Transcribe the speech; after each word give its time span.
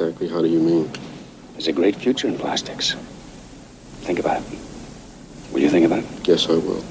Exactly. 0.00 0.28
How 0.28 0.40
do 0.40 0.48
you 0.48 0.60
mean? 0.60 0.90
There's 1.52 1.68
a 1.68 1.72
great 1.72 1.94
future 1.94 2.26
in 2.26 2.38
plastics. 2.38 2.94
Think 4.00 4.18
about 4.18 4.40
it. 4.40 4.58
Will 5.52 5.60
you 5.60 5.68
think 5.68 5.84
about 5.84 5.98
it? 5.98 6.26
Yes, 6.26 6.48
I 6.48 6.52
will. 6.52 6.82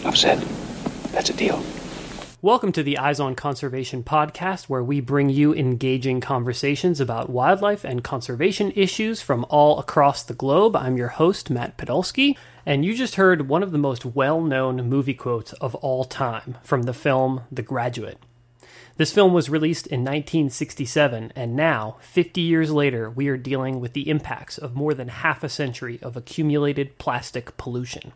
Enough 0.00 0.16
said. 0.16 0.38
That's 1.12 1.28
a 1.28 1.34
deal. 1.34 1.62
Welcome 2.40 2.72
to 2.72 2.82
the 2.82 2.96
Eyes 2.96 3.20
on 3.20 3.34
Conservation 3.34 4.02
podcast, 4.02 4.70
where 4.70 4.82
we 4.82 5.02
bring 5.02 5.28
you 5.28 5.54
engaging 5.54 6.22
conversations 6.22 6.98
about 6.98 7.28
wildlife 7.28 7.84
and 7.84 8.02
conservation 8.02 8.72
issues 8.74 9.20
from 9.20 9.44
all 9.50 9.78
across 9.78 10.22
the 10.22 10.32
globe. 10.32 10.76
I'm 10.76 10.96
your 10.96 11.08
host, 11.08 11.50
Matt 11.50 11.76
Podolsky, 11.76 12.38
and 12.64 12.86
you 12.86 12.94
just 12.94 13.16
heard 13.16 13.50
one 13.50 13.62
of 13.62 13.70
the 13.70 13.76
most 13.76 14.06
well 14.06 14.40
known 14.40 14.88
movie 14.88 15.12
quotes 15.12 15.52
of 15.52 15.74
all 15.74 16.04
time 16.04 16.56
from 16.62 16.84
the 16.84 16.94
film 16.94 17.42
The 17.52 17.60
Graduate. 17.62 18.18
This 18.98 19.12
film 19.12 19.32
was 19.32 19.48
released 19.48 19.86
in 19.86 20.00
1967, 20.00 21.32
and 21.36 21.54
now, 21.54 21.98
50 22.00 22.40
years 22.40 22.72
later, 22.72 23.08
we 23.08 23.28
are 23.28 23.36
dealing 23.36 23.78
with 23.78 23.92
the 23.92 24.10
impacts 24.10 24.58
of 24.58 24.74
more 24.74 24.92
than 24.92 25.06
half 25.06 25.44
a 25.44 25.48
century 25.48 26.00
of 26.02 26.16
accumulated 26.16 26.98
plastic 26.98 27.56
pollution. 27.56 28.12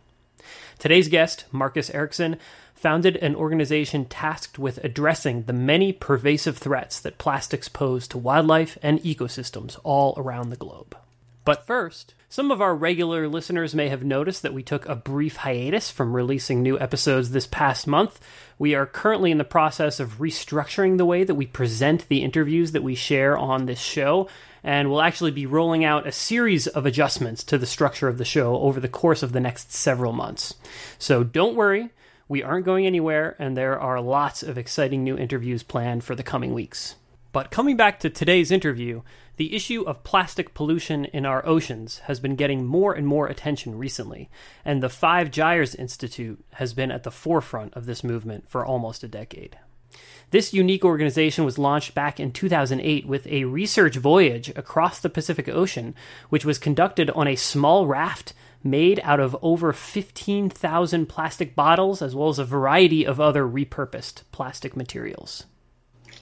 Today's 0.81 1.07
guest, 1.07 1.45
Marcus 1.53 1.89
Eriksen, 1.91 2.37
founded 2.75 3.15
an 3.19 3.37
organization 3.37 4.07
tasked 4.07 4.59
with 4.59 4.83
addressing 4.83 5.45
the 5.45 5.53
many 5.53 5.93
pervasive 5.93 6.59
threats 6.59 6.99
that 6.99 7.17
plastics 7.17 7.69
pose 7.69 8.09
to 8.09 8.19
wildlife 8.19 8.77
and 8.83 8.99
ecosystems 9.03 9.79
all 9.85 10.15
around 10.17 10.51
the 10.51 10.57
globe. 10.57 10.97
But 11.45 11.67
first, 11.67 12.15
some 12.29 12.51
of 12.51 12.63
our 12.63 12.75
regular 12.75 13.29
listeners 13.29 13.75
may 13.75 13.89
have 13.89 14.05
noticed 14.05 14.43
that 14.43 14.55
we 14.55 14.63
took 14.63 14.89
a 14.89 14.95
brief 14.95 15.37
hiatus 15.37 15.91
from 15.91 16.15
releasing 16.15 16.63
new 16.63 16.79
episodes 16.79 17.31
this 17.31 17.47
past 17.47 17.87
month. 17.87 18.21
We 18.59 18.75
are 18.75 18.87
currently 18.87 19.31
in 19.31 19.39
the 19.39 19.45
process 19.45 19.99
of 19.99 20.19
restructuring 20.19 20.99
the 20.99 21.05
way 21.05 21.25
that 21.25 21.35
we 21.35 21.47
present 21.47 22.09
the 22.09 22.23
interviews 22.23 22.73
that 22.73 22.83
we 22.83 22.95
share 22.95 23.37
on 23.37 23.67
this 23.67 23.81
show, 23.81 24.29
and 24.63 24.89
we'll 24.89 25.03
actually 25.03 25.33
be 25.33 25.47
rolling 25.47 25.85
out 25.85 26.07
a 26.07 26.13
series 26.13 26.69
of 26.69 26.87
adjustments 26.87 27.43
to 27.45 27.59
the 27.59 27.67
structure 27.67 28.07
of 28.07 28.19
the 28.19 28.25
show 28.25 28.57
over 28.59 28.79
the 28.79 28.89
course 28.89 29.23
of 29.23 29.33
the 29.33 29.41
next 29.41 29.73
several 29.73 30.13
months. 30.13 30.55
So 30.99 31.25
don't 31.25 31.57
worry, 31.57 31.91
we 32.29 32.43
aren't 32.43 32.65
going 32.65 32.87
anywhere, 32.87 33.35
and 33.39 33.57
there 33.57 33.79
are 33.79 34.01
lots 34.01 34.45
of 34.45 34.57
exciting 34.57 35.03
new 35.03 35.19
interviews 35.19 35.65
planned 35.65 36.05
for 36.05 36.15
the 36.15 36.23
coming 36.23 36.55
weeks. 36.55 36.95
But 37.33 37.51
coming 37.51 37.77
back 37.77 37.99
to 38.01 38.11
today's 38.11 38.51
interview, 38.51 39.03
the 39.37 39.55
issue 39.55 39.83
of 39.83 40.05
plastic 40.05 40.55
pollution 40.55 41.07
in 41.07 41.25
our 41.25 41.45
oceans 41.47 42.01
has 42.01 42.21
been 42.21 42.37
getting 42.37 42.65
more 42.65 42.93
and 42.93 43.07
more 43.07 43.27
attention 43.27 43.79
recently, 43.79 44.29
and 44.65 44.83
the 44.83 44.89
Five 44.89 45.31
Gyres 45.31 45.75
Institute 45.75 46.45
has 46.55 46.75
been 46.75 46.91
at 46.91 47.03
the 47.03 47.11
forefront 47.11 47.75
of 47.75 47.87
this 47.87 48.05
movement 48.05 48.49
for 48.49 48.65
almost 48.65 49.03
a 49.03 49.09
decade. 49.09 49.59
This 50.31 50.55
unique 50.55 50.85
organization 50.85 51.45
was 51.45 51.59
launched 51.59 51.95
back 51.95 52.19
in 52.19 52.33
2008 52.33 53.07
with 53.07 53.27
a 53.27 53.45
research 53.45 53.97
voyage 53.97 54.49
across 54.51 54.99
the 54.99 55.11
Pacific 55.11 55.49
Ocean, 55.49 55.95
which 56.31 56.45
was 56.45 56.59
conducted 56.59 57.11
on 57.11 57.29
a 57.29 57.37
small 57.37 57.87
raft 57.87 58.33
made 58.65 59.01
out 59.03 59.21
of 59.21 59.37
over 59.43 59.73
15,000 59.73 61.07
plastic 61.07 61.55
bottles, 61.55 62.01
as 62.01 62.15
well 62.15 62.29
as 62.29 62.39
a 62.39 62.45
variety 62.45 63.05
of 63.05 63.21
other 63.21 63.45
repurposed 63.45 64.23
plastic 64.31 64.77
materials. 64.77 65.45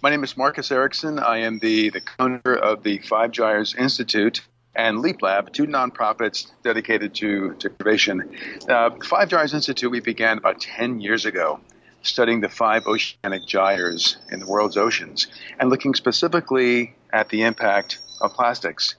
My 0.03 0.09
name 0.09 0.25
is 0.25 0.35
Marcus 0.35 0.73
Eriksen. 0.73 1.19
I 1.19 1.41
am 1.41 1.59
the, 1.59 1.91
the 1.91 2.01
owner 2.19 2.55
of 2.55 2.83
the 2.83 3.01
Five 3.01 3.33
Gyres 3.33 3.75
Institute 3.75 4.41
and 4.75 5.01
Leap 5.01 5.21
Lab, 5.21 5.53
two 5.53 5.67
nonprofits 5.67 6.51
dedicated 6.63 7.15
to, 7.17 7.53
to 7.57 7.69
conservation. 7.69 8.35
Uh, 8.67 8.93
Five 9.05 9.29
Gyres 9.29 9.53
Institute 9.53 9.91
we 9.91 10.01
began 10.01 10.39
about 10.39 10.59
10 10.59 11.03
years 11.03 11.27
ago, 11.27 11.61
studying 12.01 12.41
the 12.41 12.49
five 12.49 12.87
oceanic 12.87 13.47
gyres 13.47 14.17
in 14.31 14.41
the 14.41 14.47
world's 14.47 14.79
oceans 14.79 15.27
and 15.59 15.69
looking 15.69 15.95
specifically 15.95 16.95
at 17.13 17.29
the 17.29 17.43
impact 17.43 17.99
of 18.23 18.33
plastics. 18.33 18.95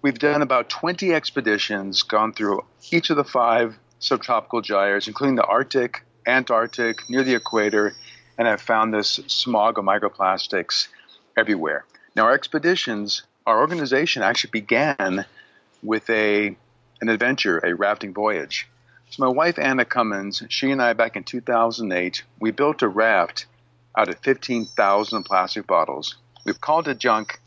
We've 0.00 0.18
done 0.18 0.40
about 0.40 0.70
20 0.70 1.12
expeditions, 1.12 2.02
gone 2.02 2.32
through 2.32 2.64
each 2.90 3.10
of 3.10 3.18
the 3.18 3.24
five 3.24 3.78
subtropical 3.98 4.62
gyres, 4.62 5.06
including 5.06 5.34
the 5.34 5.44
Arctic, 5.44 6.02
Antarctic, 6.26 7.10
near 7.10 7.22
the 7.22 7.34
equator, 7.34 7.94
and 8.38 8.48
have 8.48 8.60
found 8.60 8.92
this 8.92 9.20
smog 9.26 9.78
of 9.78 9.84
microplastics 9.84 10.88
everywhere. 11.36 11.84
Now, 12.16 12.24
our 12.24 12.32
expeditions, 12.32 13.22
our 13.46 13.60
organization 13.60 14.22
actually 14.22 14.50
began 14.50 15.24
with 15.82 16.08
a 16.10 16.56
an 17.00 17.08
adventure, 17.08 17.58
a 17.58 17.74
rafting 17.74 18.14
voyage. 18.14 18.68
So, 19.10 19.24
my 19.24 19.30
wife 19.30 19.58
Anna 19.58 19.84
Cummins, 19.84 20.42
she 20.48 20.70
and 20.70 20.80
I 20.80 20.92
back 20.92 21.16
in 21.16 21.24
2008, 21.24 22.22
we 22.40 22.50
built 22.50 22.82
a 22.82 22.88
raft 22.88 23.46
out 23.96 24.08
of 24.08 24.18
15,000 24.20 25.24
plastic 25.24 25.66
bottles. 25.66 26.16
We've 26.44 26.60
called 26.60 26.88
it 26.88 26.98
junk 26.98 27.38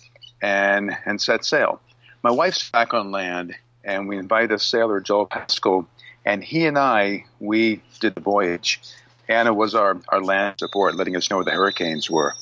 and 0.41 0.95
and 1.05 1.21
set 1.21 1.45
sail. 1.45 1.81
My 2.23 2.31
wife's 2.31 2.69
back 2.69 2.93
on 2.93 3.11
land, 3.11 3.55
and 3.83 4.07
we 4.07 4.17
invited 4.17 4.51
a 4.51 4.59
sailor, 4.59 4.99
Joel 4.99 5.25
Paschal, 5.27 5.87
and 6.25 6.43
he 6.43 6.65
and 6.65 6.77
I 6.77 7.25
we 7.39 7.81
did 7.99 8.15
the 8.15 8.21
voyage. 8.21 8.81
Anna 9.29 9.53
was 9.53 9.75
our, 9.75 9.99
our 10.09 10.21
land 10.21 10.55
support, 10.59 10.95
letting 10.95 11.15
us 11.15 11.29
know 11.29 11.37
where 11.37 11.45
the 11.45 11.51
hurricanes 11.51 12.09
were. 12.09 12.33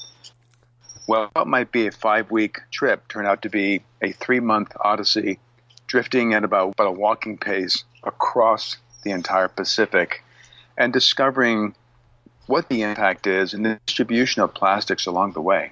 Well, 1.07 1.29
what 1.33 1.47
might 1.47 1.71
be 1.71 1.87
a 1.87 1.91
five 1.91 2.31
week 2.31 2.59
trip 2.71 3.07
turned 3.07 3.27
out 3.27 3.43
to 3.43 3.49
be 3.49 3.83
a 4.01 4.11
three 4.11 4.39
month 4.39 4.71
odyssey, 4.79 5.39
drifting 5.87 6.33
at 6.33 6.43
about, 6.43 6.69
about 6.69 6.87
a 6.87 6.91
walking 6.91 7.37
pace 7.37 7.83
across 8.03 8.77
the 9.03 9.11
entire 9.11 9.47
Pacific 9.47 10.23
and 10.77 10.91
discovering 10.91 11.75
what 12.47 12.69
the 12.69 12.83
impact 12.83 13.27
is 13.27 13.53
and 13.53 13.65
the 13.65 13.79
distribution 13.85 14.41
of 14.41 14.53
plastics 14.53 15.05
along 15.05 15.33
the 15.33 15.41
way. 15.41 15.71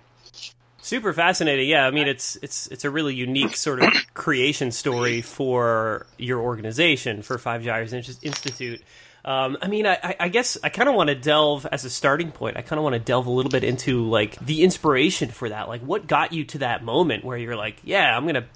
Super 0.82 1.14
fascinating. 1.14 1.70
Yeah, 1.70 1.88
I 1.88 1.92
mean 1.92 2.10
it's 2.10 2.36
it's 2.42 2.68
it's 2.68 2.84
a 2.84 2.90
really 2.90 3.16
unique 3.16 3.56
sort 3.56 3.82
of 3.82 3.90
creation 4.14 4.70
story 4.72 5.22
for 5.22 6.06
your 6.18 6.42
organization 6.42 7.22
for 7.22 7.38
Five 7.38 7.64
Gyres 7.64 7.94
Institute. 7.94 8.82
Um, 9.26 9.58
I 9.62 9.68
mean, 9.68 9.88
I, 9.88 10.16
I 10.20 10.28
guess 10.28 10.58
I 10.64 10.70
kind 10.70 10.90
of 10.90 10.96
want 10.96 11.08
to 11.08 11.16
delve 11.16 11.66
as 11.72 11.86
a 11.86 11.90
starting 11.90 12.32
point. 12.32 12.58
I 12.58 12.62
kind 12.62 12.78
of 12.78 12.84
want 12.84 12.94
to 12.94 13.00
delve 13.00 13.26
a 13.26 13.32
little 13.32 13.52
bit 13.52 13.64
into 13.64 14.04
like 14.10 14.38
the 14.40 14.64
inspiration 14.64 15.30
for 15.30 15.48
that. 15.50 15.70
Like, 15.70 15.82
what 15.82 16.08
got 16.08 16.34
you 16.34 16.44
to 16.46 16.58
that 16.60 16.84
moment 16.84 17.24
where 17.24 17.38
you're 17.38 17.56
like, 17.56 17.78
yeah, 17.84 18.16
I'm 18.16 18.26
gonna 18.26 18.48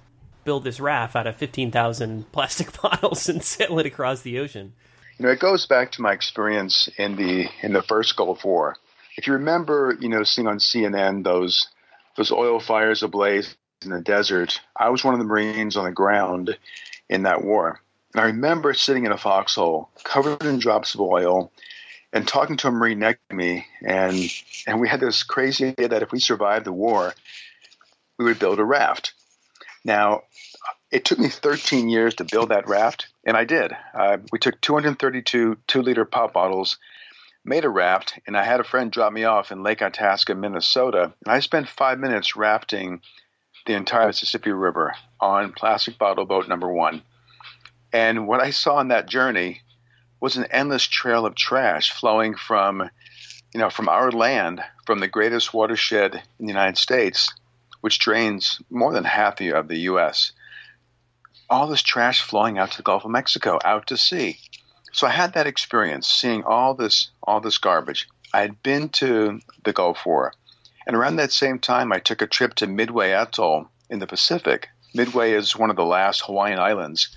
build 0.43 0.65
this 0.65 0.79
raft 0.79 1.15
out 1.15 1.25
of 1.25 1.37
fifteen 1.37 1.71
thousand 1.71 2.31
plastic 2.33 2.79
bottles 2.81 3.29
and 3.29 3.41
sail 3.43 3.79
it 3.79 3.85
across 3.85 4.21
the 4.21 4.39
ocean. 4.39 4.73
You 5.17 5.25
know, 5.25 5.31
it 5.31 5.39
goes 5.39 5.65
back 5.65 5.93
to 5.93 6.01
my 6.01 6.11
experience 6.11 6.89
in 6.97 7.15
the 7.15 7.47
in 7.61 7.71
the 7.71 7.81
first 7.81 8.17
Gulf 8.17 8.43
War. 8.43 8.75
If 9.15 9.25
you 9.25 9.33
remember, 9.33 9.97
you 9.99 10.09
know, 10.09 10.23
seeing 10.23 10.47
on 10.47 10.59
CNN 10.59 11.23
those 11.23 11.69
those 12.17 12.31
oil 12.31 12.59
fires 12.59 13.03
ablaze 13.03 13.55
in 13.83 13.91
the 13.91 14.01
desert, 14.01 14.59
I 14.75 14.89
was 14.89 15.03
one 15.03 15.13
of 15.13 15.19
the 15.19 15.25
Marines 15.25 15.77
on 15.77 15.85
the 15.85 15.91
ground 15.91 16.57
in 17.09 17.23
that 17.23 17.43
war. 17.43 17.79
And 18.17 18.23
I 18.23 18.27
remember 18.29 18.73
sitting 18.73 19.05
in 19.05 19.11
a 19.11 19.17
foxhole 19.17 19.91
covered 20.03 20.43
in 20.43 20.57
drops 20.57 20.95
of 20.95 21.01
oil 21.01 21.51
and 22.11 22.27
talking 22.27 22.57
to 22.57 22.69
a 22.69 22.71
Marine 22.71 22.97
next 22.97 23.19
to 23.29 23.35
me. 23.35 23.67
And, 23.85 24.17
and 24.65 24.79
we 24.79 24.89
had 24.89 24.99
this 24.99 25.21
crazy 25.21 25.67
idea 25.67 25.89
that 25.89 26.01
if 26.01 26.11
we 26.11 26.17
survived 26.17 26.65
the 26.65 26.73
war, 26.73 27.13
we 28.17 28.25
would 28.25 28.39
build 28.39 28.57
a 28.57 28.63
raft. 28.63 29.13
Now, 29.85 30.23
it 30.89 31.05
took 31.05 31.19
me 31.19 31.29
13 31.29 31.89
years 31.89 32.15
to 32.15 32.23
build 32.23 32.49
that 32.49 32.67
raft, 32.67 33.05
and 33.23 33.37
I 33.37 33.43
did. 33.43 33.71
Uh, 33.93 34.17
we 34.31 34.39
took 34.39 34.59
232 34.61 35.59
two 35.67 35.81
liter 35.83 36.03
pop 36.03 36.33
bottles, 36.33 36.79
made 37.45 37.65
a 37.65 37.69
raft, 37.69 38.17
and 38.25 38.35
I 38.35 38.43
had 38.43 38.59
a 38.59 38.63
friend 38.63 38.91
drop 38.91 39.13
me 39.13 39.25
off 39.25 39.51
in 39.51 39.61
Lake 39.61 39.83
Itasca, 39.83 40.33
Minnesota. 40.33 41.13
And 41.23 41.35
I 41.35 41.39
spent 41.39 41.69
five 41.69 41.99
minutes 41.99 42.35
rafting 42.35 43.01
the 43.67 43.75
entire 43.75 44.07
Mississippi 44.07 44.49
River 44.49 44.95
on 45.21 45.53
plastic 45.53 45.99
bottle 45.99 46.25
boat 46.25 46.47
number 46.47 46.67
one. 46.67 47.03
And 47.93 48.27
what 48.27 48.41
I 48.41 48.51
saw 48.51 48.75
on 48.75 48.89
that 48.89 49.07
journey 49.07 49.61
was 50.19 50.35
an 50.35 50.45
endless 50.45 50.83
trail 50.83 51.25
of 51.25 51.35
trash 51.35 51.91
flowing 51.91 52.35
from, 52.35 52.89
you 53.53 53.59
know, 53.59 53.69
from 53.69 53.87
our 53.87 54.11
land, 54.11 54.63
from 54.85 54.99
the 54.99 55.07
greatest 55.07 55.53
watershed 55.53 56.15
in 56.15 56.45
the 56.45 56.51
United 56.51 56.77
States, 56.77 57.31
which 57.81 57.99
drains 57.99 58.61
more 58.69 58.93
than 58.93 59.03
half 59.03 59.39
of 59.39 59.67
the 59.67 59.79
U.S. 59.79 60.31
all 61.49 61.67
this 61.67 61.81
trash 61.81 62.21
flowing 62.21 62.57
out 62.57 62.71
to 62.71 62.77
the 62.77 62.83
Gulf 62.83 63.05
of 63.05 63.11
Mexico, 63.11 63.59
out 63.63 63.87
to 63.87 63.97
sea. 63.97 64.39
So 64.91 65.05
I 65.05 65.11
had 65.11 65.33
that 65.33 65.47
experience 65.47 66.07
seeing 66.07 66.43
all 66.43 66.73
this 66.73 67.11
all 67.23 67.39
this 67.39 67.57
garbage. 67.57 68.07
I 68.33 68.41
had 68.41 68.63
been 68.63 68.89
to 68.89 69.39
the 69.63 69.73
Gulf 69.73 70.05
War, 70.05 70.33
and 70.85 70.95
around 70.95 71.17
that 71.17 71.31
same 71.31 71.59
time, 71.59 71.93
I 71.93 71.99
took 71.99 72.21
a 72.21 72.27
trip 72.27 72.55
to 72.55 72.67
Midway 72.67 73.11
Atoll 73.11 73.69
in 73.89 73.99
the 73.99 74.07
Pacific. 74.07 74.69
Midway 74.93 75.33
is 75.33 75.55
one 75.55 75.69
of 75.69 75.75
the 75.75 75.85
last 75.85 76.25
Hawaiian 76.25 76.59
islands, 76.59 77.15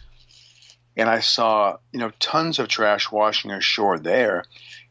and 1.00 1.08
I 1.08 1.20
saw 1.20 1.78
you 1.92 1.98
know 1.98 2.12
tons 2.20 2.58
of 2.58 2.68
trash 2.68 3.10
washing 3.10 3.50
ashore 3.50 3.98
there, 3.98 4.44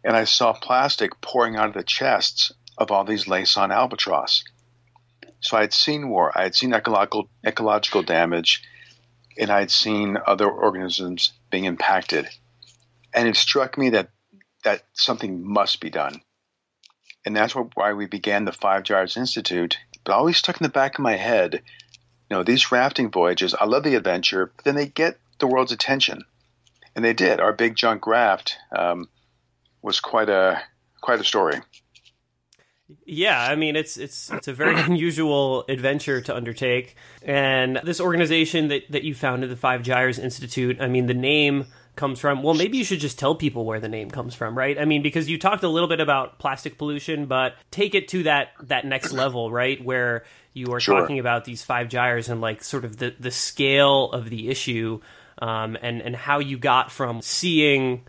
and 0.04 0.16
I 0.16 0.24
saw 0.24 0.54
plastic 0.54 1.22
pouring 1.22 1.56
out 1.56 1.68
of 1.68 1.76
the 1.76 1.84
chests 1.84 2.52
of 2.80 2.90
all 2.90 3.04
these 3.04 3.26
Laysan 3.26 3.72
albatross. 3.72 4.44
So 5.40 5.56
I 5.56 5.62
had 5.62 5.72
seen 5.72 6.10
war, 6.10 6.36
I 6.36 6.42
had 6.42 6.56
seen 6.56 6.74
ecological 6.74 7.30
ecological 7.46 8.02
damage, 8.02 8.64
and 9.38 9.52
I 9.52 9.60
had 9.60 9.70
seen 9.70 10.18
other 10.26 10.50
organisms 10.50 11.32
being 11.52 11.66
impacted, 11.66 12.28
and 13.14 13.28
it 13.28 13.36
struck 13.36 13.78
me 13.78 13.92
that 13.92 14.10
that 14.64 14.86
something 14.94 15.46
must 15.46 15.80
be 15.80 15.92
done, 15.92 16.22
and 17.24 17.36
that's 17.36 17.54
why 17.54 17.94
we 17.94 18.08
began 18.08 18.46
the 18.46 18.52
Five 18.52 18.82
Gyres 18.82 19.16
Institute. 19.16 19.78
But 20.06 20.14
always 20.14 20.38
stuck 20.38 20.60
in 20.60 20.64
the 20.64 20.70
back 20.70 20.98
of 20.98 21.04
my 21.04 21.18
head, 21.18 21.54
you 21.54 22.36
know, 22.36 22.42
these 22.42 22.72
rafting 22.72 23.12
voyages. 23.12 23.54
I 23.54 23.66
love 23.66 23.84
the 23.84 23.94
adventure, 23.94 24.52
but 24.56 24.66
then 24.66 24.76
they 24.76 24.88
get 24.88 25.20
the 25.40 25.48
world's 25.48 25.72
attention, 25.72 26.24
and 26.96 27.04
they 27.04 27.14
did. 27.14 27.40
Our 27.40 27.54
big 27.54 27.76
junk 27.76 28.08
raft 28.08 28.58
um, 28.76 29.10
was 29.82 30.00
quite 30.00 30.30
a 30.30 30.62
quite 31.02 31.20
a 31.20 31.24
story. 31.24 31.60
Yeah, 33.06 33.40
I 33.42 33.56
mean 33.56 33.76
it's 33.76 33.98
it's 33.98 34.32
it's 34.32 34.48
a 34.48 34.54
very 34.54 34.80
unusual 34.82 35.66
adventure 35.68 36.22
to 36.22 36.36
undertake, 36.36 36.96
and 37.22 37.80
this 37.84 38.00
organization 38.00 38.70
that 38.70 38.84
that 38.92 39.04
you 39.04 39.14
founded, 39.14 39.50
the 39.50 39.56
Five 39.56 39.84
Gyres 39.84 40.20
Institute. 40.20 40.82
I 40.82 40.88
mean, 40.88 41.06
the 41.06 41.14
name 41.14 41.68
comes 41.96 42.20
from. 42.20 42.42
Well, 42.42 42.56
maybe 42.56 42.78
you 42.78 42.84
should 42.84 43.00
just 43.00 43.20
tell 43.20 43.36
people 43.36 43.66
where 43.66 43.80
the 43.80 43.90
name 43.90 44.10
comes 44.10 44.34
from, 44.34 44.58
right? 44.58 44.80
I 44.80 44.86
mean, 44.86 45.04
because 45.04 45.30
you 45.30 45.38
talked 45.38 45.64
a 45.64 45.68
little 45.68 45.90
bit 45.90 46.00
about 46.00 46.40
plastic 46.40 46.78
pollution, 46.78 47.28
but 47.28 47.56
take 47.70 47.94
it 47.94 48.08
to 48.10 48.24
that 48.24 48.50
that 48.64 48.86
next 48.86 49.12
level, 49.24 49.52
right, 49.52 49.84
where 49.84 50.24
you 50.54 50.74
are 50.74 50.80
sure. 50.80 51.00
talking 51.00 51.20
about 51.20 51.46
these 51.46 51.62
five 51.62 51.90
gyres 51.90 52.30
and 52.30 52.42
like 52.42 52.64
sort 52.64 52.86
of 52.86 52.98
the 52.98 53.14
the 53.20 53.32
scale 53.32 54.12
of 54.12 54.30
the 54.30 54.50
issue, 54.50 55.00
um, 55.40 55.78
and 55.82 56.02
and 56.02 56.16
how 56.16 56.40
you 56.40 56.58
got 56.58 56.92
from 56.92 57.22
seeing 57.22 58.04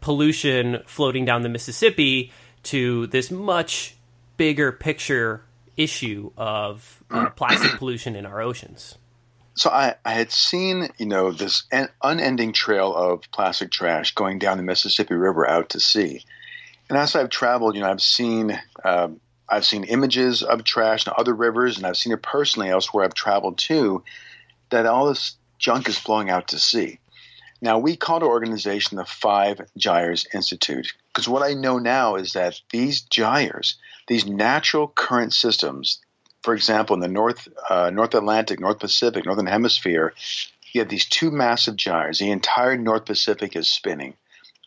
pollution 0.00 0.82
floating 0.86 1.24
down 1.24 1.42
the 1.42 1.48
Mississippi 1.48 2.32
to 2.64 3.06
this 3.08 3.30
much 3.30 3.96
bigger 4.36 4.72
picture 4.72 5.42
issue 5.76 6.30
of 6.36 7.02
uh, 7.10 7.30
plastic 7.30 7.72
pollution 7.72 8.16
in 8.16 8.26
our 8.26 8.40
oceans. 8.40 8.96
So 9.54 9.68
I, 9.70 9.96
I, 10.04 10.12
had 10.12 10.30
seen, 10.30 10.88
you 10.96 11.06
know, 11.06 11.32
this 11.32 11.64
unending 12.02 12.52
trail 12.52 12.94
of 12.94 13.30
plastic 13.30 13.70
trash 13.70 14.14
going 14.14 14.38
down 14.38 14.56
the 14.56 14.62
Mississippi 14.62 15.14
River 15.14 15.46
out 15.46 15.70
to 15.70 15.80
sea, 15.80 16.24
and 16.88 16.96
as 16.96 17.14
I've 17.14 17.30
traveled, 17.30 17.74
you 17.74 17.82
know, 17.82 17.90
I've 17.90 18.02
seen 18.02 18.58
um, 18.84 19.20
I've 19.48 19.64
seen 19.64 19.84
images 19.84 20.42
of 20.42 20.64
trash 20.64 21.06
in 21.06 21.12
other 21.16 21.34
rivers, 21.34 21.76
and 21.76 21.86
I've 21.86 21.96
seen 21.96 22.12
it 22.12 22.22
personally 22.22 22.70
elsewhere 22.70 23.04
I've 23.04 23.14
traveled 23.14 23.58
to, 23.58 24.04
that 24.70 24.86
all 24.86 25.06
this 25.08 25.36
junk 25.60 25.88
is 25.88 25.96
flowing 25.98 26.30
out 26.30 26.48
to 26.48 26.58
sea. 26.58 26.98
Now 27.62 27.78
we 27.78 27.94
called 27.94 28.24
our 28.24 28.28
organization 28.28 28.96
the 28.96 29.04
Five 29.04 29.60
Gyres 29.76 30.26
Institute 30.34 30.92
because 31.08 31.28
what 31.28 31.42
I 31.42 31.54
know 31.54 31.78
now 31.78 32.16
is 32.16 32.32
that 32.32 32.60
these 32.72 33.02
gyres 33.02 33.76
these 34.10 34.26
natural 34.26 34.88
current 34.88 35.32
systems, 35.32 36.00
for 36.42 36.52
example, 36.52 36.94
in 36.94 37.00
the 37.00 37.06
North 37.06 37.46
uh, 37.68 37.90
North 37.90 38.12
Atlantic, 38.14 38.58
North 38.58 38.80
Pacific, 38.80 39.24
Northern 39.24 39.46
Hemisphere, 39.46 40.14
you 40.72 40.80
have 40.80 40.88
these 40.88 41.04
two 41.04 41.30
massive 41.30 41.76
gyres. 41.76 42.18
The 42.18 42.32
entire 42.32 42.76
North 42.76 43.04
Pacific 43.04 43.54
is 43.54 43.68
spinning. 43.68 44.14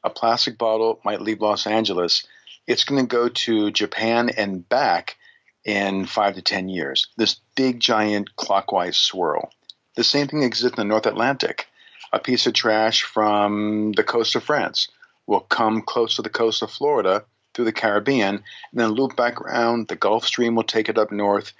A 0.02 0.10
plastic 0.10 0.58
bottle 0.58 1.02
might 1.04 1.22
leave 1.22 1.42
Los 1.42 1.68
Angeles. 1.68 2.26
It's 2.68 2.86
going 2.86 3.02
to 3.02 3.08
go 3.08 3.28
to 3.28 3.70
Japan 3.72 4.30
and 4.30 4.68
back 4.70 5.18
in 5.66 6.06
five 6.06 6.36
to 6.36 6.42
ten 6.42 6.70
years. 6.70 7.08
This 7.18 7.36
big, 7.56 7.82
giant 7.82 8.38
clockwise 8.38 8.98
swirl. 8.98 9.52
The 9.96 10.04
same 10.04 10.28
thing 10.28 10.44
exists 10.44 10.78
in 10.78 10.82
the 10.82 10.92
North 10.92 11.06
Atlantic. 11.06 11.68
A 12.12 12.20
piece 12.20 12.48
of 12.48 12.54
trash 12.54 13.04
from 13.04 13.92
the 13.94 14.04
coast 14.04 14.36
of 14.36 14.44
France 14.44 14.88
will 15.28 15.42
come 15.42 15.82
close 15.82 16.16
to 16.16 16.22
the 16.22 16.30
coast 16.30 16.62
of 16.62 16.72
Florida 16.72 17.26
through 17.54 17.66
the 17.66 17.72
Caribbean, 17.72 18.36
and 18.36 18.44
then 18.74 18.90
loop 18.90 19.16
back 19.16 19.40
around. 19.40 19.88
The 19.88 19.96
Gulf 19.96 20.26
Stream 20.26 20.56
will 20.56 20.64
take 20.64 20.90
it 20.90 20.98
up 20.98 21.12
north 21.12 21.54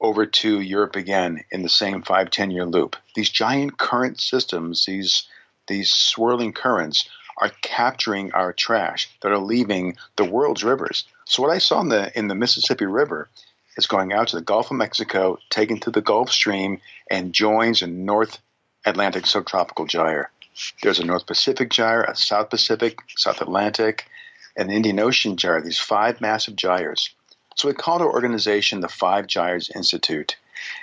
over 0.00 0.26
to 0.26 0.60
Europe 0.60 0.96
again 0.96 1.44
in 1.50 1.62
the 1.62 1.68
same 1.68 2.02
five, 2.02 2.30
10 2.30 2.50
year 2.50 2.64
loop. 2.64 2.96
These 3.14 3.30
giant 3.30 3.78
current 3.78 4.20
systems, 4.20 4.84
these, 4.84 5.26
these 5.66 5.90
swirling 5.90 6.52
currents, 6.52 7.08
are 7.38 7.50
capturing 7.62 8.32
our 8.32 8.52
trash 8.52 9.10
that 9.22 9.32
are 9.32 9.38
leaving 9.38 9.96
the 10.16 10.24
world's 10.24 10.62
rivers. 10.62 11.04
So 11.24 11.42
what 11.42 11.50
I 11.50 11.58
saw 11.58 11.80
in 11.80 11.88
the 11.88 12.16
in 12.16 12.28
the 12.28 12.34
Mississippi 12.34 12.86
River 12.86 13.28
is 13.76 13.86
going 13.86 14.12
out 14.12 14.28
to 14.28 14.36
the 14.36 14.42
Gulf 14.42 14.70
of 14.70 14.76
Mexico, 14.76 15.38
taken 15.50 15.80
to 15.80 15.90
the 15.90 16.02
Gulf 16.02 16.30
Stream, 16.30 16.80
and 17.10 17.32
joins 17.32 17.82
a 17.82 17.86
North 17.86 18.38
Atlantic 18.84 19.26
subtropical 19.26 19.86
gyre. 19.86 20.30
There's 20.82 21.00
a 21.00 21.04
North 21.04 21.26
Pacific 21.26 21.70
gyre, 21.70 22.02
a 22.02 22.14
South 22.14 22.50
Pacific, 22.50 22.98
South 23.16 23.40
Atlantic, 23.40 24.06
and 24.56 24.70
the 24.70 24.74
Indian 24.74 25.00
Ocean 25.00 25.36
gyre, 25.36 25.60
these 25.60 25.78
five 25.78 26.20
massive 26.20 26.54
gyres. 26.54 27.10
So 27.56 27.68
we 27.68 27.74
called 27.74 28.02
our 28.02 28.12
organization 28.12 28.80
the 28.80 28.88
Five 28.88 29.26
Gyres 29.26 29.70
Institute. 29.74 30.36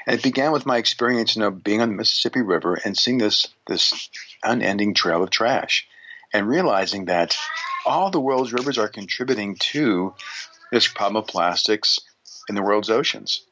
And 0.05 0.17
it 0.17 0.23
began 0.23 0.51
with 0.51 0.65
my 0.65 0.77
experience, 0.77 1.35
you 1.35 1.41
know, 1.41 1.51
being 1.51 1.81
on 1.81 1.89
the 1.89 1.95
Mississippi 1.95 2.41
River 2.41 2.77
and 2.83 2.97
seeing 2.97 3.17
this 3.17 3.47
this 3.67 4.09
unending 4.43 4.93
trail 4.93 5.23
of 5.23 5.29
trash, 5.29 5.87
and 6.33 6.47
realizing 6.47 7.05
that 7.05 7.37
all 7.85 8.11
the 8.11 8.19
world's 8.19 8.53
rivers 8.53 8.77
are 8.77 8.87
contributing 8.87 9.55
to 9.55 10.13
this 10.71 10.87
problem 10.87 11.23
of 11.23 11.27
plastics 11.27 11.99
in 12.51 12.55
the 12.55 12.61
world's 12.61 12.89
oceans. 12.89 13.45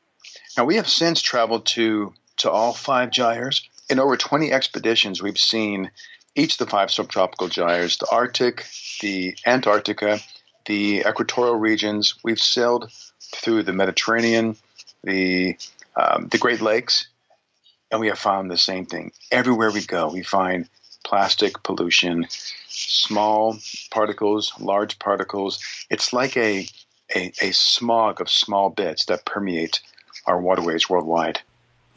Now 0.57 0.65
we 0.65 0.75
have 0.75 0.89
since 0.89 1.21
traveled 1.21 1.65
to 1.67 2.13
to 2.39 2.51
all 2.51 2.73
five 2.73 3.11
gyres. 3.11 3.67
In 3.89 3.97
over 3.97 4.17
20 4.17 4.51
expeditions, 4.51 5.23
we've 5.23 5.39
seen 5.39 5.89
each 6.35 6.53
of 6.53 6.57
the 6.59 6.67
five 6.67 6.91
subtropical 6.91 7.47
gyres, 7.47 7.97
the 7.97 8.07
Arctic, 8.11 8.65
the 9.01 9.35
Antarctica, 9.45 10.19
the 10.65 10.99
equatorial 10.99 11.55
regions. 11.55 12.15
We've 12.23 12.39
sailed 12.39 12.91
through 13.33 13.63
the 13.63 13.73
Mediterranean, 13.73 14.57
the 15.03 15.55
um, 15.95 16.27
the 16.27 16.37
Great 16.37 16.59
Lakes, 16.61 17.07
and 17.89 18.01
we 18.01 18.07
have 18.07 18.19
found 18.19 18.51
the 18.51 18.57
same 18.57 18.85
thing. 18.85 19.13
Everywhere 19.31 19.71
we 19.71 19.81
go, 19.85 20.09
we 20.11 20.23
find 20.23 20.69
plastic 21.05 21.63
pollution, 21.63 22.27
small 22.67 23.57
particles, 23.91 24.53
large 24.59 24.99
particles. 24.99 25.59
It's 25.89 26.13
like 26.13 26.35
a, 26.37 26.67
a, 27.15 27.31
a 27.41 27.51
smog 27.51 28.21
of 28.21 28.29
small 28.29 28.69
bits 28.69 29.05
that 29.05 29.25
permeate 29.25 29.81
our 30.25 30.39
waterways 30.39 30.89
worldwide 30.89 31.41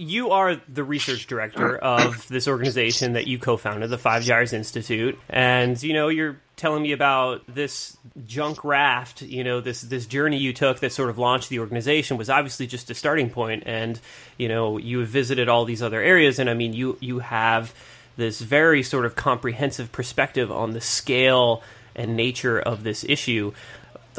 you 0.03 0.31
are 0.31 0.61
the 0.69 0.83
research 0.83 1.27
director 1.27 1.77
of 1.77 2.27
this 2.29 2.49
organization 2.49 3.13
that 3.13 3.27
you 3.27 3.39
co-founded, 3.39 3.91
the 3.91 3.99
Five 3.99 4.25
Gyres 4.25 4.53
Institute, 4.53 5.19
and 5.29 5.81
you 5.83 5.93
know 5.93 6.09
you're 6.09 6.41
telling 6.57 6.83
me 6.83 6.93
about 6.93 7.43
this 7.47 7.97
junk 8.27 8.65
raft. 8.65 9.23
You 9.23 9.45
know 9.45 9.61
this 9.61 9.83
this 9.83 10.07
journey 10.07 10.39
you 10.39 10.53
took 10.53 10.81
that 10.81 10.93
sort 10.93 11.11
of 11.11 11.19
launched 11.19 11.51
the 11.51 11.61
organization 11.61 12.17
was 12.17 12.31
obviously 12.31 12.67
just 12.67 12.91
a 12.91 12.95
starting 12.95 13.31
point, 13.31 13.63
and 13.67 14.01
you 14.39 14.49
know 14.49 14.79
you 14.79 15.01
have 15.01 15.09
visited 15.09 15.49
all 15.49 15.65
these 15.65 15.83
other 15.83 16.01
areas, 16.01 16.39
and 16.39 16.51
I 16.51 16.55
mean 16.55 16.73
you 16.73 16.97
you 17.01 17.21
have 17.21 17.75
this 18.17 18.41
very 18.41 18.83
sort 18.83 19.07
of 19.07 19.15
comprehensive 19.15 19.93
perspective 19.93 20.51
on 20.51 20.73
the 20.73 20.81
scale 20.81 21.63
and 21.95 22.17
nature 22.17 22.59
of 22.59 22.83
this 22.83 23.05
issue. 23.05 23.53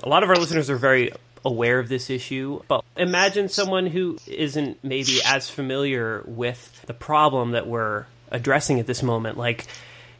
A 0.01 0.09
lot 0.09 0.23
of 0.23 0.29
our 0.29 0.35
listeners 0.35 0.69
are 0.69 0.77
very 0.77 1.11
aware 1.45 1.79
of 1.79 1.89
this 1.89 2.09
issue. 2.09 2.61
But 2.67 2.83
imagine 2.97 3.49
someone 3.49 3.85
who 3.85 4.17
isn't 4.27 4.83
maybe 4.83 5.19
as 5.25 5.49
familiar 5.49 6.23
with 6.25 6.83
the 6.87 6.93
problem 6.93 7.51
that 7.51 7.67
we're 7.67 8.05
addressing 8.31 8.79
at 8.79 8.87
this 8.87 9.03
moment. 9.03 9.37
Like, 9.37 9.65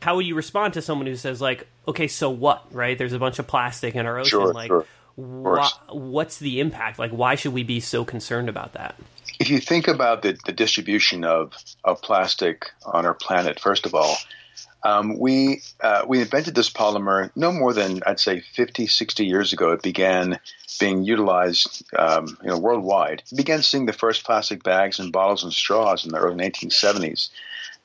how 0.01 0.15
would 0.17 0.25
you 0.25 0.35
respond 0.35 0.73
to 0.73 0.81
someone 0.81 1.07
who 1.07 1.15
says, 1.15 1.41
like, 1.41 1.65
okay, 1.87 2.07
so 2.07 2.29
what, 2.29 2.65
right? 2.71 2.97
There's 2.97 3.13
a 3.13 3.19
bunch 3.19 3.39
of 3.39 3.47
plastic 3.47 3.95
in 3.95 4.05
our 4.05 4.19
ocean. 4.19 4.29
Sure, 4.29 4.53
like, 4.53 4.67
sure. 4.67 4.85
Wh- 5.15 5.95
what's 5.95 6.37
the 6.37 6.59
impact? 6.59 6.99
Like, 6.99 7.11
why 7.11 7.35
should 7.35 7.53
we 7.53 7.63
be 7.63 7.79
so 7.79 8.03
concerned 8.03 8.49
about 8.49 8.73
that? 8.73 8.95
If 9.39 9.49
you 9.49 9.59
think 9.59 9.87
about 9.87 10.21
the, 10.21 10.37
the 10.45 10.51
distribution 10.51 11.23
of, 11.23 11.53
of 11.83 12.01
plastic 12.01 12.71
on 12.85 13.05
our 13.05 13.13
planet, 13.13 13.59
first 13.59 13.85
of 13.85 13.95
all, 13.95 14.15
um, 14.83 15.17
we 15.17 15.61
uh, 15.81 16.03
we 16.07 16.21
invented 16.21 16.55
this 16.55 16.69
polymer 16.69 17.31
no 17.35 17.51
more 17.51 17.73
than 17.73 18.01
I'd 18.05 18.19
say 18.19 18.41
50, 18.41 18.87
60 18.87 19.25
years 19.25 19.53
ago. 19.53 19.71
It 19.71 19.81
began 19.81 20.39
being 20.79 21.03
utilized, 21.03 21.83
um, 21.97 22.37
you 22.41 22.49
know, 22.49 22.57
worldwide. 22.57 23.23
We 23.31 23.37
began 23.37 23.61
seeing 23.61 23.85
the 23.85 23.93
first 23.93 24.23
plastic 24.23 24.63
bags 24.63 24.99
and 24.99 25.11
bottles 25.11 25.43
and 25.43 25.53
straws 25.53 26.05
in 26.05 26.11
the 26.11 26.19
early 26.19 26.35
1970s. 26.35 27.29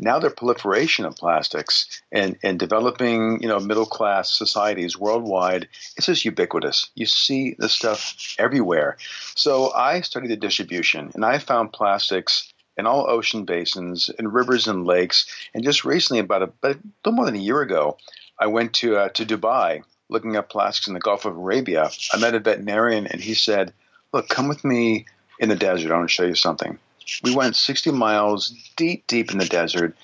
Now 0.01 0.21
the 0.21 0.31
proliferation 0.31 1.05
of 1.05 1.17
plastics 1.17 2.03
and, 2.13 2.39
and 2.45 2.59
developing, 2.59 3.43
you 3.43 3.49
know, 3.49 3.59
middle 3.59 3.87
class 3.87 4.33
societies 4.33 4.97
worldwide, 4.97 5.69
it's 5.97 6.07
just 6.07 6.25
ubiquitous. 6.25 6.91
You 6.95 7.07
see 7.07 7.57
this 7.59 7.73
stuff 7.73 8.37
everywhere. 8.39 8.97
So 9.35 9.73
I 9.73 10.03
studied 10.03 10.31
the 10.31 10.37
distribution, 10.37 11.11
and 11.15 11.25
I 11.25 11.39
found 11.39 11.73
plastics 11.73 12.53
in 12.79 12.87
all 12.87 13.11
ocean 13.11 13.45
basins, 13.45 14.09
in 14.19 14.29
rivers 14.29 14.69
and 14.69 14.87
lakes. 14.87 15.27
And 15.53 15.65
just 15.65 15.85
recently, 15.85 16.21
about 16.21 16.43
a, 16.43 16.53
little 16.63 17.13
more 17.13 17.27
than 17.27 17.35
a 17.35 17.39
year 17.39 17.61
ago, 17.61 17.99
I 18.39 18.47
went 18.47 18.73
to 18.75 18.97
uh, 18.97 19.09
to 19.11 19.27
Dubai 19.27 19.83
looking 20.09 20.37
at 20.37 20.49
plastics 20.49 20.87
in 20.87 20.95
the 20.95 21.01
Gulf 21.01 21.25
of 21.25 21.37
Arabia. 21.37 21.91
I 22.13 22.19
met 22.19 22.35
a 22.35 22.39
veterinarian, 22.39 23.07
and 23.09 23.21
he 23.21 23.35
said, 23.35 23.73
"Look, 24.13 24.29
come 24.29 24.49
with 24.49 24.65
me 24.65 25.07
in 25.41 25.49
the 25.49 25.57
desert. 25.57 25.93
I 25.93 25.97
want 25.97 26.09
to 26.09 26.15
show 26.15 26.25
you 26.25 26.37
something." 26.37 26.79
We 27.23 27.35
went 27.35 27.57
60 27.57 27.91
miles 27.93 28.55
deep, 28.77 29.07
deep 29.07 29.33
in 29.33 29.39
the 29.39 29.47
desert, 29.47 29.97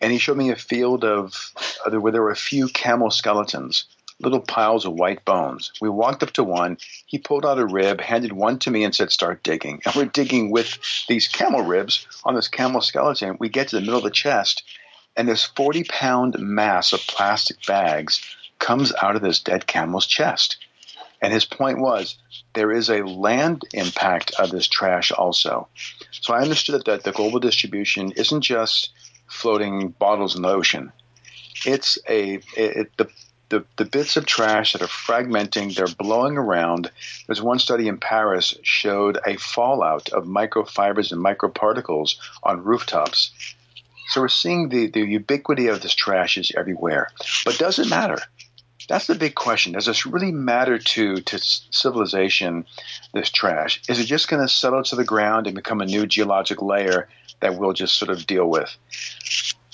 and 0.00 0.12
he 0.12 0.18
showed 0.18 0.36
me 0.36 0.50
a 0.50 0.56
field 0.56 1.04
of 1.04 1.52
uh, 1.86 2.00
where 2.00 2.12
there 2.12 2.22
were 2.22 2.30
a 2.30 2.36
few 2.36 2.68
camel 2.68 3.10
skeletons 3.10 3.84
little 4.20 4.40
piles 4.40 4.84
of 4.84 4.92
white 4.92 5.24
bones. 5.24 5.72
We 5.80 5.88
walked 5.88 6.22
up 6.22 6.32
to 6.32 6.44
one. 6.44 6.78
He 7.06 7.18
pulled 7.18 7.46
out 7.46 7.58
a 7.58 7.66
rib, 7.66 8.00
handed 8.00 8.32
one 8.32 8.58
to 8.60 8.70
me, 8.70 8.84
and 8.84 8.94
said, 8.94 9.10
Start 9.10 9.42
digging. 9.42 9.80
And 9.84 9.94
we're 9.94 10.04
digging 10.04 10.50
with 10.50 10.78
these 11.08 11.28
camel 11.28 11.62
ribs 11.62 12.06
on 12.24 12.34
this 12.34 12.48
camel 12.48 12.80
skeleton. 12.80 13.36
We 13.40 13.48
get 13.48 13.68
to 13.68 13.76
the 13.76 13.82
middle 13.82 13.98
of 13.98 14.04
the 14.04 14.10
chest, 14.10 14.62
and 15.16 15.28
this 15.28 15.44
40 15.44 15.84
pound 15.84 16.38
mass 16.38 16.92
of 16.92 17.00
plastic 17.00 17.64
bags 17.66 18.20
comes 18.58 18.92
out 19.02 19.16
of 19.16 19.22
this 19.22 19.40
dead 19.40 19.66
camel's 19.66 20.06
chest. 20.06 20.58
And 21.22 21.32
his 21.32 21.44
point 21.44 21.78
was 21.78 22.16
there 22.54 22.72
is 22.72 22.88
a 22.88 23.02
land 23.02 23.62
impact 23.74 24.32
of 24.38 24.50
this 24.50 24.66
trash 24.66 25.12
also. 25.12 25.68
So 26.12 26.32
I 26.32 26.42
understood 26.42 26.84
that 26.86 27.04
the 27.04 27.12
global 27.12 27.40
distribution 27.40 28.12
isn't 28.12 28.40
just 28.40 28.90
floating 29.28 29.88
bottles 29.88 30.34
in 30.34 30.42
the 30.42 30.48
ocean. 30.48 30.92
It's 31.66 31.98
a 32.08 32.40
it, 32.56 32.96
the 32.96 33.10
the, 33.50 33.64
the 33.76 33.84
bits 33.84 34.16
of 34.16 34.24
trash 34.24 34.72
that 34.72 34.82
are 34.82 34.86
fragmenting, 34.86 35.74
they're 35.74 35.86
blowing 35.86 36.38
around. 36.38 36.90
There's 37.26 37.42
one 37.42 37.58
study 37.58 37.88
in 37.88 37.98
Paris 37.98 38.54
showed 38.62 39.18
a 39.26 39.36
fallout 39.36 40.08
of 40.10 40.24
microfibers 40.24 41.12
and 41.12 41.22
microparticles 41.22 42.16
on 42.42 42.64
rooftops. 42.64 43.32
So 44.08 44.22
we're 44.22 44.28
seeing 44.28 44.70
the, 44.70 44.86
the 44.88 45.00
ubiquity 45.00 45.66
of 45.68 45.82
this 45.82 45.94
trash 45.94 46.38
is 46.38 46.52
everywhere. 46.56 47.10
But 47.44 47.58
does 47.58 47.78
it 47.78 47.88
matter? 47.88 48.18
That's 48.88 49.06
the 49.06 49.14
big 49.14 49.36
question. 49.36 49.74
Does 49.74 49.86
this 49.86 50.04
really 50.04 50.32
matter 50.32 50.78
to, 50.78 51.20
to 51.20 51.38
civilization, 51.38 52.66
this 53.14 53.30
trash? 53.30 53.82
Is 53.88 54.00
it 54.00 54.06
just 54.06 54.28
going 54.28 54.42
to 54.42 54.52
settle 54.52 54.82
to 54.82 54.96
the 54.96 55.04
ground 55.04 55.46
and 55.46 55.54
become 55.54 55.80
a 55.80 55.86
new 55.86 56.06
geologic 56.06 56.60
layer 56.60 57.08
that 57.40 57.56
we'll 57.56 57.72
just 57.72 57.96
sort 57.96 58.10
of 58.10 58.26
deal 58.26 58.48
with? 58.50 58.76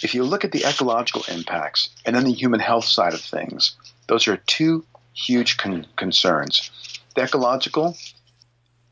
If 0.02 0.14
you 0.14 0.24
look 0.24 0.44
at 0.44 0.52
the 0.52 0.64
ecological 0.64 1.24
impacts 1.28 1.88
and 2.04 2.14
then 2.14 2.24
the 2.24 2.32
human 2.32 2.60
health 2.60 2.84
side 2.84 3.14
of 3.14 3.20
things, 3.20 3.76
those 4.08 4.28
are 4.28 4.36
two 4.36 4.84
huge 5.14 5.56
con- 5.56 5.86
concerns. 5.96 6.70
The 7.14 7.22
ecological, 7.22 7.96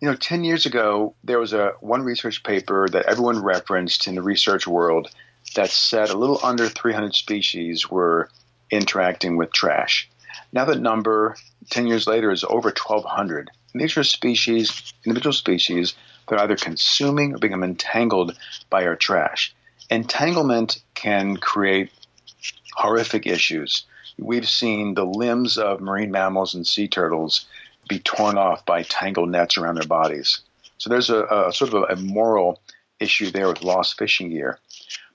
you 0.01 0.09
know, 0.09 0.17
10 0.17 0.45
years 0.45 0.67
ago, 0.67 1.15
there 1.23 1.39
was 1.39 1.53
a 1.53 1.73
one 1.81 2.03
research 2.03 2.43
paper 2.43 2.89
that 2.89 3.07
everyone 3.07 3.43
referenced 3.43 4.07
in 4.07 4.15
the 4.15 4.23
research 4.23 4.67
world 4.67 5.11
that 5.57 5.71
said 5.71 6.11
a 6.11 6.17
little 6.17 6.41
under 6.43 6.69
300 6.69 7.15
species 7.15 7.91
were 7.91 8.31
interacting 8.71 9.37
with 9.37 9.53
trash. 9.53 10.09
Now 10.53 10.65
that 10.67 10.81
number, 10.81 11.37
10 11.71 11.87
years 11.87 12.07
later, 12.07 12.31
is 12.31 12.45
over 12.45 12.69
1,200. 12.69 13.51
And 13.73 13.83
these 13.83 13.97
are 13.97 14.05
species, 14.05 14.95
individual 15.05 15.33
species, 15.33 15.95
that 16.29 16.37
are 16.37 16.45
either 16.45 16.57
consuming 16.57 17.35
or 17.35 17.39
become 17.39 17.65
entangled 17.65 18.37
by 18.71 18.87
our 18.87 18.97
trash. 18.97 19.55
Entanglement 19.91 20.83
can 21.05 21.37
create 21.37 21.91
horrific 22.73 23.27
issues. 23.27 23.85
We've 24.19 24.49
seen 24.49 24.95
the 24.95 25.05
limbs 25.05 25.59
of 25.59 25.83
marine 25.83 26.11
mammals 26.11 26.55
and 26.55 26.67
sea 26.67 26.89
turtles 26.89 27.45
be 27.91 27.99
torn 27.99 28.39
off 28.39 28.65
by 28.65 28.85
tangled 28.85 29.29
nets 29.29 29.59
around 29.59 29.75
their 29.75 29.87
bodies. 29.87 30.41
So 30.79 30.89
there's 30.89 31.11
a, 31.11 31.27
a 31.27 31.53
sort 31.53 31.75
of 31.75 31.85
a, 31.91 31.97
moral 32.01 32.63
issue 33.01 33.31
there 33.31 33.49
with 33.49 33.63
lost 33.63 33.99
fishing 33.99 34.31
gear. 34.31 34.59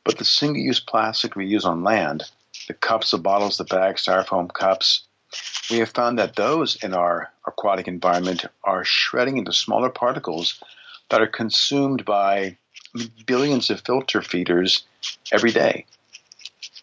But 0.03 0.19
the 0.19 0.25
single 0.25 0.62
use 0.62 0.79
plastic 0.79 1.36
we 1.36 1.48
use 1.48 1.65
on 1.65 1.84
land, 1.84 2.24
the 2.67 2.75
cups, 2.75 3.10
the 3.10 3.17
bottles, 3.17 3.58
the 3.58 3.63
bags, 3.63 4.05
styrofoam 4.05 4.53
cups, 4.53 5.08
we 5.72 5.79
have 5.79 5.89
found 5.89 6.19
that 6.19 6.36
those 6.36 6.75
in 6.84 6.93
our 6.93 7.31
aquatic 7.48 7.88
environment 7.88 8.46
are 8.63 8.86
shredding 8.86 9.38
into 9.39 9.53
smaller 9.53 9.89
particles 9.89 10.62
that 11.10 11.22
are 11.22 11.27
consumed 11.41 12.05
by 12.05 12.58
billions 13.26 13.70
of 13.70 13.82
filter 13.82 14.22
feeders 14.22 14.84
every 15.32 15.52
day. 15.52 15.86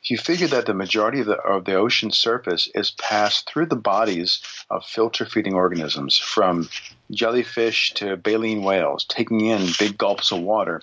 You 0.05 0.19
figure 0.19 0.47
that 0.49 0.67
the 0.67 0.75
majority 0.75 1.21
of 1.21 1.27
the, 1.27 1.37
of 1.39 1.65
the 1.65 1.75
ocean 1.75 2.13
surface 2.13 2.69
is 2.75 2.93
passed 2.93 3.51
through 3.51 3.67
the 3.67 3.77
bodies 3.77 4.41
of 4.71 4.85
filter 4.85 5.27
feeding 5.27 5.55
organisms, 5.55 6.17
from 6.17 6.69
jellyfish 7.11 7.93
to 7.95 8.17
baleen 8.17 8.63
whales, 8.63 9.05
taking 9.05 9.47
in 9.47 9.67
big 9.81 9.99
gulps 9.99 10.31
of 10.31 10.41
water, 10.41 10.81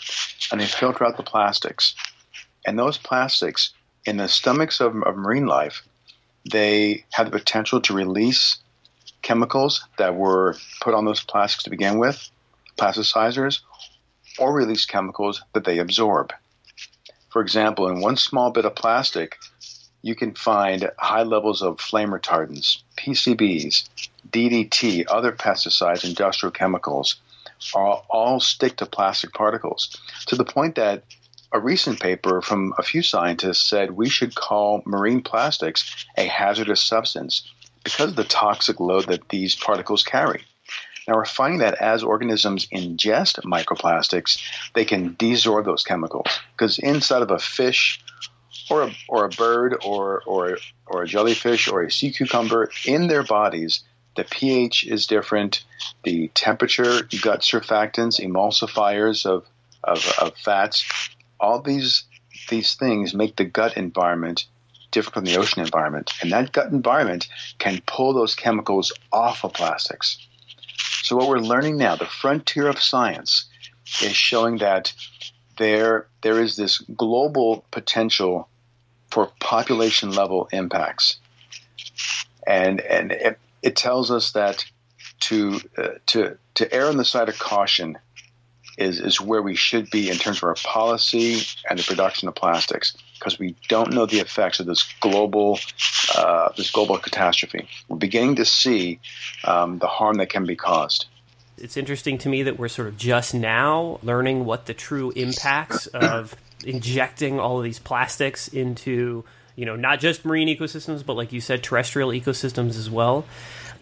and 0.51 0.60
they 0.60 0.65
filter 0.65 1.05
out 1.05 1.15
the 1.15 1.24
plastics. 1.24 1.96
And 2.65 2.77
those 2.77 2.98
plastics, 2.98 3.74
in 4.05 4.17
the 4.17 4.27
stomachs 4.27 4.82
of, 4.82 5.01
of 5.03 5.15
marine 5.15 5.46
life, 5.46 5.84
they 6.51 7.05
have 7.13 7.27
the 7.32 7.38
potential 7.39 7.79
to 7.82 7.93
release 7.93 8.58
chemicals 9.22 9.88
that 9.98 10.15
were 10.15 10.58
put 10.82 10.93
on 10.93 11.05
those 11.05 11.24
plastics 11.24 11.63
to 11.63 11.70
begin 11.70 11.98
with, 11.98 12.29
plasticizers, 12.77 13.62
or 14.39 14.53
release 14.53 14.85
chemicals 14.85 15.41
that 15.53 15.65
they 15.65 15.79
absorb. 15.79 16.33
For 17.29 17.41
example, 17.41 17.87
in 17.87 18.01
one 18.01 18.17
small 18.17 18.51
bit 18.51 18.65
of 18.65 18.75
plastic, 18.75 19.37
you 20.01 20.15
can 20.15 20.35
find 20.35 20.91
high 20.97 21.23
levels 21.23 21.61
of 21.61 21.79
flame 21.79 22.09
retardants, 22.09 22.83
PCBs, 22.97 23.87
DDT, 24.29 25.05
other 25.07 25.31
pesticides, 25.31 26.03
industrial 26.03 26.51
chemicals, 26.51 27.15
all, 27.73 28.05
all 28.09 28.39
stick 28.39 28.77
to 28.77 28.85
plastic 28.85 29.33
particles 29.33 29.97
to 30.27 30.35
the 30.35 30.43
point 30.43 30.75
that 30.75 31.03
a 31.51 31.59
recent 31.59 31.99
paper 31.99 32.41
from 32.41 32.73
a 32.77 32.83
few 32.83 33.01
scientists 33.01 33.61
said 33.61 33.91
we 33.91 34.09
should 34.09 34.35
call 34.35 34.81
marine 34.85 35.21
plastics 35.21 36.05
a 36.17 36.25
hazardous 36.25 36.81
substance 36.81 37.49
because 37.83 38.09
of 38.09 38.15
the 38.15 38.23
toxic 38.23 38.79
load 38.79 39.05
that 39.05 39.29
these 39.29 39.55
particles 39.55 40.03
carry. 40.03 40.43
Now 41.07 41.15
we're 41.15 41.25
finding 41.25 41.60
that 41.60 41.75
as 41.75 42.03
organisms 42.03 42.67
ingest 42.67 43.41
microplastics, 43.43 44.41
they 44.74 44.86
can 44.86 45.15
desorb 45.15 45.65
those 45.65 45.83
chemicals 45.83 46.27
because 46.53 46.79
inside 46.79 47.22
of 47.22 47.31
a 47.31 47.39
fish 47.39 48.01
or 48.69 48.83
a, 48.83 48.95
or 49.10 49.25
a 49.25 49.29
bird 49.29 49.77
or, 49.86 50.24
or, 50.25 50.57
or 50.88 51.03
a 51.03 51.07
jellyfish 51.07 51.67
or 51.67 51.83
a 51.83 51.91
sea 51.91 52.12
cucumber 52.12 52.72
in 52.86 53.07
their 53.07 53.24
bodies, 53.24 53.83
the 54.15 54.24
pH 54.24 54.86
is 54.86 55.07
different, 55.07 55.63
the 56.03 56.29
temperature, 56.29 57.03
gut 57.22 57.41
surfactants, 57.41 58.22
emulsifiers 58.22 59.25
of, 59.25 59.45
of, 59.83 60.13
of 60.22 60.38
fats, 60.38 61.10
all 61.39 61.62
these 61.62 62.05
these 62.50 62.75
things 62.75 63.13
make 63.13 63.36
the 63.36 63.45
gut 63.45 63.77
environment 63.77 64.45
different 64.91 65.13
from 65.13 65.25
the 65.25 65.38
ocean 65.38 65.62
environment. 65.62 66.12
And 66.22 66.31
that 66.31 66.51
gut 66.51 66.72
environment 66.72 67.27
can 67.57 67.81
pull 67.86 68.13
those 68.13 68.36
chemicals 68.36 68.91
off 69.12 69.43
of 69.43 69.53
plastics. 69.53 70.17
So 71.03 71.17
what 71.17 71.27
we're 71.27 71.39
learning 71.39 71.77
now, 71.77 71.98
the 71.98 72.05
frontier 72.05 72.67
of 72.67 72.81
science, 72.81 73.45
is 74.01 74.15
showing 74.15 74.60
that 74.60 74.93
there 75.57 76.07
there 76.22 76.41
is 76.41 76.55
this 76.55 76.79
global 76.79 77.65
potential 77.72 78.48
for 79.12 79.29
population 79.39 80.12
level 80.12 80.48
impacts, 80.53 81.17
and 82.48 82.79
and 82.79 83.12
it, 83.12 83.38
it 83.62 83.75
tells 83.75 84.12
us 84.12 84.31
that 84.31 84.65
to 85.19 85.60
uh, 85.77 85.88
to 86.07 86.38
to 86.55 86.74
err 86.74 86.88
on 86.88 86.98
the 86.98 87.05
side 87.05 87.27
of 87.27 87.38
caution 87.38 87.98
is 88.77 89.01
is 89.01 89.19
where 89.19 89.41
we 89.41 89.55
should 89.55 89.89
be 89.91 90.10
in 90.10 90.15
terms 90.15 90.38
of 90.38 90.43
our 90.45 90.55
policy 90.55 91.41
and 91.69 91.77
the 91.77 91.83
production 91.83 92.29
of 92.29 92.36
plastics 92.36 92.95
because 93.23 93.39
we 93.39 93.55
don't 93.69 93.93
know 93.93 94.05
the 94.05 94.19
effects 94.19 94.59
of 94.59 94.65
this 94.65 94.83
global 94.99 95.57
uh, 96.17 96.49
this 96.57 96.71
global 96.71 96.97
catastrophe. 96.97 97.67
We're 97.87 97.97
beginning 97.97 98.35
to 98.35 98.45
see 98.45 98.99
um, 99.45 99.79
the 99.79 99.87
harm 99.87 100.17
that 100.17 100.29
can 100.29 100.45
be 100.45 100.55
caused. 100.55 101.05
It's 101.57 101.77
interesting 101.77 102.17
to 102.19 102.29
me 102.29 102.43
that 102.43 102.59
we're 102.59 102.67
sort 102.67 102.89
of 102.89 102.97
just 102.97 103.33
now 103.33 103.99
learning 104.03 104.43
what 104.43 104.65
the 104.65 104.73
true 104.73 105.11
impacts 105.11 105.87
of 105.93 106.35
injecting 106.65 107.39
all 107.39 107.57
of 107.57 107.63
these 107.63 107.79
plastics 107.79 108.49
into 108.49 109.23
you 109.55 109.65
know 109.65 109.75
not 109.75 109.99
just 109.99 110.25
marine 110.25 110.47
ecosystems 110.47 111.05
but 111.05 111.15
like 111.15 111.33
you 111.33 111.41
said 111.41 111.61
terrestrial 111.61 112.09
ecosystems 112.09 112.77
as 112.77 112.89
well 112.89 113.25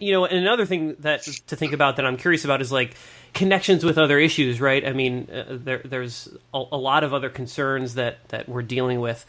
you 0.02 0.12
know 0.12 0.24
and 0.24 0.38
another 0.38 0.66
thing 0.66 0.96
that 1.00 1.22
to 1.46 1.56
think 1.56 1.72
about 1.72 1.96
that 1.96 2.04
i'm 2.04 2.16
curious 2.16 2.44
about 2.44 2.60
is 2.60 2.72
like 2.72 2.94
connections 3.34 3.84
with 3.84 3.98
other 3.98 4.18
issues, 4.18 4.60
right? 4.60 4.86
I 4.86 4.92
mean, 4.92 5.28
uh, 5.30 5.44
there, 5.48 5.80
there's 5.84 6.28
a, 6.52 6.62
a, 6.72 6.76
lot 6.76 7.04
of 7.04 7.14
other 7.14 7.30
concerns 7.30 7.94
that, 7.94 8.28
that 8.28 8.48
we're 8.48 8.62
dealing 8.62 9.00
with 9.00 9.24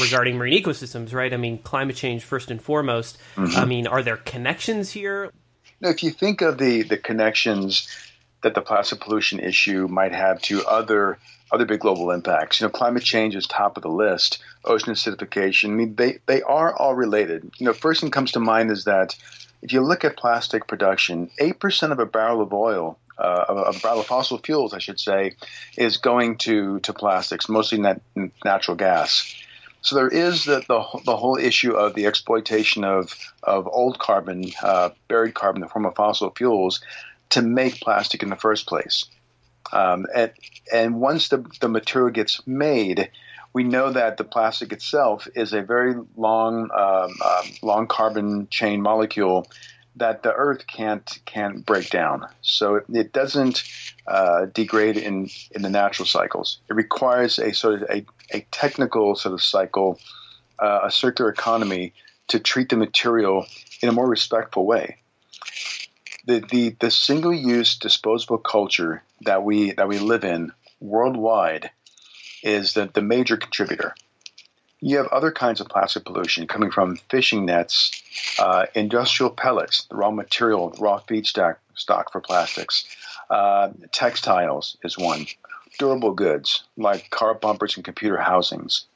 regarding 0.00 0.36
marine 0.36 0.62
ecosystems, 0.62 1.12
right? 1.12 1.32
I 1.32 1.36
mean, 1.36 1.58
climate 1.58 1.96
change 1.96 2.24
first 2.24 2.50
and 2.50 2.60
foremost. 2.60 3.18
Mm-hmm. 3.36 3.56
I 3.56 3.64
mean, 3.64 3.86
are 3.86 4.02
there 4.02 4.16
connections 4.16 4.90
here? 4.90 5.30
Now, 5.80 5.90
if 5.90 6.02
you 6.02 6.10
think 6.10 6.40
of 6.40 6.58
the, 6.58 6.82
the 6.82 6.96
connections 6.96 7.88
that 8.42 8.54
the 8.54 8.62
plastic 8.62 9.00
pollution 9.00 9.38
issue 9.40 9.86
might 9.88 10.12
have 10.12 10.40
to 10.42 10.64
other 10.66 11.18
other 11.52 11.64
big 11.64 11.78
global 11.78 12.10
impacts, 12.10 12.60
you 12.60 12.66
know, 12.66 12.70
climate 12.70 13.04
change 13.04 13.36
is 13.36 13.46
top 13.46 13.76
of 13.76 13.84
the 13.84 13.88
list. 13.88 14.42
Ocean 14.64 14.92
acidification, 14.92 15.66
I 15.66 15.72
mean, 15.74 15.94
they 15.94 16.18
they 16.26 16.42
are 16.42 16.74
all 16.74 16.96
related. 16.96 17.48
You 17.58 17.66
know, 17.66 17.72
first 17.72 18.00
thing 18.00 18.10
comes 18.10 18.32
to 18.32 18.40
mind 18.40 18.72
is 18.72 18.84
that 18.84 19.14
if 19.62 19.72
you 19.72 19.80
look 19.80 20.04
at 20.04 20.16
plastic 20.16 20.66
production, 20.66 21.30
eight 21.38 21.58
percent 21.58 21.92
of 21.92 21.98
a 21.98 22.06
barrel 22.06 22.42
of 22.42 22.52
oil 22.52 22.98
uh, 23.18 23.44
of, 23.48 23.84
of 23.84 24.06
fossil 24.06 24.38
fuels, 24.38 24.74
I 24.74 24.78
should 24.78 25.00
say, 25.00 25.36
is 25.76 25.96
going 25.96 26.38
to 26.38 26.80
to 26.80 26.92
plastics, 26.92 27.48
mostly 27.48 27.78
net, 27.78 28.00
natural 28.44 28.76
gas. 28.76 29.34
So 29.80 29.94
there 29.94 30.08
is 30.08 30.44
the, 30.44 30.64
the, 30.66 31.00
the 31.04 31.16
whole 31.16 31.36
issue 31.36 31.72
of 31.72 31.94
the 31.94 32.06
exploitation 32.06 32.84
of 32.84 33.14
of 33.42 33.68
old 33.68 33.98
carbon, 33.98 34.44
uh, 34.62 34.90
buried 35.08 35.34
carbon 35.34 35.62
in 35.62 35.68
the 35.68 35.72
form 35.72 35.86
of 35.86 35.94
fossil 35.94 36.30
fuels, 36.30 36.80
to 37.30 37.42
make 37.42 37.80
plastic 37.80 38.22
in 38.22 38.30
the 38.30 38.36
first 38.36 38.66
place. 38.66 39.06
Um, 39.72 40.06
and, 40.14 40.32
and 40.72 41.00
once 41.00 41.28
the, 41.28 41.44
the 41.60 41.68
material 41.68 42.10
gets 42.10 42.46
made, 42.46 43.10
we 43.56 43.64
know 43.64 43.90
that 43.90 44.18
the 44.18 44.24
plastic 44.24 44.70
itself 44.70 45.26
is 45.34 45.54
a 45.54 45.62
very 45.62 45.94
long, 46.14 46.68
um, 46.72 47.14
um, 47.24 47.52
long 47.62 47.86
carbon 47.86 48.48
chain 48.50 48.82
molecule 48.82 49.46
that 49.94 50.22
the 50.22 50.30
Earth 50.30 50.66
can't 50.66 51.18
can't 51.24 51.64
break 51.64 51.88
down. 51.88 52.26
So 52.42 52.74
it, 52.74 52.84
it 52.92 53.12
doesn't 53.14 53.64
uh, 54.06 54.44
degrade 54.52 54.98
in 54.98 55.30
in 55.52 55.62
the 55.62 55.70
natural 55.70 56.04
cycles. 56.04 56.58
It 56.68 56.74
requires 56.74 57.38
a 57.38 57.54
sort 57.54 57.80
of 57.80 57.88
a, 57.88 58.04
a 58.30 58.40
technical 58.50 59.16
sort 59.16 59.32
of 59.32 59.42
cycle, 59.42 59.98
uh, 60.58 60.80
a 60.84 60.90
circular 60.90 61.30
economy 61.30 61.94
to 62.28 62.38
treat 62.38 62.68
the 62.68 62.76
material 62.76 63.46
in 63.80 63.88
a 63.88 63.92
more 63.92 64.06
respectful 64.06 64.66
way. 64.66 64.98
The 66.26 66.44
the, 66.50 66.76
the 66.78 66.90
single 66.90 67.32
use 67.32 67.78
disposable 67.78 68.36
culture 68.36 69.02
that 69.22 69.44
we 69.44 69.72
that 69.72 69.88
we 69.88 69.98
live 69.98 70.24
in 70.24 70.52
worldwide 70.78 71.70
is 72.46 72.74
the, 72.74 72.88
the 72.92 73.02
major 73.02 73.36
contributor. 73.36 73.94
You 74.80 74.98
have 74.98 75.08
other 75.08 75.32
kinds 75.32 75.60
of 75.60 75.68
plastic 75.68 76.04
pollution 76.04 76.46
coming 76.46 76.70
from 76.70 76.96
fishing 77.10 77.44
nets, 77.46 78.02
uh, 78.38 78.66
industrial 78.74 79.30
pellets, 79.30 79.84
the 79.90 79.96
raw 79.96 80.10
material, 80.10 80.74
raw 80.78 81.00
feedstock 81.00 81.56
stock 81.74 82.12
for 82.12 82.20
plastics. 82.20 82.86
Uh, 83.28 83.70
textiles 83.90 84.76
is 84.84 84.96
one. 84.96 85.26
Durable 85.78 86.12
goods 86.12 86.62
like 86.76 87.10
car 87.10 87.34
bumpers 87.34 87.76
and 87.76 87.84
computer 87.84 88.18
housings. 88.18 88.86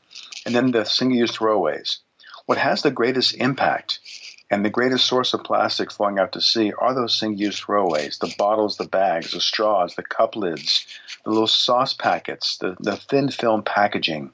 And 0.47 0.54
then 0.54 0.71
the 0.71 0.85
single 0.85 1.19
use 1.19 1.33
throwaways. 1.33 1.99
What 2.47 2.59
has 2.59 2.83
the 2.83 2.90
greatest 2.90 3.35
impact 3.35 4.00
and 4.50 4.64
the 4.64 4.71
greatest 4.71 5.07
source 5.07 5.33
of 5.33 5.45
plastic 5.45 5.92
flowing 5.92 6.19
out 6.19 6.33
to 6.33 6.40
sea 6.40 6.73
are 6.76 6.92
those 6.92 7.16
single-use 7.16 7.61
throwaways, 7.61 8.19
the 8.19 8.35
bottles, 8.37 8.76
the 8.76 8.85
bags, 8.88 9.30
the 9.30 9.40
straws, 9.40 9.95
the 9.95 10.02
cup 10.02 10.35
lids, 10.35 10.87
the 11.25 11.30
little 11.30 11.47
sauce 11.47 11.95
packets, 11.95 12.59
the, 12.59 12.76
the 12.80 12.97
thin 12.97 13.28
film 13.30 13.62
packaging. 13.62 14.33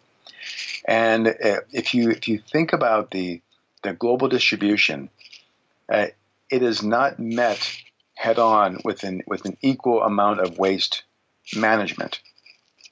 And 0.86 1.28
uh, 1.28 1.60
if 1.72 1.94
you 1.94 2.10
if 2.10 2.28
you 2.28 2.38
think 2.38 2.72
about 2.72 3.10
the 3.10 3.42
the 3.82 3.92
global 3.92 4.28
distribution, 4.28 5.10
uh, 5.92 6.06
it 6.50 6.62
is 6.62 6.82
not 6.82 7.18
met 7.18 7.76
head 8.14 8.38
on 8.38 8.78
with 8.84 9.02
an 9.02 9.22
with 9.26 9.44
an 9.44 9.56
equal 9.60 10.02
amount 10.02 10.40
of 10.40 10.58
waste 10.58 11.02
management, 11.56 12.20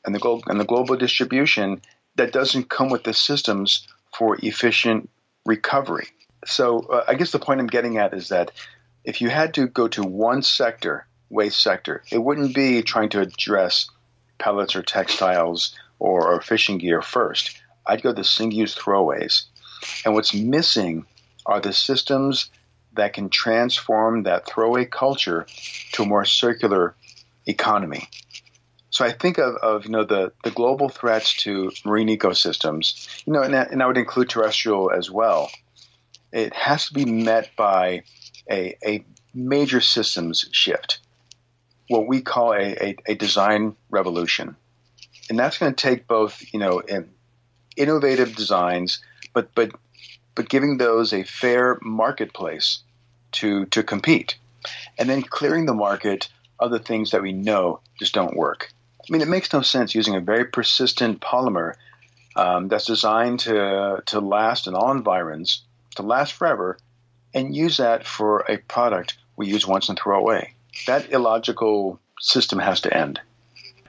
and 0.05 0.15
the 0.15 0.19
global 0.19 0.43
and 0.49 0.59
the 0.59 0.65
global 0.65 0.97
distribution 0.97 1.81
that 2.17 2.33
doesn't 2.33 2.69
come 2.69 2.91
with 2.91 3.05
the 3.05 3.15
systems 3.15 3.87
for 4.13 4.37
efficient 4.43 5.09
recovery 5.47 6.09
so 6.47 6.81
uh, 6.81 7.05
I 7.09 7.15
guess 7.15 7.33
the 7.33 7.39
point 7.39 7.61
I'm 7.61 7.67
getting 7.67 7.99
at 7.99 8.15
is 8.15 8.29
that 8.29 8.53
if 9.05 9.21
you 9.21 9.29
had 9.29 9.55
to 9.55 9.67
go 9.67 9.89
to 9.89 10.03
one 10.03 10.43
sector, 10.43 11.07
waste 11.29 11.63
sector, 11.63 12.03
it 12.11 12.19
wouldn't 12.19 12.55
be 12.55 12.83
trying 12.83 13.11
to 13.11 13.21
address 13.21 13.91
pellets 14.39 14.77
or 14.77 14.83
textiles 14.83 15.77
or, 15.99 16.35
or 16.35 16.41
fishing 16.41 16.79
gear 16.79 17.03
first. 17.03 17.57
I'd 17.87 18.03
go 18.03 18.15
to 18.15 18.25
single-use 18.25 18.75
throwaways. 18.75 19.43
And 20.05 20.15
what's 20.15 20.35
missing 20.35 21.07
are 21.45 21.61
the 21.61 21.73
systems 21.73 22.51
that 22.95 23.13
can 23.13 23.29
transform 23.29 24.23
that 24.23 24.47
throwaway 24.47 24.87
culture 24.87 25.47
to 25.93 26.03
a 26.03 26.07
more 26.07 26.25
circular 26.25 26.95
economy. 27.47 28.09
So 28.91 29.05
I 29.05 29.13
think 29.13 29.39
of, 29.39 29.57
of 29.57 29.85
you 29.85 29.91
know 29.91 30.05
the, 30.05 30.33
the 30.45 30.53
global 30.53 30.89
threats 30.89 31.35
to 31.39 31.73
marine 31.85 32.09
ecosystems, 32.09 33.23
you 33.27 33.33
know, 33.33 33.43
and, 33.43 33.53
that, 33.53 33.73
and 33.73 33.83
I 33.83 33.87
would 33.87 33.99
include 33.99 34.31
terrestrial 34.31 34.91
as 34.91 35.11
well 35.11 35.51
it 36.35 36.53
has 36.53 36.87
to 36.89 36.95
be 36.95 37.05
met 37.05 37.51
by 37.57 38.03
a, 38.51 38.77
a 38.85 39.05
major 39.33 39.81
systems 39.81 40.47
shift, 40.51 40.99
what 41.89 42.09
we 42.09 42.21
call 42.21 42.53
a, 42.53 42.73
a, 42.73 42.97
a 43.07 43.15
design 43.15 43.77
revolution. 43.89 44.57
And 45.31 45.39
that's 45.39 45.59
going 45.59 45.73
to 45.73 45.81
take 45.81 46.09
both, 46.09 46.43
you 46.53 46.59
know, 46.59 46.83
innovative 47.77 48.35
designs, 48.35 49.01
but, 49.33 49.55
but, 49.55 49.71
but 50.35 50.49
giving 50.49 50.77
those 50.77 51.13
a 51.13 51.23
fair 51.23 51.79
marketplace 51.81 52.83
to, 53.33 53.67
to 53.67 53.85
compete. 53.85 54.37
And 54.99 55.09
then 55.09 55.23
clearing 55.23 55.67
the 55.67 55.75
market 55.75 56.29
of 56.59 56.73
the 56.73 56.81
things 56.81 57.13
that 57.13 57.23
we 57.23 57.33
know 57.33 57.81
just 57.99 58.13
don't 58.13 58.37
work. 58.37 58.73
I 59.01 59.13
mean, 59.13 59.23
it 59.23 59.29
makes 59.29 59.53
no 59.53 59.63
sense 59.63 59.95
using 59.95 60.17
a 60.17 60.21
very 60.21 60.47
persistent 60.47 61.21
polymer 61.21 61.75
um, 62.35 62.67
that's 62.69 62.87
designed 62.87 63.41
to, 63.41 64.03
to 64.07 64.21
last 64.21 64.67
in 64.67 64.75
all 64.75 64.91
environs 64.91 65.63
to 65.95 66.03
last 66.03 66.33
forever 66.33 66.79
and 67.33 67.55
use 67.55 67.79
that 67.79 68.07
for 68.07 68.41
a 68.41 68.59
product 68.59 69.17
we 69.37 69.49
use 69.49 69.67
once 69.67 69.89
and 69.89 69.99
throw 69.99 70.19
away. 70.19 70.55
That 70.87 71.11
illogical 71.11 72.01
system 72.21 72.59
has 72.59 72.81
to 72.83 72.97
end. 72.97 73.21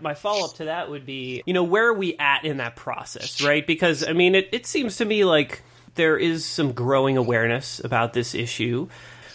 My 0.01 0.13
follow 0.13 0.45
up 0.45 0.55
to 0.55 0.65
that 0.65 0.89
would 0.89 1.05
be, 1.05 1.41
you 1.45 1.53
know, 1.53 1.63
where 1.63 1.87
are 1.87 1.93
we 1.93 2.17
at 2.17 2.43
in 2.43 2.57
that 2.57 2.75
process, 2.75 3.41
right? 3.41 3.65
Because, 3.65 4.07
I 4.07 4.13
mean, 4.13 4.35
it, 4.35 4.49
it 4.51 4.65
seems 4.65 4.97
to 4.97 5.05
me 5.05 5.23
like 5.23 5.61
there 5.95 6.17
is 6.17 6.45
some 6.45 6.73
growing 6.73 7.17
awareness 7.17 7.79
about 7.83 8.13
this 8.13 8.35
issue. 8.35 8.89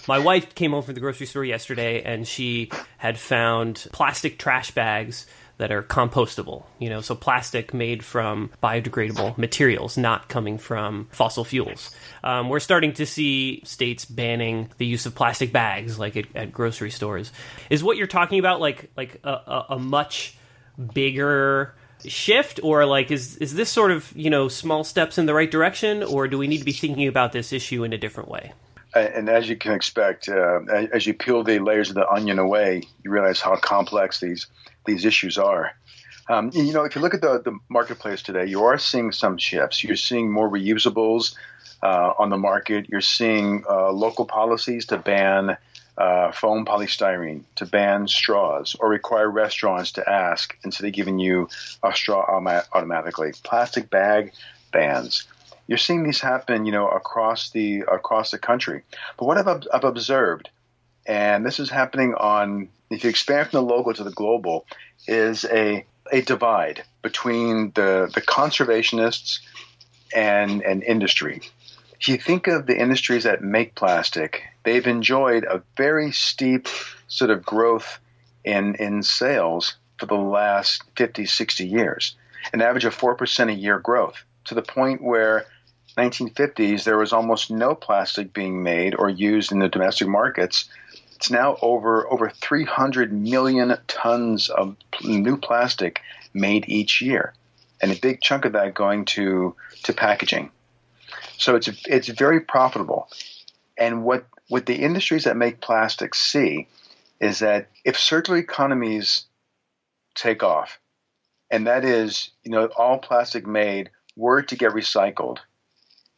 My 0.07 0.19
wife 0.19 0.55
came 0.55 0.73
home 0.73 0.83
from 0.83 0.95
the 0.95 1.01
grocery 1.01 1.27
store 1.27 1.45
yesterday 1.45 2.03
and 2.03 2.27
she 2.27 2.71
had 2.99 3.19
found 3.19 3.87
plastic 3.93 4.39
trash 4.39 4.71
bags 4.73 5.27
that 5.61 5.71
are 5.71 5.83
compostable, 5.83 6.65
you 6.79 6.89
know, 6.89 7.03
so 7.03 7.15
plastic 7.15 7.75
made 7.75 8.03
from 8.03 8.51
biodegradable 8.63 9.37
materials, 9.37 9.99
not 9.99 10.27
coming 10.27 10.57
from 10.57 11.07
fossil 11.13 11.45
fuels. 11.45 11.95
Um, 12.25 12.49
we're 12.49 12.61
starting 12.61 12.95
to 12.95 13.05
see 13.05 13.61
states 13.67 14.07
banning 14.07 14.71
the 14.79 14.87
use 14.87 15.05
of 15.05 15.15
plastic 15.15 15.53
bags, 15.53 15.99
like 15.99 16.17
at, 16.17 16.35
at 16.35 16.51
grocery 16.51 16.91
stores. 16.91 17.31
Is 17.69 17.85
what 17.85 17.99
you're 17.99 18.07
talking 18.07 18.39
about 18.39 18.63
like 18.63 18.91
like 18.97 19.21
a, 19.23 19.29
a, 19.31 19.67
a 19.71 19.79
much 19.79 20.35
bigger 20.95 21.75
shift 22.07 22.59
or 22.63 22.87
like 22.87 23.11
is 23.11 23.37
is 23.37 23.53
this 23.53 23.69
sort 23.69 23.91
of 23.91 24.11
you 24.17 24.31
know 24.31 24.49
small 24.49 24.83
steps 24.83 25.19
in 25.19 25.27
the 25.27 25.35
right 25.35 25.51
direction 25.51 26.03
or 26.03 26.27
do 26.27 26.39
we 26.39 26.49
need 26.49 26.59
to 26.59 26.65
be 26.65 26.73
thinking 26.73 27.07
about 27.07 27.33
this 27.33 27.53
issue 27.53 27.85
in 27.85 27.93
a 27.93 27.99
different 27.99 28.31
way 28.31 28.51
and 28.95 29.29
as 29.29 29.47
you 29.51 29.55
can 29.55 29.73
expect 29.73 30.27
uh, 30.27 30.61
as 30.95 31.07
you 31.07 31.13
peel 31.13 31.45
the 31.45 31.59
layers 31.59 31.91
of 31.91 31.97
the 31.97 32.09
onion 32.09 32.39
away 32.39 32.83
you 33.05 33.11
realize 33.11 33.39
how 33.39 33.55
complex 33.57 34.21
these 34.21 34.47
these 34.91 35.05
issues 35.05 35.39
are. 35.39 35.73
Um, 36.29 36.51
you 36.53 36.73
know, 36.73 36.85
if 36.85 36.95
you 36.95 37.01
look 37.01 37.15
at 37.15 37.21
the, 37.21 37.41
the 37.43 37.59
marketplace 37.69 38.23
today, 38.23 38.47
you 38.47 38.63
are 38.65 38.79
seeing 38.79 39.11
some 39.13 39.37
shifts. 39.37 39.83
You're 39.83 39.97
seeing 39.97 40.31
more 40.31 40.49
reusables 40.49 41.35
uh, 41.83 42.13
on 42.19 42.31
the 42.31 42.37
market. 42.37 42.89
You're 42.89 43.01
seeing 43.01 43.65
uh, 43.69 43.91
local 43.91 44.27
policies 44.27 44.87
to 44.87 44.99
ban 44.99 45.57
uh, 45.99 46.33
foam 46.33 46.65
polystyrene, 46.65 47.43
to 47.57 47.67
ban 47.67 48.09
straws, 48.09 48.77
or 48.79 48.89
require 48.89 49.29
restaurants 49.29 49.93
to 49.93 50.09
ask 50.09 50.57
instead 50.65 50.87
of 50.87 50.93
giving 50.93 51.19
you 51.19 51.49
a 51.83 51.93
straw 51.93 52.25
automatically. 52.73 53.33
Plastic 53.43 53.91
bag 53.91 54.33
bans. 54.73 55.27
You're 55.67 55.79
seeing 55.79 56.05
these 56.05 56.21
happen, 56.21 56.65
you 56.65 56.73
know, 56.73 56.89
across 56.89 57.51
the 57.51 57.81
across 57.81 58.31
the 58.31 58.39
country. 58.39 58.83
But 59.19 59.27
what 59.27 59.37
I've, 59.39 59.67
I've 59.73 59.85
observed, 59.85 60.49
and 61.11 61.45
this 61.45 61.59
is 61.59 61.69
happening 61.69 62.15
on 62.15 62.69
if 62.89 63.03
you 63.03 63.11
expand 63.11 63.51
from 63.51 63.67
the 63.67 63.75
local 63.75 63.93
to 63.93 64.05
the 64.05 64.13
global, 64.13 64.65
is 65.09 65.45
a 65.45 65.85
a 66.13 66.21
divide 66.23 66.85
between 67.03 67.73
the 67.75 68.09
the 68.15 68.21
conservationists 68.21 69.41
and 70.15 70.63
and 70.63 70.85
industry. 70.85 71.43
If 72.01 72.09
you 72.09 72.17
think 72.17 72.47
of 72.47 72.67
the 72.67 72.79
industries 72.79 73.25
that 73.25 73.43
make 73.43 73.75
plastic, 73.75 74.45
they've 74.63 74.87
enjoyed 74.87 75.43
a 75.43 75.63
very 75.77 76.13
steep 76.13 76.69
sort 77.09 77.31
of 77.31 77.45
growth 77.45 77.99
in 78.45 78.77
in 78.77 79.03
sales 79.03 79.75
for 79.99 80.07
the 80.07 80.15
last 80.15 80.83
50, 80.97 81.27
60 81.27 81.67
years, 81.67 82.15
an 82.53 82.63
average 82.63 82.87
of 82.87 82.97
4% 82.97 83.51
a 83.51 83.53
year 83.53 83.81
growth, 83.81 84.25
to 84.45 84.55
the 84.55 84.63
point 84.63 85.03
where 85.03 85.45
1950s 85.99 86.85
there 86.85 86.97
was 86.97 87.13
almost 87.13 87.51
no 87.51 87.75
plastic 87.75 88.33
being 88.33 88.63
made 88.63 88.95
or 88.95 89.11
used 89.11 89.51
in 89.51 89.59
the 89.59 89.69
domestic 89.69 90.07
markets 90.07 90.71
it's 91.21 91.31
now 91.31 91.59
over 91.61 92.11
over 92.11 92.31
300 92.31 93.13
million 93.13 93.77
tons 93.87 94.49
of 94.49 94.75
new 95.05 95.37
plastic 95.37 96.01
made 96.33 96.67
each 96.67 97.03
year, 97.03 97.35
and 97.83 97.93
a 97.93 98.01
big 98.01 98.23
chunk 98.23 98.47
of 98.47 98.53
that 98.53 98.73
going 98.73 99.05
to 99.05 99.55
to 99.83 99.93
packaging. 99.93 100.51
So 101.37 101.57
it's 101.57 101.69
it's 101.87 102.09
very 102.09 102.41
profitable. 102.41 103.11
And 103.77 104.03
what 104.03 104.27
what 104.49 104.65
the 104.65 104.77
industries 104.77 105.25
that 105.25 105.37
make 105.37 105.61
plastics 105.61 106.19
see 106.19 106.69
is 107.21 107.41
that 107.41 107.69
if 107.85 107.99
circular 107.99 108.39
economies 108.39 109.27
take 110.15 110.43
off, 110.43 110.81
and 111.51 111.67
that 111.67 111.85
is, 111.85 112.31
you 112.45 112.51
know, 112.51 112.65
all 112.79 112.97
plastic 112.97 113.47
made 113.47 113.91
were 114.17 114.41
to 114.41 114.57
get 114.57 114.73
recycled 114.73 115.37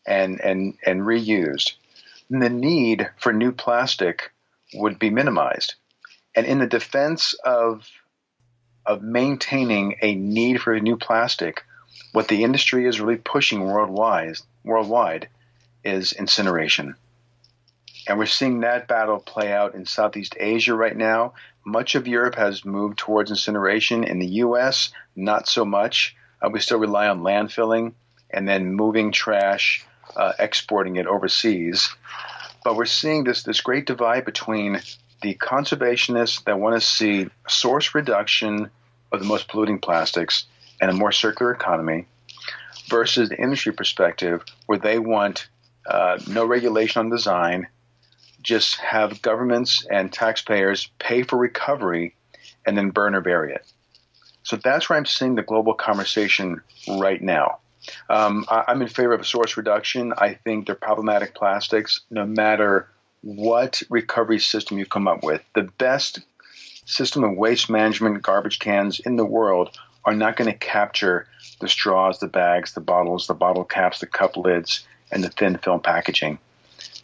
and 0.06 0.40
and 0.40 0.74
and 0.86 1.00
reused, 1.00 1.72
the 2.30 2.48
need 2.48 3.10
for 3.18 3.32
new 3.32 3.50
plastic 3.50 4.31
would 4.74 4.98
be 4.98 5.10
minimized. 5.10 5.74
And 6.34 6.46
in 6.46 6.58
the 6.58 6.66
defense 6.66 7.34
of 7.44 7.86
of 8.84 9.00
maintaining 9.00 9.96
a 10.02 10.14
need 10.14 10.60
for 10.60 10.72
a 10.72 10.80
new 10.80 10.96
plastic, 10.96 11.62
what 12.12 12.26
the 12.26 12.42
industry 12.42 12.86
is 12.86 13.00
really 13.00 13.18
pushing 13.18 13.64
worldwide 13.64 14.36
worldwide 14.64 15.28
is 15.84 16.12
incineration. 16.12 16.94
And 18.08 18.18
we're 18.18 18.26
seeing 18.26 18.60
that 18.60 18.88
battle 18.88 19.20
play 19.20 19.52
out 19.52 19.74
in 19.74 19.86
Southeast 19.86 20.36
Asia 20.38 20.74
right 20.74 20.96
now. 20.96 21.34
Much 21.64 21.94
of 21.94 22.08
Europe 22.08 22.34
has 22.34 22.64
moved 22.64 22.98
towards 22.98 23.30
incineration. 23.30 24.02
In 24.04 24.18
the 24.18 24.26
US, 24.26 24.92
not 25.14 25.48
so 25.48 25.64
much. 25.64 26.16
Uh, 26.40 26.50
we 26.52 26.58
still 26.58 26.78
rely 26.78 27.06
on 27.06 27.20
landfilling 27.20 27.92
and 28.30 28.48
then 28.48 28.74
moving 28.74 29.12
trash, 29.12 29.84
uh, 30.16 30.32
exporting 30.38 30.96
it 30.96 31.06
overseas. 31.06 31.94
But 32.64 32.76
we're 32.76 32.84
seeing 32.86 33.24
this, 33.24 33.42
this 33.42 33.60
great 33.60 33.86
divide 33.86 34.24
between 34.24 34.80
the 35.20 35.34
conservationists 35.34 36.44
that 36.44 36.58
want 36.58 36.80
to 36.80 36.86
see 36.86 37.28
source 37.48 37.94
reduction 37.94 38.70
of 39.12 39.20
the 39.20 39.26
most 39.26 39.48
polluting 39.48 39.78
plastics 39.78 40.46
and 40.80 40.90
a 40.90 40.94
more 40.94 41.12
circular 41.12 41.52
economy 41.52 42.06
versus 42.88 43.28
the 43.28 43.40
industry 43.40 43.72
perspective 43.72 44.44
where 44.66 44.78
they 44.78 44.98
want 44.98 45.48
uh, 45.86 46.18
no 46.28 46.44
regulation 46.44 47.00
on 47.00 47.10
design, 47.10 47.66
just 48.42 48.76
have 48.76 49.22
governments 49.22 49.86
and 49.90 50.12
taxpayers 50.12 50.90
pay 50.98 51.22
for 51.22 51.36
recovery 51.36 52.14
and 52.66 52.76
then 52.76 52.90
burn 52.90 53.14
or 53.14 53.20
bury 53.20 53.52
it. 53.52 53.64
So 54.42 54.56
that's 54.56 54.88
where 54.88 54.98
I'm 54.98 55.06
seeing 55.06 55.36
the 55.36 55.42
global 55.42 55.74
conversation 55.74 56.62
right 56.88 57.22
now. 57.22 57.58
Um, 58.08 58.44
I, 58.48 58.64
I'm 58.68 58.82
in 58.82 58.88
favor 58.88 59.12
of 59.12 59.26
source 59.26 59.56
reduction. 59.56 60.12
I 60.16 60.34
think 60.34 60.66
they're 60.66 60.74
problematic 60.74 61.34
plastics, 61.34 62.00
no 62.10 62.24
matter 62.24 62.88
what 63.22 63.82
recovery 63.88 64.40
system 64.40 64.78
you 64.78 64.86
come 64.86 65.08
up 65.08 65.22
with. 65.22 65.42
The 65.54 65.70
best 65.78 66.20
system 66.84 67.24
of 67.24 67.36
waste 67.36 67.70
management 67.70 68.22
garbage 68.22 68.58
cans 68.58 69.00
in 69.00 69.16
the 69.16 69.24
world 69.24 69.76
are 70.04 70.14
not 70.14 70.36
going 70.36 70.50
to 70.50 70.58
capture 70.58 71.28
the 71.60 71.68
straws, 71.68 72.18
the 72.18 72.26
bags, 72.26 72.74
the 72.74 72.80
bottles, 72.80 73.26
the 73.26 73.34
bottle 73.34 73.64
caps, 73.64 74.00
the 74.00 74.06
cup 74.06 74.36
lids, 74.36 74.84
and 75.12 75.22
the 75.22 75.28
thin 75.28 75.58
film 75.58 75.80
packaging. 75.80 76.38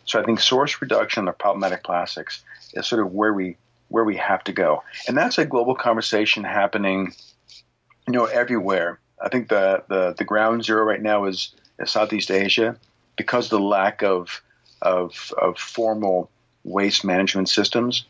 So 0.05 0.21
I 0.21 0.25
think 0.25 0.41
source 0.41 0.81
reduction 0.81 1.29
of 1.29 1.39
problematic 1.39 1.85
plastics 1.85 2.43
is 2.73 2.87
sort 2.87 3.05
of 3.05 3.13
where 3.13 3.33
we 3.33 3.57
where 3.89 4.05
we 4.05 4.17
have 4.17 4.45
to 4.45 4.53
go, 4.53 4.83
and 5.07 5.17
that's 5.17 5.39
a 5.39 5.47
global 5.47 5.75
conversation 5.75 6.45
happening, 6.45 7.15
you 8.07 8.13
know, 8.13 8.27
everywhere. 8.27 8.99
I 9.21 9.29
think 9.29 9.49
the 9.49 9.85
the, 9.89 10.15
the 10.17 10.25
ground 10.25 10.65
zero 10.65 10.85
right 10.85 11.03
now 11.03 11.25
is, 11.25 11.55
Southeast 11.85 12.31
Asia 12.33 12.77
because 13.17 13.47
of 13.47 13.51
the 13.51 13.61
lack 13.61 14.03
of 14.03 14.43
of, 14.83 15.33
of 15.41 15.59
formal 15.59 16.31
waste 16.65 17.05
management 17.05 17.49
systems. 17.49 18.05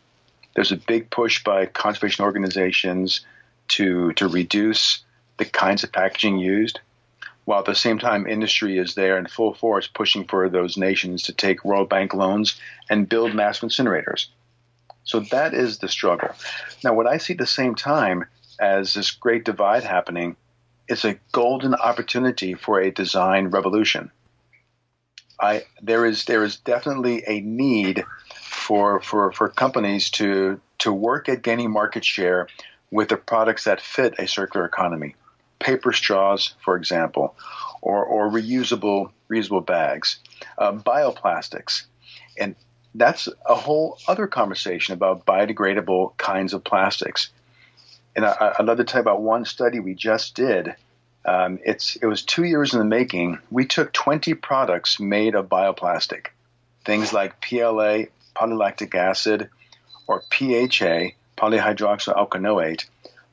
There's 0.55 0.73
a 0.73 0.77
big 0.77 1.11
push 1.11 1.45
by 1.45 1.67
conservation 1.67 2.25
organizations 2.25 3.21
to 3.69 4.13
to 4.15 4.29
reduce 4.29 5.03
the 5.37 5.45
kinds 5.45 5.85
of 5.85 5.93
packaging 5.93 6.39
used 6.39 6.81
while 7.49 7.61
at 7.61 7.65
the 7.65 7.75
same 7.75 7.99
time 7.99 8.27
industry 8.27 8.77
is 8.77 8.95
there 8.95 9.17
in 9.17 9.27
full 9.27 9.55
force 9.55 9.87
pushing 9.87 10.27
for 10.27 10.51
those 10.51 10.77
nations 10.77 11.23
to 11.23 11.33
take 11.33 11.65
World 11.65 11.89
Bank 11.89 12.13
loans 12.13 12.61
and 12.91 13.09
build 13.09 13.35
massive 13.35 13.71
incinerators. 13.71 14.27
So 15.05 15.21
that 15.31 15.55
is 15.55 15.79
the 15.79 15.89
struggle. 15.89 16.29
Now, 16.85 16.93
what 16.93 17.07
I 17.07 17.17
see 17.17 17.33
at 17.33 17.39
the 17.39 17.47
same 17.47 17.75
time 17.75 18.27
as 18.61 18.93
this 18.93 19.11
great 19.13 19.45
divide 19.45 19.83
happening 19.83 20.37
is 20.89 21.05
a 21.05 21.19
golden 21.33 21.75
opportunity 21.75 22.55
for 22.55 22.81
a 22.81 22.91
design 22.91 23.49
revolution. 23.49 24.11
I, 25.41 25.65
there 25.81 26.05
is 26.05 26.25
there 26.25 26.43
is 26.43 26.57
definitely 26.57 27.23
a 27.27 27.41
need 27.41 28.05
for, 28.35 29.01
for, 29.01 29.31
for 29.33 29.49
companies 29.49 30.11
to 30.11 30.61
to 30.79 30.93
work 30.93 31.29
at 31.29 31.43
gaining 31.43 31.71
market 31.71 32.05
share 32.05 32.49
with 32.91 33.09
the 33.09 33.17
products 33.17 33.65
that 33.65 33.81
fit 33.81 34.15
a 34.19 34.27
circular 34.27 34.67
economy 34.67 35.15
paper 35.59 35.93
straws, 35.93 36.55
for 36.65 36.77
example, 36.77 37.35
or, 37.81 38.05
or 38.05 38.31
reusable 38.31 39.11
reusable 39.31 39.65
bags, 39.65 40.19
uh, 40.57 40.73
bioplastics, 40.73 41.85
and 42.39 42.55
that's 42.95 43.29
a 43.47 43.55
whole 43.55 43.99
other 44.09 44.27
conversation 44.27 44.95
about 44.95 45.27
biodegradable 45.27 46.17
kinds 46.17 46.55
of 46.55 46.65
plastics. 46.65 47.31
And 48.19 48.27
I, 48.27 48.57
I'd 48.59 48.67
love 48.67 48.79
to 48.79 48.85
tell 48.85 48.99
you 48.99 49.03
about 49.03 49.23
one 49.23 49.45
study 49.45 49.79
we 49.79 49.95
just 49.95 50.35
did. 50.35 50.75
Um, 51.25 51.61
it's 51.65 51.95
it 51.95 52.07
was 52.07 52.25
two 52.25 52.43
years 52.43 52.73
in 52.73 52.81
the 52.81 52.85
making. 52.85 53.39
We 53.49 53.65
took 53.65 53.93
20 53.93 54.35
products 54.35 54.99
made 54.99 55.37
of 55.37 55.49
bioplastic, 55.49 56.27
things 56.85 57.13
like 57.13 57.41
PLA, 57.41 58.07
polylactic 58.35 58.97
acid, 58.97 59.51
or 60.09 60.25
PHA, 60.33 61.13
polyhydroxyalkanoate. 61.37 62.87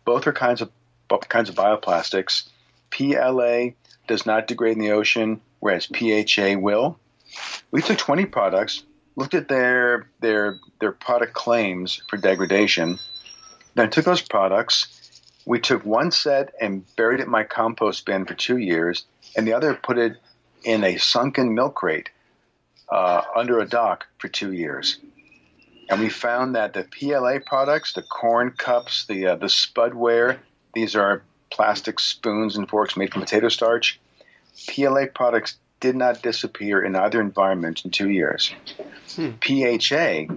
Both 0.05 0.27
are 0.27 0.33
kinds 0.33 0.61
of 0.61 0.69
kinds 1.29 1.49
of 1.49 1.55
bioplastics. 1.55 2.47
PLA 2.91 3.71
does 4.07 4.27
not 4.27 4.45
degrade 4.45 4.77
in 4.77 4.83
the 4.83 4.91
ocean, 4.91 5.41
whereas 5.61 5.87
PHA 5.87 6.59
will. 6.59 6.99
We 7.71 7.81
took 7.81 7.97
20 7.97 8.27
products, 8.27 8.83
looked 9.15 9.33
at 9.33 9.47
their 9.47 10.07
their 10.19 10.59
their 10.79 10.91
product 10.91 11.33
claims 11.33 12.03
for 12.07 12.17
degradation, 12.17 12.99
then 13.75 13.89
took 13.89 14.05
those 14.05 14.21
products. 14.21 15.21
We 15.45 15.59
took 15.59 15.85
one 15.85 16.11
set 16.11 16.53
and 16.59 16.83
buried 16.95 17.19
it 17.19 17.25
in 17.25 17.29
my 17.29 17.43
compost 17.43 18.05
bin 18.05 18.25
for 18.25 18.33
two 18.33 18.57
years, 18.57 19.05
and 19.35 19.45
the 19.45 19.53
other 19.53 19.75
put 19.75 19.97
it 19.97 20.17
in 20.63 20.83
a 20.83 20.97
sunken 20.97 21.53
milk 21.53 21.75
crate 21.75 22.09
uh, 22.89 23.21
under 23.35 23.59
a 23.59 23.67
dock 23.67 24.07
for 24.17 24.27
two 24.27 24.51
years. 24.51 24.97
And 25.87 25.99
we 25.99 26.09
found 26.09 26.55
that 26.55 26.73
the 26.73 26.83
PLA 26.83 27.37
products, 27.45 27.93
the 27.93 28.01
corn 28.01 28.51
cups, 28.51 29.05
the 29.05 29.27
uh, 29.27 29.35
the 29.35 29.45
spudware, 29.45 30.39
these 30.73 30.95
are 30.95 31.21
plastic 31.51 31.99
spoons 31.99 32.57
and 32.57 32.67
forks 32.67 32.97
made 32.97 33.13
from 33.13 33.21
potato 33.21 33.49
starch. 33.49 33.99
PLA 34.67 35.05
products 35.13 35.57
did 35.79 35.95
not 35.95 36.23
disappear 36.23 36.83
in 36.83 36.95
either 36.95 37.21
environment 37.21 37.85
in 37.85 37.91
two 37.91 38.09
years. 38.09 38.51
Hmm. 39.15 39.31
PHA 39.41 40.33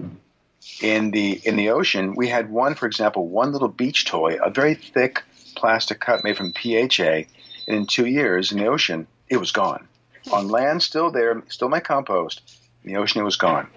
in 0.81 1.11
the 1.11 1.39
in 1.43 1.55
the 1.55 1.69
ocean, 1.69 2.15
we 2.15 2.27
had 2.27 2.49
one, 2.49 2.75
for 2.75 2.85
example, 2.85 3.27
one 3.27 3.51
little 3.51 3.67
beach 3.67 4.05
toy, 4.05 4.37
a 4.41 4.49
very 4.49 4.75
thick 4.75 5.23
plastic 5.55 5.99
cup 5.99 6.23
made 6.23 6.37
from 6.37 6.53
PHA, 6.53 7.25
and 7.67 7.77
in 7.77 7.85
two 7.85 8.05
years 8.05 8.51
in 8.51 8.57
the 8.57 8.67
ocean, 8.67 9.07
it 9.27 9.37
was 9.37 9.51
gone. 9.51 9.87
On 10.31 10.47
land, 10.47 10.83
still 10.83 11.11
there, 11.11 11.41
still 11.49 11.69
my 11.69 11.79
compost. 11.79 12.41
In 12.83 12.93
the 12.93 12.99
ocean, 12.99 13.21
it 13.21 13.25
was 13.25 13.37
gone. 13.37 13.67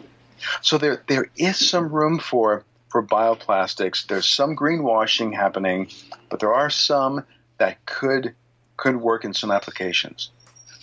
So 0.60 0.78
there 0.78 1.02
there 1.06 1.28
is 1.36 1.56
some 1.56 1.92
room 1.92 2.18
for 2.18 2.64
for 2.88 3.02
bioplastics. 3.02 4.06
There's 4.06 4.28
some 4.28 4.56
greenwashing 4.56 5.34
happening, 5.34 5.88
but 6.30 6.40
there 6.40 6.54
are 6.54 6.70
some 6.70 7.24
that 7.58 7.84
could 7.86 8.34
could 8.76 8.96
work 8.96 9.24
in 9.24 9.34
some 9.34 9.50
applications. 9.50 10.30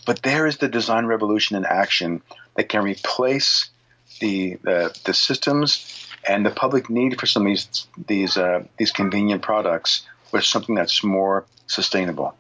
But 0.06 0.24
there 0.24 0.48
is 0.48 0.58
the 0.58 0.70
design 0.70 1.06
revolution 1.06 1.56
in 1.56 1.66
action 1.66 2.22
that 2.56 2.70
can 2.70 2.84
replace 2.84 3.70
the 4.20 4.58
the, 4.64 5.00
the 5.06 5.14
systems 5.14 6.08
and 6.28 6.46
the 6.46 6.52
public 6.52 6.90
need 6.90 7.20
for 7.20 7.26
some 7.26 7.44
of 7.44 7.48
these 7.48 7.88
these 8.08 8.38
uh, 8.38 8.64
these 8.78 8.92
convenient 8.92 9.42
products 9.42 10.06
with 10.32 10.44
something 10.44 10.76
that's 10.76 11.04
more 11.04 11.46
sustainable. 11.68 12.36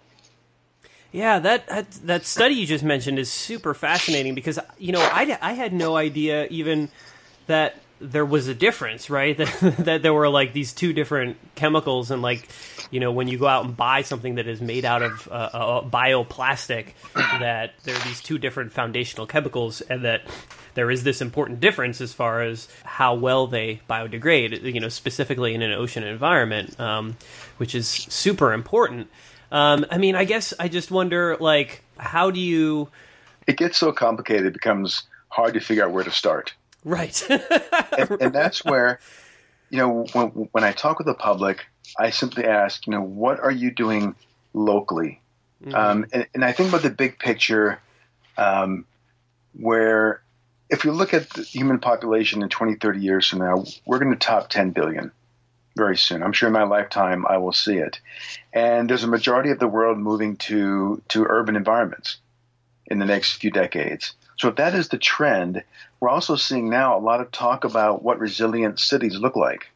Yeah, 1.11 1.39
that, 1.39 1.89
that 2.03 2.25
study 2.25 2.53
you 2.53 2.67
just 2.67 2.83
mentioned 2.83 3.17
is 3.17 3.31
super 3.31 3.73
fascinating 3.73 4.35
because 4.35 4.59
you 4.77 4.91
know 4.91 5.01
I, 5.01 5.37
I 5.41 5.53
had 5.53 5.73
no 5.73 5.95
idea 5.95 6.45
even 6.47 6.89
that 7.47 7.77
there 8.01 8.25
was 8.25 8.47
a 8.47 8.53
difference, 8.53 9.09
right? 9.09 9.37
That, 9.59 9.77
that 9.77 10.01
there 10.03 10.13
were 10.13 10.29
like 10.29 10.53
these 10.53 10.73
two 10.73 10.93
different 10.93 11.37
chemicals, 11.55 12.11
and 12.11 12.21
like 12.21 12.47
you 12.91 12.99
know 12.99 13.11
when 13.11 13.27
you 13.27 13.37
go 13.37 13.47
out 13.47 13.65
and 13.65 13.75
buy 13.75 14.03
something 14.03 14.35
that 14.35 14.47
is 14.47 14.61
made 14.61 14.85
out 14.85 15.01
of 15.01 15.27
uh, 15.27 15.31
uh, 15.31 15.81
bioplastic, 15.83 16.93
that 17.13 17.73
there 17.83 17.95
are 17.95 18.03
these 18.05 18.21
two 18.21 18.37
different 18.37 18.71
foundational 18.71 19.27
chemicals, 19.27 19.81
and 19.81 20.05
that 20.05 20.21
there 20.75 20.89
is 20.91 21.03
this 21.03 21.21
important 21.21 21.59
difference 21.59 21.99
as 21.99 22.13
far 22.13 22.41
as 22.41 22.67
how 22.83 23.15
well 23.15 23.47
they 23.47 23.81
biodegrade. 23.89 24.61
You 24.63 24.79
know, 24.79 24.89
specifically 24.89 25.53
in 25.53 25.61
an 25.61 25.73
ocean 25.73 26.03
environment, 26.03 26.79
um, 26.79 27.17
which 27.57 27.75
is 27.75 27.87
super 27.87 28.53
important. 28.53 29.09
Um, 29.51 29.85
I 29.91 29.97
mean, 29.97 30.15
I 30.15 30.25
guess 30.25 30.53
I 30.59 30.67
just 30.67 30.91
wonder, 30.91 31.37
like, 31.39 31.83
how 31.97 32.31
do 32.31 32.39
you? 32.39 32.89
It 33.47 33.57
gets 33.57 33.77
so 33.77 33.91
complicated; 33.91 34.45
it 34.45 34.53
becomes 34.53 35.03
hard 35.29 35.53
to 35.55 35.59
figure 35.59 35.83
out 35.83 35.91
where 35.91 36.03
to 36.03 36.11
start. 36.11 36.53
Right. 36.83 37.21
and, 37.29 38.11
and, 38.21 38.33
that's 38.33 38.63
where, 38.63 38.99
you 39.69 39.77
know, 39.77 40.05
when, 40.13 40.27
when 40.51 40.63
I 40.63 40.71
talk 40.71 40.97
with 40.97 41.07
the 41.07 41.13
public, 41.13 41.65
I 41.99 42.09
simply 42.11 42.45
ask, 42.45 42.87
you 42.87 42.91
know, 42.91 43.01
what 43.01 43.39
are 43.39 43.51
you 43.51 43.71
doing 43.71 44.15
locally? 44.53 45.21
Mm-hmm. 45.63 45.75
Um, 45.75 46.05
and, 46.13 46.27
and, 46.33 46.45
I 46.45 46.53
think 46.53 46.69
about 46.69 46.83
the 46.83 46.89
big 46.89 47.19
picture, 47.19 47.81
um, 48.37 48.85
where 49.53 50.21
if 50.69 50.85
you 50.85 50.91
look 50.91 51.13
at 51.13 51.29
the 51.31 51.43
human 51.43 51.79
population 51.79 52.41
in 52.41 52.49
20, 52.49 52.75
30 52.75 52.99
years 52.99 53.27
from 53.27 53.39
now, 53.39 53.65
we're 53.85 53.99
going 53.99 54.11
to 54.11 54.17
top 54.17 54.49
10 54.49 54.71
billion 54.71 55.11
very 55.75 55.97
soon. 55.97 56.23
I'm 56.23 56.33
sure 56.33 56.47
in 56.47 56.53
my 56.53 56.63
lifetime 56.63 57.25
I 57.27 57.37
will 57.37 57.51
see 57.51 57.77
it. 57.77 57.99
And 58.53 58.89
there's 58.89 59.03
a 59.03 59.07
majority 59.07 59.49
of 59.49 59.59
the 59.59 59.67
world 59.67 59.97
moving 59.97 60.37
to, 60.37 61.01
to 61.09 61.25
urban 61.27 61.55
environments 61.55 62.17
in 62.87 62.99
the 62.99 63.05
next 63.05 63.33
few 63.33 63.51
decades. 63.51 64.13
So 64.39 64.47
if 64.47 64.55
that 64.55 64.73
is 64.73 64.87
the 64.87 64.97
trend, 64.97 65.63
we're 65.99 66.09
also 66.09 66.37
seeing 66.37 66.69
now 66.69 66.97
a 66.97 67.01
lot 67.01 67.19
of 67.19 67.29
talk 67.29 67.65
about 67.65 68.03
what 68.03 68.19
resilient 68.19 68.79
cities 68.79 69.17
look 69.17 69.35
like. 69.35 69.69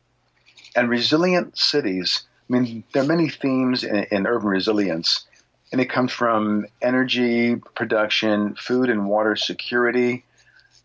And 0.74 0.90
resilient 0.90 1.58
cities, 1.58 2.24
I 2.50 2.54
mean, 2.54 2.84
there 2.94 3.04
are 3.04 3.08
many 3.08 3.28
themes 3.28 3.84
in, 3.84 4.08
in 4.10 4.26
urban 4.26 4.48
resilience, 4.48 5.28
and 5.72 5.82
it 5.82 5.90
comes 5.90 6.14
from 6.14 6.66
energy 6.82 7.58
production, 7.76 8.56
food 8.56 8.90
and 8.90 9.08
water 9.08 9.36
security, 9.36 10.24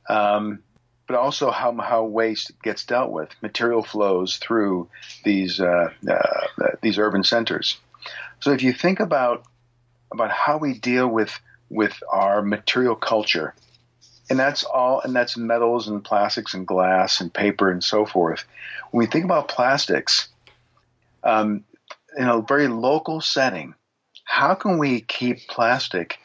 um, 0.09 0.59
but 1.07 1.17
also 1.17 1.51
how, 1.51 1.73
how 1.77 2.03
waste 2.05 2.51
gets 2.63 2.85
dealt 2.85 3.13
with. 3.13 3.31
Material 3.43 3.83
flows 3.83 4.39
through 4.39 4.89
these 5.25 5.61
uh, 5.61 5.91
uh, 6.11 6.47
these 6.83 6.99
urban 6.99 7.23
centers. 7.23 7.79
So 8.41 8.51
if 8.51 8.63
you 8.63 8.73
think 8.73 8.99
about 8.99 9.45
about 10.13 10.31
how 10.33 10.59
we 10.59 10.75
deal 10.75 11.07
with 11.07 11.39
with 11.71 11.95
our 12.11 12.43
material 12.43 12.97
culture, 12.97 13.55
and 14.31 14.39
that's 14.39 14.65
all, 14.65 15.01
and 15.01 15.15
that's 15.15 15.37
metals 15.37 15.89
and 15.89 16.05
plastics 16.05 16.55
and 16.55 16.67
glass 16.67 17.21
and 17.21 17.33
paper 17.33 17.71
and 17.71 17.83
so 17.83 18.05
forth. 18.05 18.45
When 18.91 19.01
we 19.01 19.07
think 19.07 19.25
about 19.25 19.49
plastics, 19.49 20.29
um, 21.23 21.65
in 22.17 22.29
a 22.29 22.43
very 22.43 22.69
local 22.69 23.21
setting, 23.21 23.75
how 24.25 24.55
can 24.55 24.79
we 24.79 25.01
keep 25.01 25.47
plastic 25.49 26.19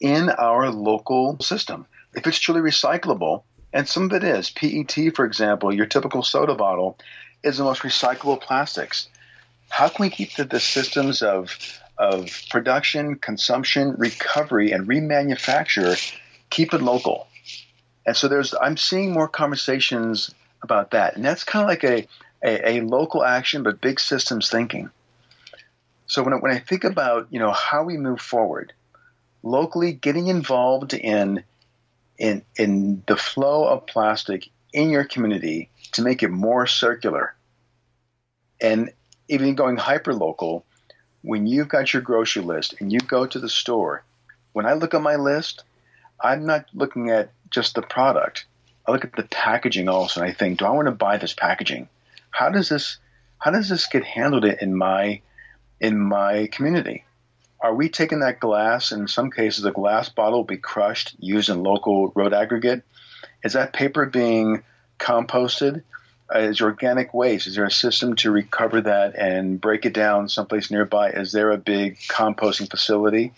in 0.00 0.30
our 0.30 0.70
local 0.70 1.38
system? 1.40 1.86
If 2.14 2.26
it's 2.26 2.38
truly 2.38 2.60
recyclable, 2.60 3.42
and 3.72 3.88
some 3.88 4.04
of 4.04 4.12
it 4.12 4.24
is, 4.24 4.50
PET, 4.50 5.14
for 5.14 5.24
example, 5.24 5.72
your 5.72 5.86
typical 5.86 6.22
soda 6.22 6.54
bottle, 6.54 6.98
is 7.42 7.58
the 7.58 7.64
most 7.64 7.82
recyclable 7.82 8.40
plastics. 8.40 9.08
How 9.68 9.88
can 9.88 10.04
we 10.04 10.10
keep 10.10 10.34
the, 10.34 10.44
the 10.44 10.60
systems 10.60 11.22
of 11.22 11.56
of 11.96 12.30
production, 12.48 13.16
consumption, 13.16 13.94
recovery, 13.98 14.72
and 14.72 14.88
remanufacture 14.88 16.16
keep 16.48 16.72
it 16.72 16.80
local? 16.80 17.28
And 18.06 18.16
so 18.16 18.28
there's 18.28 18.54
I'm 18.60 18.76
seeing 18.76 19.12
more 19.12 19.28
conversations 19.28 20.34
about 20.62 20.92
that, 20.92 21.16
and 21.16 21.24
that's 21.24 21.44
kind 21.44 21.62
of 21.62 21.68
like 21.68 21.84
a, 21.84 22.06
a, 22.42 22.78
a 22.78 22.80
local 22.80 23.24
action, 23.24 23.62
but 23.62 23.80
big 23.80 24.00
systems 24.00 24.50
thinking. 24.50 24.90
So 26.06 26.22
when 26.22 26.32
I, 26.32 26.36
when 26.36 26.52
I 26.52 26.58
think 26.58 26.84
about 26.84 27.28
you 27.30 27.38
know 27.38 27.52
how 27.52 27.84
we 27.84 27.96
move 27.96 28.20
forward, 28.20 28.72
locally 29.42 29.92
getting 29.92 30.28
involved 30.28 30.94
in 30.94 31.44
in 32.18 32.42
in 32.56 33.02
the 33.06 33.16
flow 33.16 33.66
of 33.66 33.86
plastic 33.86 34.48
in 34.72 34.90
your 34.90 35.04
community 35.04 35.70
to 35.92 36.02
make 36.02 36.22
it 36.22 36.30
more 36.30 36.66
circular, 36.66 37.34
and 38.60 38.92
even 39.28 39.54
going 39.54 39.76
hyper 39.76 40.14
local, 40.14 40.64
when 41.22 41.46
you've 41.46 41.68
got 41.68 41.92
your 41.92 42.02
grocery 42.02 42.42
list 42.42 42.74
and 42.80 42.92
you 42.92 42.98
go 42.98 43.26
to 43.26 43.38
the 43.38 43.48
store, 43.48 44.04
when 44.52 44.66
I 44.66 44.72
look 44.72 44.94
at 44.94 45.02
my 45.02 45.16
list, 45.16 45.64
I'm 46.20 46.46
not 46.46 46.66
looking 46.74 47.10
at 47.10 47.30
just 47.50 47.74
the 47.74 47.82
product. 47.82 48.46
I 48.86 48.92
look 48.92 49.04
at 49.04 49.14
the 49.14 49.24
packaging 49.24 49.88
also, 49.88 50.20
and 50.20 50.30
I 50.30 50.32
think, 50.32 50.58
do 50.58 50.64
I 50.64 50.70
want 50.70 50.86
to 50.86 50.92
buy 50.92 51.16
this 51.18 51.34
packaging? 51.34 51.88
How 52.30 52.50
does 52.50 52.68
this 52.68 52.98
how 53.38 53.50
does 53.50 53.68
this 53.68 53.86
get 53.86 54.04
handled 54.04 54.44
in 54.44 54.76
my 54.76 55.22
in 55.80 55.98
my 55.98 56.48
community? 56.52 57.04
Are 57.60 57.74
we 57.74 57.88
taking 57.88 58.20
that 58.20 58.40
glass? 58.40 58.92
In 58.92 59.08
some 59.08 59.30
cases, 59.30 59.64
a 59.64 59.70
glass 59.70 60.08
bottle 60.08 60.40
will 60.40 60.44
be 60.44 60.56
crushed, 60.56 61.14
used 61.18 61.48
in 61.48 61.62
local 61.62 62.12
road 62.14 62.32
aggregate. 62.32 62.82
Is 63.42 63.54
that 63.54 63.72
paper 63.72 64.06
being 64.06 64.62
composted? 64.98 65.82
Uh, 66.32 66.40
is 66.40 66.60
organic 66.60 67.12
waste? 67.12 67.46
Is 67.46 67.56
there 67.56 67.64
a 67.64 67.70
system 67.70 68.14
to 68.16 68.30
recover 68.30 68.82
that 68.82 69.16
and 69.16 69.60
break 69.60 69.84
it 69.84 69.92
down 69.92 70.28
someplace 70.28 70.70
nearby? 70.70 71.10
Is 71.10 71.32
there 71.32 71.50
a 71.50 71.58
big 71.58 71.98
composting 71.98 72.70
facility? 72.70 73.32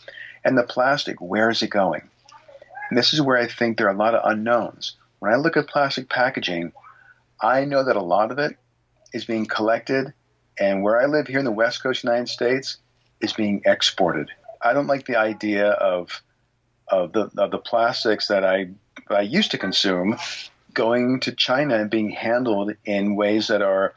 And 0.44 0.58
the 0.58 0.64
plastic, 0.64 1.20
where 1.20 1.48
is 1.48 1.62
it 1.62 1.70
going? 1.70 2.02
And 2.92 2.98
this 2.98 3.14
is 3.14 3.22
where 3.22 3.38
I 3.38 3.46
think 3.46 3.78
there 3.78 3.86
are 3.86 3.94
a 3.94 3.96
lot 3.96 4.14
of 4.14 4.20
unknowns. 4.30 4.96
When 5.18 5.32
I 5.32 5.36
look 5.36 5.56
at 5.56 5.66
plastic 5.66 6.10
packaging, 6.10 6.72
I 7.40 7.64
know 7.64 7.82
that 7.84 7.96
a 7.96 8.02
lot 8.02 8.30
of 8.30 8.38
it 8.38 8.58
is 9.14 9.24
being 9.24 9.46
collected, 9.46 10.12
and 10.60 10.82
where 10.82 11.00
I 11.00 11.06
live 11.06 11.26
here 11.26 11.38
in 11.38 11.46
the 11.46 11.52
West 11.52 11.82
Coast 11.82 12.04
United 12.04 12.28
States, 12.28 12.76
is 13.22 13.32
being 13.32 13.62
exported. 13.64 14.28
I 14.60 14.74
don't 14.74 14.88
like 14.88 15.06
the 15.06 15.16
idea 15.16 15.70
of 15.70 16.20
of 16.86 17.14
the 17.14 17.30
of 17.38 17.50
the 17.50 17.56
plastics 17.56 18.28
that 18.28 18.44
I 18.44 18.68
I 19.08 19.22
used 19.22 19.52
to 19.52 19.58
consume 19.58 20.18
going 20.74 21.20
to 21.20 21.32
China 21.32 21.76
and 21.76 21.88
being 21.88 22.10
handled 22.10 22.74
in 22.84 23.16
ways 23.16 23.48
that 23.48 23.62
are 23.62 23.94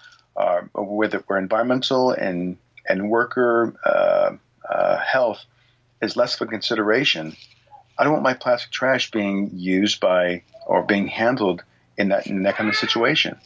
where, 0.71 1.09
the, 1.09 1.21
where 1.27 1.37
environmental 1.37 2.11
and 2.11 2.57
and 2.87 3.09
worker 3.09 3.75
uh, 3.85 4.37
uh, 4.73 4.97
health 4.99 5.43
is 6.01 6.15
less 6.15 6.35
of 6.35 6.47
a 6.47 6.49
consideration 6.49 7.35
I 7.97 8.03
don't 8.03 8.13
want 8.13 8.23
my 8.23 8.33
plastic 8.33 8.71
trash 8.71 9.11
being 9.11 9.51
used 9.53 9.99
by 9.99 10.43
or 10.65 10.83
being 10.83 11.07
handled 11.07 11.63
in 11.97 12.09
that 12.09 12.27
in 12.27 12.43
that 12.43 12.55
kind 12.55 12.69
of 12.69 12.75
situation. 12.75 13.37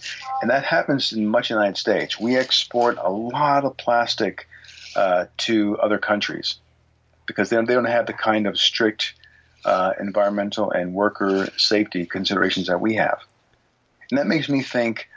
And 0.41 0.49
that 0.49 0.63
happens 0.63 1.13
in 1.13 1.27
much 1.27 1.51
of 1.51 1.55
the 1.55 1.62
United 1.62 1.77
States. 1.77 2.19
We 2.19 2.38
export 2.38 2.97
a 2.99 3.12
lot 3.12 3.63
of 3.63 3.77
plastic 3.77 4.47
uh, 4.95 5.25
to 5.38 5.77
other 5.79 5.99
countries 5.99 6.55
because 7.25 7.49
they 7.49 7.55
don't, 7.55 7.65
they 7.65 7.75
don't 7.75 7.85
have 7.85 8.07
the 8.07 8.13
kind 8.13 8.47
of 8.47 8.57
strict 8.57 9.13
uh, 9.65 9.93
environmental 9.99 10.71
and 10.71 10.93
worker 10.93 11.47
safety 11.57 12.05
considerations 12.05 12.67
that 12.67 12.81
we 12.81 12.95
have. 12.95 13.19
And 14.09 14.17
that 14.17 14.25
makes 14.25 14.49
me 14.49 14.63
think, 14.63 15.07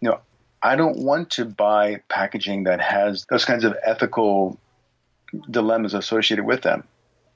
you 0.00 0.10
know, 0.10 0.20
I 0.62 0.76
don't 0.76 0.98
want 0.98 1.30
to 1.32 1.46
buy 1.46 2.02
packaging 2.08 2.64
that 2.64 2.80
has 2.80 3.24
those 3.30 3.44
kinds 3.46 3.64
of 3.64 3.76
ethical 3.82 4.58
dilemmas 5.50 5.94
associated 5.94 6.44
with 6.44 6.62
them 6.62 6.84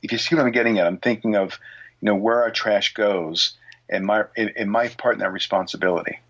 if 0.03 0.13
you 0.13 0.19
see 0.19 0.35
what 0.35 0.45
I'm 0.45 0.53
getting 0.53 0.79
at, 0.79 0.87
I'm 0.87 0.99
thinking 0.99 1.37
of 1.37 1.59
you 2.01 2.07
know 2.07 2.15
where 2.15 2.43
our 2.43 2.51
trash 2.51 2.95
goes 2.95 3.55
and 3.89 4.05
my 4.05 4.25
in 4.37 4.69
my 4.69 4.89
part 4.89 5.15
in 5.15 5.21
that 5.21 5.33
responsibility. 5.33 6.21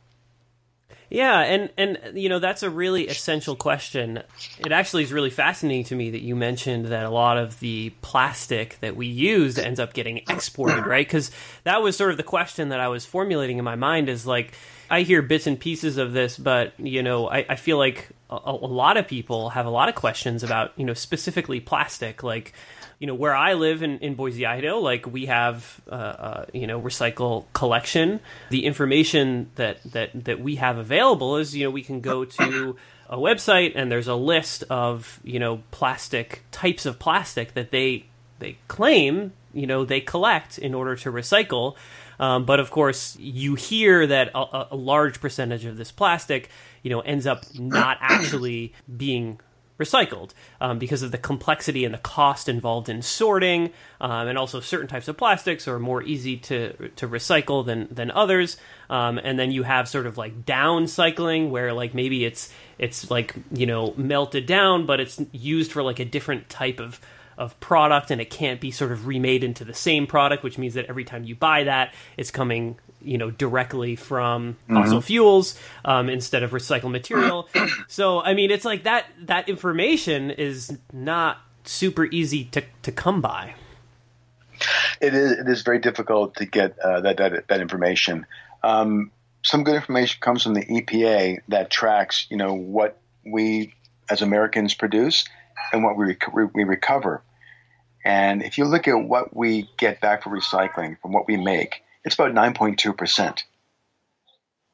Yeah, 1.10 1.40
and 1.40 1.70
and 1.78 1.98
you 2.18 2.28
know 2.28 2.38
that's 2.38 2.62
a 2.62 2.68
really 2.68 3.08
essential 3.08 3.56
question. 3.56 4.22
It 4.58 4.72
actually 4.72 5.04
is 5.04 5.12
really 5.12 5.30
fascinating 5.30 5.84
to 5.84 5.94
me 5.94 6.10
that 6.10 6.20
you 6.20 6.36
mentioned 6.36 6.86
that 6.86 7.04
a 7.04 7.10
lot 7.10 7.38
of 7.38 7.58
the 7.60 7.90
plastic 8.02 8.78
that 8.80 8.94
we 8.94 9.06
use 9.06 9.58
ends 9.58 9.80
up 9.80 9.94
getting 9.94 10.18
exported, 10.28 10.86
right? 10.86 11.06
Because 11.06 11.30
that 11.64 11.82
was 11.82 11.96
sort 11.96 12.10
of 12.10 12.18
the 12.18 12.22
question 12.22 12.68
that 12.68 12.80
I 12.80 12.88
was 12.88 13.06
formulating 13.06 13.56
in 13.56 13.64
my 13.64 13.74
mind. 13.74 14.10
Is 14.10 14.26
like 14.26 14.52
I 14.90 15.00
hear 15.00 15.22
bits 15.22 15.46
and 15.46 15.58
pieces 15.58 15.96
of 15.96 16.12
this, 16.12 16.36
but 16.36 16.78
you 16.78 17.02
know 17.02 17.30
I, 17.30 17.46
I 17.48 17.56
feel 17.56 17.78
like 17.78 18.10
a, 18.28 18.36
a 18.44 18.52
lot 18.52 18.98
of 18.98 19.08
people 19.08 19.48
have 19.50 19.64
a 19.64 19.70
lot 19.70 19.88
of 19.88 19.94
questions 19.94 20.42
about 20.42 20.72
you 20.76 20.84
know 20.84 20.94
specifically 20.94 21.58
plastic, 21.58 22.22
like 22.22 22.52
you 22.98 23.06
know 23.06 23.14
where 23.14 23.34
I 23.34 23.54
live 23.54 23.82
in, 23.82 23.98
in 23.98 24.14
Boise, 24.14 24.44
Idaho, 24.44 24.78
like 24.78 25.06
we 25.06 25.26
have 25.26 25.80
uh, 25.90 25.94
uh, 25.94 26.44
you 26.52 26.66
know 26.66 26.80
recycle 26.80 27.44
collection. 27.52 28.20
The 28.50 28.64
information 28.66 29.50
that 29.54 29.82
that 29.92 30.24
that 30.24 30.40
we 30.40 30.56
have 30.56 30.78
available 30.78 31.36
is 31.36 31.54
you 31.54 31.64
know 31.64 31.70
we 31.70 31.82
can 31.82 32.00
go 32.00 32.24
to 32.24 32.76
a 33.08 33.16
website 33.16 33.72
and 33.74 33.90
there's 33.90 34.08
a 34.08 34.14
list 34.14 34.64
of 34.68 35.20
you 35.22 35.38
know 35.38 35.62
plastic 35.70 36.42
types 36.50 36.86
of 36.86 36.98
plastic 36.98 37.54
that 37.54 37.70
they 37.70 38.04
they 38.40 38.58
claim 38.66 39.32
you 39.52 39.66
know 39.66 39.84
they 39.84 40.00
collect 40.00 40.58
in 40.58 40.74
order 40.74 40.96
to 40.96 41.12
recycle. 41.12 41.76
Um, 42.20 42.44
but 42.44 42.58
of 42.58 42.72
course, 42.72 43.16
you 43.20 43.54
hear 43.54 44.04
that 44.06 44.32
a, 44.34 44.68
a 44.72 44.76
large 44.76 45.20
percentage 45.20 45.64
of 45.64 45.76
this 45.76 45.92
plastic, 45.92 46.50
you 46.82 46.90
know, 46.90 47.00
ends 47.00 47.28
up 47.28 47.44
not 47.54 47.98
actually 48.00 48.72
being 48.96 49.38
recycled 49.78 50.30
um, 50.60 50.78
because 50.78 51.02
of 51.02 51.12
the 51.12 51.18
complexity 51.18 51.84
and 51.84 51.94
the 51.94 51.98
cost 51.98 52.48
involved 52.48 52.88
in 52.88 53.00
sorting, 53.02 53.70
um, 54.00 54.28
and 54.28 54.36
also 54.36 54.60
certain 54.60 54.88
types 54.88 55.08
of 55.08 55.16
plastics 55.16 55.68
are 55.68 55.78
more 55.78 56.02
easy 56.02 56.36
to 56.36 56.88
to 56.96 57.08
recycle 57.08 57.64
than 57.64 57.88
than 57.90 58.10
others. 58.10 58.56
Um, 58.90 59.18
and 59.22 59.38
then 59.38 59.50
you 59.50 59.62
have 59.62 59.88
sort 59.88 60.06
of 60.06 60.18
like 60.18 60.44
downcycling, 60.44 61.50
where 61.50 61.72
like 61.72 61.94
maybe 61.94 62.24
it's 62.24 62.52
it's 62.78 63.10
like 63.10 63.34
you 63.52 63.66
know 63.66 63.94
melted 63.96 64.46
down, 64.46 64.86
but 64.86 65.00
it's 65.00 65.20
used 65.32 65.72
for 65.72 65.82
like 65.82 66.00
a 66.00 66.04
different 66.04 66.48
type 66.48 66.80
of 66.80 67.00
of 67.38 67.58
product 67.60 68.10
and 68.10 68.20
it 68.20 68.28
can't 68.28 68.60
be 68.60 68.70
sort 68.70 68.92
of 68.92 69.06
remade 69.06 69.42
into 69.42 69.64
the 69.64 69.72
same 69.72 70.06
product 70.06 70.42
which 70.42 70.58
means 70.58 70.74
that 70.74 70.84
every 70.86 71.04
time 71.04 71.24
you 71.24 71.34
buy 71.34 71.64
that 71.64 71.94
it's 72.16 72.30
coming 72.30 72.76
you 73.02 73.18
know 73.18 73.30
directly 73.30 73.96
from 73.96 74.54
mm-hmm. 74.54 74.74
fossil 74.74 75.00
fuels 75.00 75.58
um, 75.84 76.08
instead 76.08 76.42
of 76.42 76.50
recycled 76.50 76.90
material. 76.90 77.48
so 77.88 78.20
I 78.22 78.34
mean, 78.34 78.50
it's 78.50 78.64
like 78.64 78.84
that 78.84 79.06
that 79.22 79.48
information 79.48 80.30
is 80.30 80.76
not 80.92 81.38
super 81.64 82.06
easy 82.06 82.44
to 82.46 82.62
to 82.82 82.92
come 82.92 83.20
by. 83.20 83.54
It 85.00 85.14
is 85.14 85.32
it 85.32 85.48
is 85.48 85.62
very 85.62 85.78
difficult 85.78 86.36
to 86.36 86.46
get 86.46 86.78
uh, 86.78 87.00
that, 87.02 87.16
that 87.18 87.48
that 87.48 87.60
information. 87.60 88.26
Um, 88.62 89.10
some 89.42 89.62
good 89.62 89.76
information 89.76 90.18
comes 90.20 90.42
from 90.42 90.54
the 90.54 90.64
EPA 90.64 91.38
that 91.48 91.70
tracks 91.70 92.26
you 92.30 92.36
know 92.36 92.54
what 92.54 92.98
we 93.24 93.74
as 94.10 94.22
Americans 94.22 94.74
produce 94.74 95.24
and 95.72 95.84
what 95.84 95.96
we 95.96 96.06
rec- 96.06 96.54
we 96.54 96.64
recover. 96.64 97.22
And 98.04 98.42
if 98.42 98.58
you 98.58 98.64
look 98.64 98.88
at 98.88 98.94
what 98.94 99.34
we 99.36 99.68
get 99.76 100.00
back 100.00 100.22
for 100.22 100.30
recycling 100.30 101.00
from 101.00 101.12
what 101.12 101.26
we 101.26 101.36
make, 101.36 101.82
it's 102.04 102.14
about 102.14 102.32
9.2%. 102.32 103.42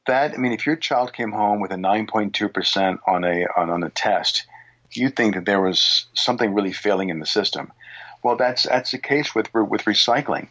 That, 0.06 0.34
I 0.34 0.36
mean, 0.36 0.52
if 0.52 0.66
your 0.66 0.76
child 0.76 1.12
came 1.12 1.32
home 1.32 1.60
with 1.60 1.72
a 1.72 1.76
9.2% 1.76 2.98
on 3.06 3.24
a, 3.24 3.46
on, 3.56 3.70
on 3.70 3.82
a 3.82 3.90
test, 3.90 4.46
you 4.92 5.08
think 5.08 5.34
that 5.34 5.46
there 5.46 5.60
was 5.60 6.06
something 6.14 6.52
really 6.52 6.72
failing 6.72 7.08
in 7.08 7.18
the 7.18 7.26
system. 7.26 7.72
Well, 8.22 8.36
that's, 8.36 8.64
that's 8.64 8.92
the 8.92 8.98
case 8.98 9.34
with, 9.34 9.52
with 9.54 9.84
recycling. 9.84 10.48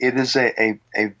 It 0.00 0.16
is 0.16 0.36
a, 0.36 0.60
a, 0.60 0.80
a, 0.96 1.14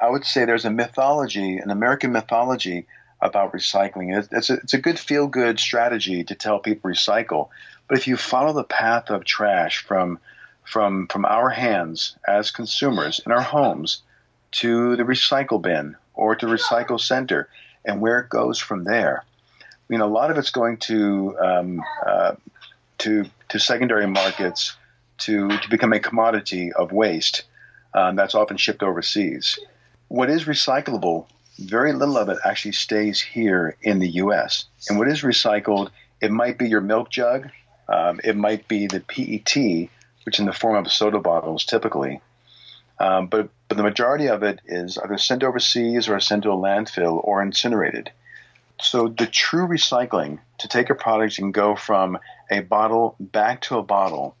I 0.00 0.10
would 0.10 0.24
say 0.24 0.44
there's 0.44 0.64
a 0.64 0.70
mythology, 0.70 1.58
an 1.58 1.70
American 1.70 2.12
mythology 2.12 2.86
about 3.20 3.52
recycling. 3.52 4.26
It's 4.32 4.50
a, 4.50 4.54
it's 4.54 4.74
a 4.74 4.78
good 4.78 4.98
feel 4.98 5.26
good 5.26 5.60
strategy 5.60 6.24
to 6.24 6.34
tell 6.34 6.58
people 6.58 6.90
recycle. 6.90 7.48
But 7.88 7.98
if 7.98 8.06
you 8.06 8.16
follow 8.16 8.52
the 8.52 8.64
path 8.64 9.10
of 9.10 9.24
trash 9.24 9.78
from 9.84 10.18
from 10.68 11.06
from 11.08 11.24
our 11.24 11.50
hands 11.50 12.16
as 12.26 12.50
consumers 12.50 13.20
in 13.24 13.32
our 13.32 13.42
homes 13.42 14.02
to 14.50 14.96
the 14.96 15.02
recycle 15.02 15.60
bin 15.60 15.96
or 16.14 16.34
to 16.36 16.46
recycle 16.46 17.00
center 17.00 17.48
and 17.84 18.00
where 18.00 18.20
it 18.20 18.28
goes 18.28 18.58
from 18.58 18.84
there, 18.84 19.24
I 19.60 19.64
mean, 19.88 20.00
a 20.00 20.06
lot 20.06 20.30
of 20.30 20.38
it's 20.38 20.50
going 20.50 20.78
to 20.78 21.38
um, 21.38 21.82
uh, 22.06 22.34
to 22.98 23.24
to 23.48 23.58
secondary 23.58 24.06
markets 24.06 24.76
to 25.18 25.48
to 25.48 25.70
become 25.70 25.92
a 25.92 26.00
commodity 26.00 26.72
of 26.72 26.92
waste 26.92 27.44
um, 27.94 28.16
that's 28.16 28.34
often 28.34 28.56
shipped 28.56 28.82
overseas. 28.82 29.58
What 30.08 30.30
is 30.30 30.44
recyclable 30.44 31.26
very 31.58 31.92
little 31.92 32.16
of 32.16 32.28
it 32.28 32.38
actually 32.44 32.72
stays 32.72 33.20
here 33.20 33.76
in 33.82 33.98
the 33.98 34.08
U.S. 34.22 34.66
And 34.88 34.98
what 34.98 35.08
is 35.08 35.22
recycled, 35.22 35.90
it 36.20 36.30
might 36.30 36.58
be 36.58 36.68
your 36.68 36.80
milk 36.80 37.10
jug, 37.10 37.50
um, 37.88 38.20
it 38.22 38.36
might 38.36 38.68
be 38.68 38.86
the 38.86 39.00
PET, 39.00 39.90
which 40.28 40.38
in 40.38 40.44
the 40.44 40.52
form 40.52 40.76
of 40.76 40.92
soda 40.92 41.18
bottles 41.18 41.64
typically. 41.64 42.20
Um, 43.00 43.28
but 43.28 43.48
but 43.66 43.78
the 43.78 43.82
majority 43.82 44.26
of 44.28 44.42
it 44.42 44.60
is 44.66 44.98
either 44.98 45.16
sent 45.16 45.42
overseas 45.42 46.06
or 46.06 46.20
sent 46.20 46.42
to 46.42 46.50
a 46.50 46.54
landfill 46.54 47.18
or 47.24 47.40
incinerated. 47.40 48.10
So 48.78 49.08
the 49.08 49.26
true 49.26 49.66
recycling 49.66 50.40
to 50.58 50.68
take 50.68 50.90
a 50.90 50.94
product 50.94 51.38
and 51.38 51.54
go 51.54 51.76
from 51.76 52.18
a 52.50 52.60
bottle 52.60 53.16
back 53.18 53.62
to 53.62 53.78
a 53.78 53.82
bottle, 53.82 54.36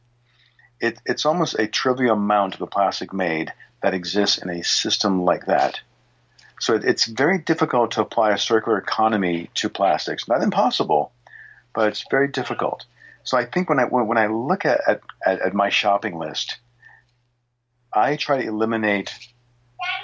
it, 0.78 0.98
it's 1.06 1.24
almost 1.24 1.58
a 1.58 1.66
trivial 1.66 2.16
amount 2.16 2.52
of 2.52 2.60
the 2.60 2.66
plastic 2.66 3.14
made 3.14 3.50
that 3.82 3.94
exists 3.94 4.36
in 4.36 4.50
a 4.50 4.62
system 4.62 5.24
like 5.24 5.46
that. 5.46 5.80
So 6.60 6.74
it, 6.74 6.84
it's 6.84 7.06
very 7.06 7.38
difficult 7.38 7.92
to 7.92 8.02
apply 8.02 8.32
a 8.32 8.38
circular 8.38 8.76
economy 8.76 9.48
to 9.54 9.70
plastics. 9.70 10.28
Not 10.28 10.42
impossible, 10.42 11.12
but 11.74 11.88
it's 11.88 12.04
very 12.10 12.28
difficult. 12.28 12.84
So 13.24 13.36
I 13.36 13.44
think 13.44 13.68
when 13.68 13.78
I 13.78 13.84
when, 13.84 14.18
I 14.18 14.26
look 14.28 14.64
at, 14.64 14.80
at, 14.86 15.00
at 15.26 15.54
my 15.54 15.68
shopping 15.68 16.18
list, 16.18 16.58
I 17.92 18.16
try 18.16 18.40
to 18.40 18.48
eliminate 18.48 19.14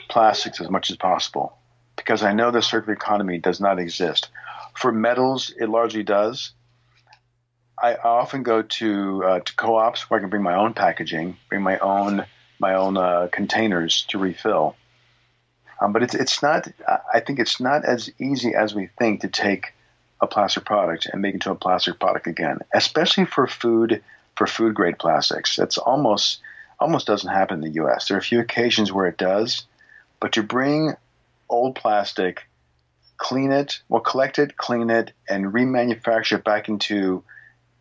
plastics 0.09 0.61
as 0.61 0.70
much 0.70 0.90
as 0.90 0.96
possible 0.96 1.57
because 1.96 2.22
I 2.22 2.33
know 2.33 2.50
the 2.50 2.62
circular 2.62 2.94
economy 2.94 3.38
does 3.38 3.61
not 3.61 3.79
exist. 3.79 4.29
For 4.74 4.92
metals, 4.92 5.53
it 5.57 5.68
largely 5.68 6.03
does. 6.03 6.53
I 7.81 7.96
often 7.96 8.42
go 8.42 8.62
to 8.62 9.24
uh, 9.24 9.40
to 9.40 9.57
co-ops 9.57 10.09
where 10.09 10.18
I 10.18 10.20
can 10.20 10.31
bring 10.31 10.42
my 10.42 10.55
own 10.55 10.74
packaging, 10.74 11.37
bring 11.48 11.62
my 11.62 11.79
own 11.79 12.24
my 12.59 12.74
own 12.74 12.96
uh, 12.96 13.29
containers 13.31 14.05
to 14.09 14.18
refill. 14.18 14.77
Um, 15.81 15.92
but 15.92 16.03
it's 16.03 16.14
it's 16.14 16.42
not. 16.42 16.68
I 17.12 17.20
think 17.20 17.38
it's 17.38 17.61
not 17.61 17.85
as 17.85 18.11
easy 18.18 18.55
as 18.55 18.74
we 18.74 18.88
think 18.98 19.22
to 19.22 19.29
take 19.29 19.73
a 20.24 20.28
plastic 20.28 20.64
product 20.64 21.06
and 21.06 21.22
make 21.22 21.30
it 21.30 21.37
into 21.37 21.50
a 21.50 21.54
plastic 21.54 21.98
product 21.98 22.26
again, 22.26 22.58
especially 22.72 23.24
for 23.24 23.46
food 23.46 24.02
for 24.37 24.46
food 24.46 24.74
grade 24.74 24.98
plastics. 24.98 25.58
It's 25.58 25.78
almost 25.78 26.40
almost 26.80 27.06
doesn't 27.06 27.30
happen 27.30 27.62
in 27.62 27.68
the 27.68 27.76
U.S. 27.76 28.08
There 28.08 28.16
are 28.16 28.20
a 28.20 28.22
few 28.22 28.40
occasions 28.40 28.92
where 28.92 29.06
it 29.06 29.16
does, 29.16 29.64
but 30.20 30.32
to 30.32 30.42
bring 30.42 30.94
old 31.48 31.76
plastic, 31.76 32.46
clean 33.16 33.52
it, 33.52 33.80
well, 33.88 34.00
collect 34.00 34.38
it, 34.38 34.56
clean 34.56 34.90
it, 34.90 35.12
and 35.28 35.46
remanufacture 35.46 36.38
it 36.38 36.44
back 36.44 36.68
into 36.68 37.22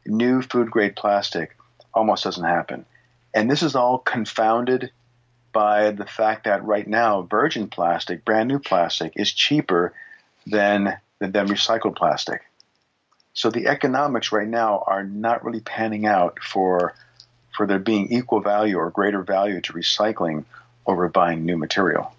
new 0.06 0.42
food 0.42 0.70
grade 0.70 0.96
plastic 0.96 1.58
almost 1.94 2.24
doesn't 2.24 2.44
happen. 2.44 2.86
And 3.34 3.50
this 3.50 3.64
is 3.64 3.76
all 3.76 3.98
confounded 3.98 4.92
by 5.52 5.92
the 5.92 6.06
fact 6.06 6.46
that 6.46 6.64
right 6.64 6.88
now 6.88 7.24
virgin 7.24 7.68
plastic, 7.68 8.26
brand 8.26 8.50
new 8.50 8.60
plastic, 8.60 9.14
is 9.16 9.32
cheaper 9.32 9.94
than 10.46 10.98
than, 11.32 11.48
recycled 11.48 11.96
plastic. 11.96 12.42
So 13.34 13.50
the 13.50 13.68
economics 13.68 14.32
right 14.32 14.48
now 14.48 14.84
are 14.86 15.04
not 15.04 15.44
really 15.44 15.62
panning 15.62 16.06
out 16.06 16.40
for 16.42 16.94
for 17.56 17.68
there 17.68 17.80
being 17.80 18.12
equal 18.12 18.42
value 18.42 18.78
or 18.78 18.90
greater 18.90 19.22
value 19.22 19.62
to 19.62 19.74
recycling 19.74 20.44
over 20.88 21.08
buying 21.08 21.46
new 21.46 21.56
material. 21.56 22.16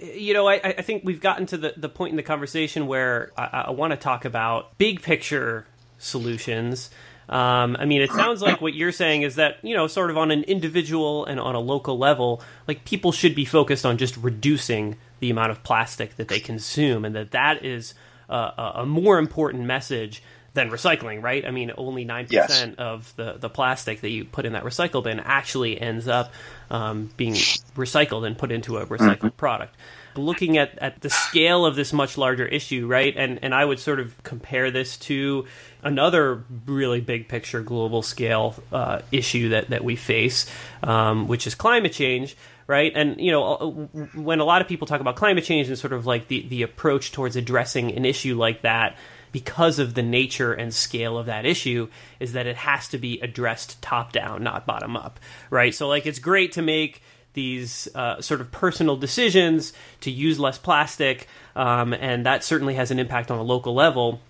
You 0.00 0.32
know, 0.32 0.48
I, 0.48 0.60
I 0.62 0.82
think 0.82 1.02
we've 1.04 1.20
gotten 1.20 1.46
to 1.46 1.56
the, 1.56 1.74
the 1.76 1.88
point 1.88 2.10
in 2.10 2.16
the 2.16 2.22
conversation 2.22 2.86
where 2.86 3.32
I, 3.36 3.64
I 3.66 3.70
want 3.72 3.92
to 3.92 3.96
talk 3.96 4.24
about 4.24 4.78
big 4.78 5.02
picture 5.02 5.66
solutions 5.98 6.90
um, 7.28 7.76
I 7.78 7.86
mean, 7.86 8.02
it 8.02 8.12
sounds 8.12 8.42
like 8.42 8.60
what 8.60 8.74
you're 8.74 8.92
saying 8.92 9.22
is 9.22 9.36
that, 9.36 9.56
you 9.62 9.74
know, 9.74 9.86
sort 9.86 10.10
of 10.10 10.18
on 10.18 10.30
an 10.30 10.42
individual 10.44 11.24
and 11.24 11.40
on 11.40 11.54
a 11.54 11.60
local 11.60 11.96
level, 11.96 12.42
like 12.68 12.84
people 12.84 13.12
should 13.12 13.34
be 13.34 13.44
focused 13.44 13.86
on 13.86 13.96
just 13.96 14.16
reducing 14.18 14.96
the 15.20 15.30
amount 15.30 15.50
of 15.50 15.62
plastic 15.62 16.16
that 16.16 16.28
they 16.28 16.38
consume, 16.38 17.04
and 17.04 17.14
that 17.14 17.30
that 17.30 17.64
is 17.64 17.94
uh, 18.28 18.72
a 18.76 18.86
more 18.86 19.18
important 19.18 19.64
message 19.64 20.22
than 20.54 20.70
recycling, 20.70 21.20
right? 21.20 21.44
I 21.44 21.50
mean, 21.50 21.72
only 21.76 22.06
9% 22.06 22.30
yes. 22.30 22.74
of 22.78 23.14
the, 23.16 23.34
the 23.34 23.50
plastic 23.50 24.00
that 24.02 24.10
you 24.10 24.24
put 24.24 24.46
in 24.46 24.52
that 24.52 24.62
recycle 24.62 25.02
bin 25.02 25.18
actually 25.18 25.80
ends 25.80 26.06
up 26.06 26.32
um, 26.70 27.10
being 27.16 27.34
recycled 27.74 28.24
and 28.24 28.38
put 28.38 28.52
into 28.52 28.76
a 28.78 28.86
recycled 28.86 29.18
mm-hmm. 29.18 29.28
product 29.30 29.74
looking 30.16 30.58
at, 30.58 30.78
at 30.78 31.00
the 31.00 31.10
scale 31.10 31.66
of 31.66 31.76
this 31.76 31.92
much 31.92 32.16
larger 32.16 32.46
issue, 32.46 32.86
right? 32.86 33.14
And 33.16 33.40
and 33.42 33.54
I 33.54 33.64
would 33.64 33.78
sort 33.78 34.00
of 34.00 34.22
compare 34.22 34.70
this 34.70 34.96
to 34.98 35.46
another 35.82 36.44
really 36.66 37.00
big 37.00 37.28
picture 37.28 37.62
global 37.62 38.02
scale 38.02 38.54
uh, 38.72 39.00
issue 39.12 39.50
that, 39.50 39.70
that 39.70 39.84
we 39.84 39.96
face, 39.96 40.50
um, 40.82 41.28
which 41.28 41.46
is 41.46 41.54
climate 41.54 41.92
change 41.92 42.36
right? 42.66 42.92
And 42.94 43.20
you 43.20 43.30
know, 43.30 43.54
uh, 43.54 43.66
when 44.14 44.40
a 44.40 44.44
lot 44.44 44.62
of 44.62 44.68
people 44.68 44.86
talk 44.86 45.00
about 45.00 45.16
climate 45.16 45.44
change 45.44 45.68
and 45.68 45.78
sort 45.78 45.92
of 45.92 46.06
like 46.06 46.28
the 46.28 46.46
the 46.48 46.62
approach 46.62 47.12
towards 47.12 47.36
addressing 47.36 47.92
an 47.92 48.04
issue 48.04 48.36
like 48.36 48.62
that, 48.62 48.96
because 49.32 49.80
of 49.80 49.94
the 49.94 50.02
nature 50.02 50.52
and 50.52 50.72
scale 50.72 51.18
of 51.18 51.26
that 51.26 51.44
issue, 51.44 51.88
is 52.20 52.34
that 52.34 52.46
it 52.46 52.56
has 52.56 52.88
to 52.88 52.98
be 52.98 53.20
addressed 53.20 53.82
top 53.82 54.12
down, 54.12 54.42
not 54.44 54.64
bottom 54.64 54.96
up, 54.96 55.18
right? 55.50 55.74
So 55.74 55.88
like, 55.88 56.06
it's 56.06 56.20
great 56.20 56.52
to 56.52 56.62
make 56.62 57.02
these 57.32 57.88
uh, 57.96 58.20
sort 58.20 58.40
of 58.40 58.52
personal 58.52 58.96
decisions 58.96 59.72
to 60.02 60.10
use 60.12 60.38
less 60.38 60.56
plastic, 60.56 61.26
um, 61.56 61.92
and 61.92 62.26
that 62.26 62.44
certainly 62.44 62.74
has 62.74 62.92
an 62.92 63.00
impact 63.00 63.30
on 63.32 63.38
a 63.38 63.42
local 63.42 63.74
level. 63.74 64.20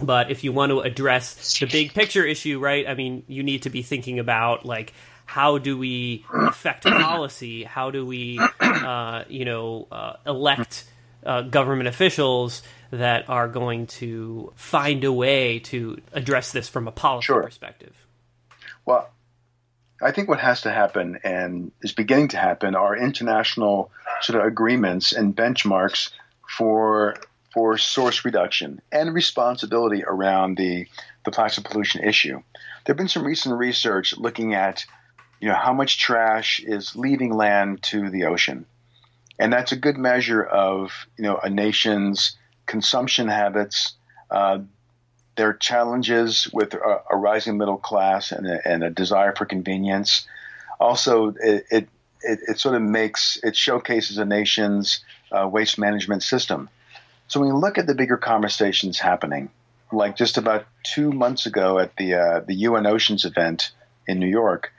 But 0.00 0.30
if 0.30 0.44
you 0.44 0.52
want 0.52 0.70
to 0.70 0.80
address 0.80 1.58
the 1.58 1.66
big 1.66 1.94
picture 1.94 2.24
issue, 2.24 2.58
right? 2.58 2.86
I 2.86 2.94
mean, 2.94 3.24
you 3.28 3.42
need 3.42 3.62
to 3.62 3.70
be 3.70 3.82
thinking 3.82 4.18
about 4.18 4.66
like 4.66 4.92
how 5.26 5.58
do 5.58 5.78
we 5.78 6.24
affect 6.32 6.84
policy? 6.84 7.64
How 7.64 7.90
do 7.90 8.04
we, 8.04 8.38
uh, 8.60 9.24
you 9.28 9.44
know, 9.44 9.88
uh, 9.90 10.14
elect 10.26 10.84
uh, 11.24 11.42
government 11.42 11.88
officials 11.88 12.62
that 12.90 13.28
are 13.28 13.48
going 13.48 13.86
to 13.86 14.52
find 14.54 15.04
a 15.04 15.12
way 15.12 15.60
to 15.60 16.00
address 16.12 16.52
this 16.52 16.68
from 16.68 16.88
a 16.88 16.92
policy 16.92 17.26
sure. 17.26 17.42
perspective? 17.42 17.94
Well, 18.84 19.10
I 20.02 20.10
think 20.10 20.28
what 20.28 20.40
has 20.40 20.62
to 20.62 20.70
happen 20.70 21.20
and 21.22 21.72
is 21.80 21.92
beginning 21.92 22.28
to 22.28 22.36
happen 22.36 22.74
are 22.74 22.96
international 22.96 23.90
sort 24.20 24.40
of 24.40 24.46
agreements 24.46 25.12
and 25.12 25.34
benchmarks 25.34 26.10
for 26.48 27.16
for 27.52 27.76
source 27.76 28.24
reduction 28.24 28.80
and 28.90 29.14
responsibility 29.14 30.02
around 30.04 30.56
the 30.56 30.88
the 31.24 31.30
plastic 31.30 31.64
pollution 31.64 32.02
issue. 32.02 32.42
There 32.84 32.94
have 32.94 32.96
been 32.96 33.08
some 33.08 33.24
recent 33.24 33.56
research 33.56 34.16
looking 34.16 34.54
at 34.54 34.84
you 35.42 35.48
know 35.48 35.54
how 35.54 35.74
much 35.74 35.98
trash 35.98 36.60
is 36.60 36.96
leaving 36.96 37.34
land 37.34 37.82
to 37.82 38.08
the 38.08 38.24
ocean, 38.24 38.64
and 39.38 39.52
that's 39.52 39.72
a 39.72 39.76
good 39.76 39.98
measure 39.98 40.42
of 40.42 40.92
you 41.18 41.24
know 41.24 41.36
a 41.36 41.50
nation's 41.50 42.36
consumption 42.66 43.28
habits, 43.28 43.94
uh, 44.30 44.58
there 45.36 45.48
are 45.48 45.54
challenges 45.54 46.48
with 46.52 46.74
a, 46.74 47.00
a 47.10 47.16
rising 47.16 47.58
middle 47.58 47.76
class 47.76 48.32
and 48.32 48.46
a, 48.46 48.66
and 48.66 48.82
a, 48.82 48.90
desire 48.90 49.34
for 49.36 49.44
convenience. 49.44 50.26
Also, 50.80 51.34
it, 51.42 51.64
it, 51.70 51.88
it, 52.22 52.38
it, 52.48 52.58
sort 52.58 52.74
of 52.74 52.82
makes, 52.82 53.38
it 53.42 53.56
showcases 53.56 54.18
a 54.18 54.24
nation's 54.24 55.04
uh, 55.30 55.48
waste 55.48 55.78
management 55.78 56.22
system. 56.22 56.68
So 57.28 57.40
when 57.40 57.48
you 57.48 57.56
look 57.56 57.78
at 57.78 57.86
the 57.86 57.94
bigger 57.94 58.16
conversations 58.16 58.98
happening, 58.98 59.50
like 59.92 60.16
just 60.16 60.38
about 60.38 60.66
two 60.82 61.12
months 61.12 61.46
ago 61.46 61.78
at 61.78 61.96
the, 61.96 62.14
uh, 62.14 62.40
the 62.40 62.54
UN 62.54 62.86
Oceans 62.86 63.24
event 63.24 63.70
in 64.06 64.18
New 64.18 64.28
York, 64.28 64.72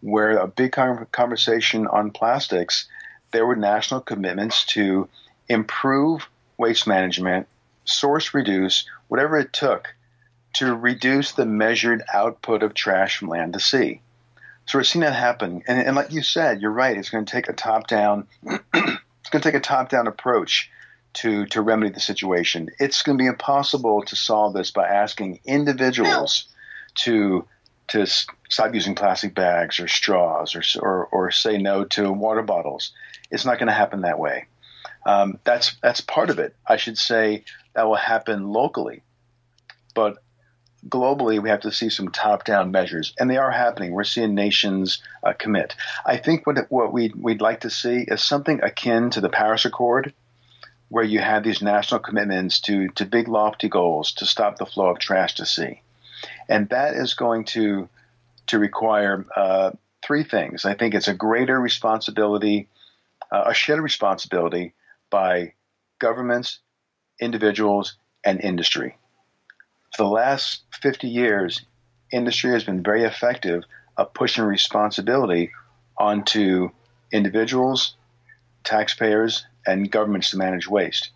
where 0.00 0.38
a 0.38 0.46
big 0.46 0.72
conversation 1.12 1.86
on 1.86 2.10
plastics, 2.10 2.88
there 3.32 3.46
were 3.46 3.56
national 3.56 4.00
commitments 4.00 4.64
to 4.66 5.08
improve 5.48 6.28
waste 6.56 6.86
management, 6.86 7.46
source 7.84 8.34
reduce, 8.34 8.86
whatever 9.08 9.38
it 9.38 9.52
took 9.52 9.94
to 10.54 10.74
reduce 10.74 11.32
the 11.32 11.46
measured 11.46 12.02
output 12.12 12.62
of 12.62 12.74
trash 12.74 13.18
from 13.18 13.28
land 13.28 13.52
to 13.52 13.60
sea. 13.60 14.00
So 14.66 14.78
we're 14.78 14.84
seeing 14.84 15.02
that 15.02 15.14
happen. 15.14 15.62
And, 15.66 15.80
and 15.80 15.96
like 15.96 16.12
you 16.12 16.22
said, 16.22 16.60
you're 16.60 16.70
right. 16.70 16.96
It's 16.96 17.10
going 17.10 17.24
to 17.24 17.32
take 17.32 17.48
a 17.48 17.52
top 17.52 17.86
down. 17.86 18.26
it's 18.42 19.30
going 19.30 19.42
to 19.42 19.48
take 19.48 19.54
a 19.54 19.60
top 19.60 19.88
down 19.88 20.06
approach 20.06 20.70
to 21.12 21.46
to 21.46 21.60
remedy 21.60 21.92
the 21.92 22.00
situation. 22.00 22.70
It's 22.78 23.02
going 23.02 23.18
to 23.18 23.22
be 23.22 23.28
impossible 23.28 24.02
to 24.02 24.16
solve 24.16 24.54
this 24.54 24.70
by 24.70 24.86
asking 24.86 25.40
individuals 25.44 26.48
to 26.96 27.46
to 27.90 28.06
stop 28.06 28.74
using 28.74 28.94
plastic 28.94 29.34
bags 29.34 29.78
or 29.80 29.88
straws 29.88 30.54
or, 30.54 30.62
or, 30.80 31.06
or 31.06 31.30
say 31.30 31.58
no 31.58 31.84
to 31.84 32.12
water 32.12 32.42
bottles. 32.42 32.92
It's 33.30 33.44
not 33.44 33.58
going 33.58 33.68
to 33.68 33.72
happen 33.72 34.02
that 34.02 34.18
way. 34.18 34.46
Um, 35.06 35.38
that's 35.44 35.76
that's 35.82 36.00
part 36.00 36.30
of 36.30 36.38
it. 36.38 36.54
I 36.66 36.76
should 36.76 36.98
say 36.98 37.44
that 37.74 37.86
will 37.86 37.94
happen 37.94 38.48
locally, 38.48 39.02
but 39.94 40.22
globally 40.88 41.42
we 41.42 41.50
have 41.50 41.60
to 41.60 41.72
see 41.72 41.90
some 41.90 42.10
top-down 42.10 42.70
measures, 42.70 43.14
and 43.18 43.30
they 43.30 43.36
are 43.36 43.50
happening. 43.50 43.92
We're 43.92 44.04
seeing 44.04 44.34
nations 44.34 45.02
uh, 45.24 45.32
commit. 45.32 45.74
I 46.04 46.18
think 46.18 46.46
what 46.46 46.58
what 46.70 46.92
we 46.92 47.12
we'd 47.16 47.40
like 47.40 47.60
to 47.60 47.70
see 47.70 48.04
is 48.06 48.22
something 48.22 48.62
akin 48.62 49.10
to 49.10 49.20
the 49.20 49.28
Paris 49.28 49.64
Accord, 49.64 50.12
where 50.88 51.04
you 51.04 51.20
have 51.20 51.44
these 51.44 51.62
national 51.62 52.00
commitments 52.00 52.60
to 52.62 52.88
to 52.90 53.06
big 53.06 53.26
lofty 53.26 53.68
goals 53.68 54.12
to 54.12 54.26
stop 54.26 54.58
the 54.58 54.66
flow 54.66 54.90
of 54.90 54.98
trash 54.98 55.34
to 55.36 55.46
sea, 55.46 55.80
and 56.50 56.68
that 56.70 56.94
is 56.96 57.14
going 57.14 57.44
to 57.44 57.88
to 58.48 58.58
require 58.58 59.24
uh, 59.36 59.70
three 60.04 60.24
things. 60.24 60.64
I 60.64 60.74
think 60.74 60.94
it's 60.94 61.08
a 61.08 61.14
greater 61.14 61.58
responsibility, 61.58 62.68
uh, 63.30 63.44
a 63.46 63.54
shared 63.54 63.80
responsibility 63.80 64.74
by 65.08 65.54
governments, 66.00 66.58
individuals, 67.20 67.96
and 68.24 68.40
industry. 68.40 68.96
For 69.96 70.02
the 70.02 70.10
last 70.10 70.62
50 70.82 71.06
years, 71.06 71.64
industry 72.12 72.50
has 72.50 72.64
been 72.64 72.82
very 72.82 73.04
effective 73.04 73.62
at 73.96 74.14
pushing 74.14 74.44
responsibility 74.44 75.52
onto 75.96 76.70
individuals, 77.12 77.94
taxpayers, 78.64 79.46
and 79.64 79.90
governments 79.90 80.30
to 80.30 80.38
manage 80.38 80.66
waste, 80.66 81.10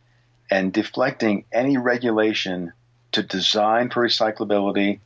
and 0.51 0.73
deflecting 0.73 1.47
any 1.53 1.79
regulation 1.79 2.73
to 3.13 3.23
design 3.25 3.91
for 3.91 4.07
recyclability 4.07 5.01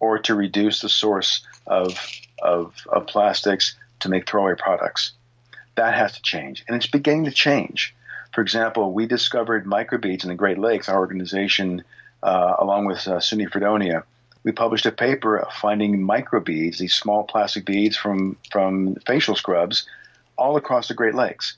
or 0.00 0.18
to 0.20 0.34
reduce 0.34 0.80
the 0.80 0.88
source 0.88 1.46
of, 1.66 1.98
of, 2.42 2.74
of 2.88 3.06
plastics 3.06 3.76
to 4.00 4.08
make 4.08 4.28
throwaway 4.28 4.54
products. 4.56 5.12
That 5.76 5.94
has 5.94 6.12
to 6.12 6.22
change, 6.22 6.64
and 6.66 6.76
it's 6.76 6.86
beginning 6.86 7.24
to 7.26 7.30
change. 7.30 7.94
For 8.34 8.40
example, 8.40 8.92
we 8.92 9.06
discovered 9.06 9.64
microbeads 9.64 10.22
in 10.22 10.28
the 10.28 10.34
Great 10.34 10.58
Lakes, 10.58 10.88
our 10.88 10.98
organization, 10.98 11.84
uh, 12.22 12.56
along 12.58 12.86
with 12.86 13.06
uh, 13.08 13.20
SUNY 13.20 13.50
Fredonia. 13.50 14.04
We 14.44 14.52
published 14.52 14.86
a 14.86 14.92
paper 14.92 15.46
finding 15.60 16.06
microbeads, 16.06 16.78
these 16.78 16.94
small 16.94 17.24
plastic 17.24 17.64
beads 17.64 17.96
from, 17.96 18.36
from 18.50 18.96
facial 19.06 19.34
scrubs, 19.34 19.88
all 20.36 20.56
across 20.56 20.88
the 20.88 20.94
Great 20.94 21.14
Lakes. 21.14 21.56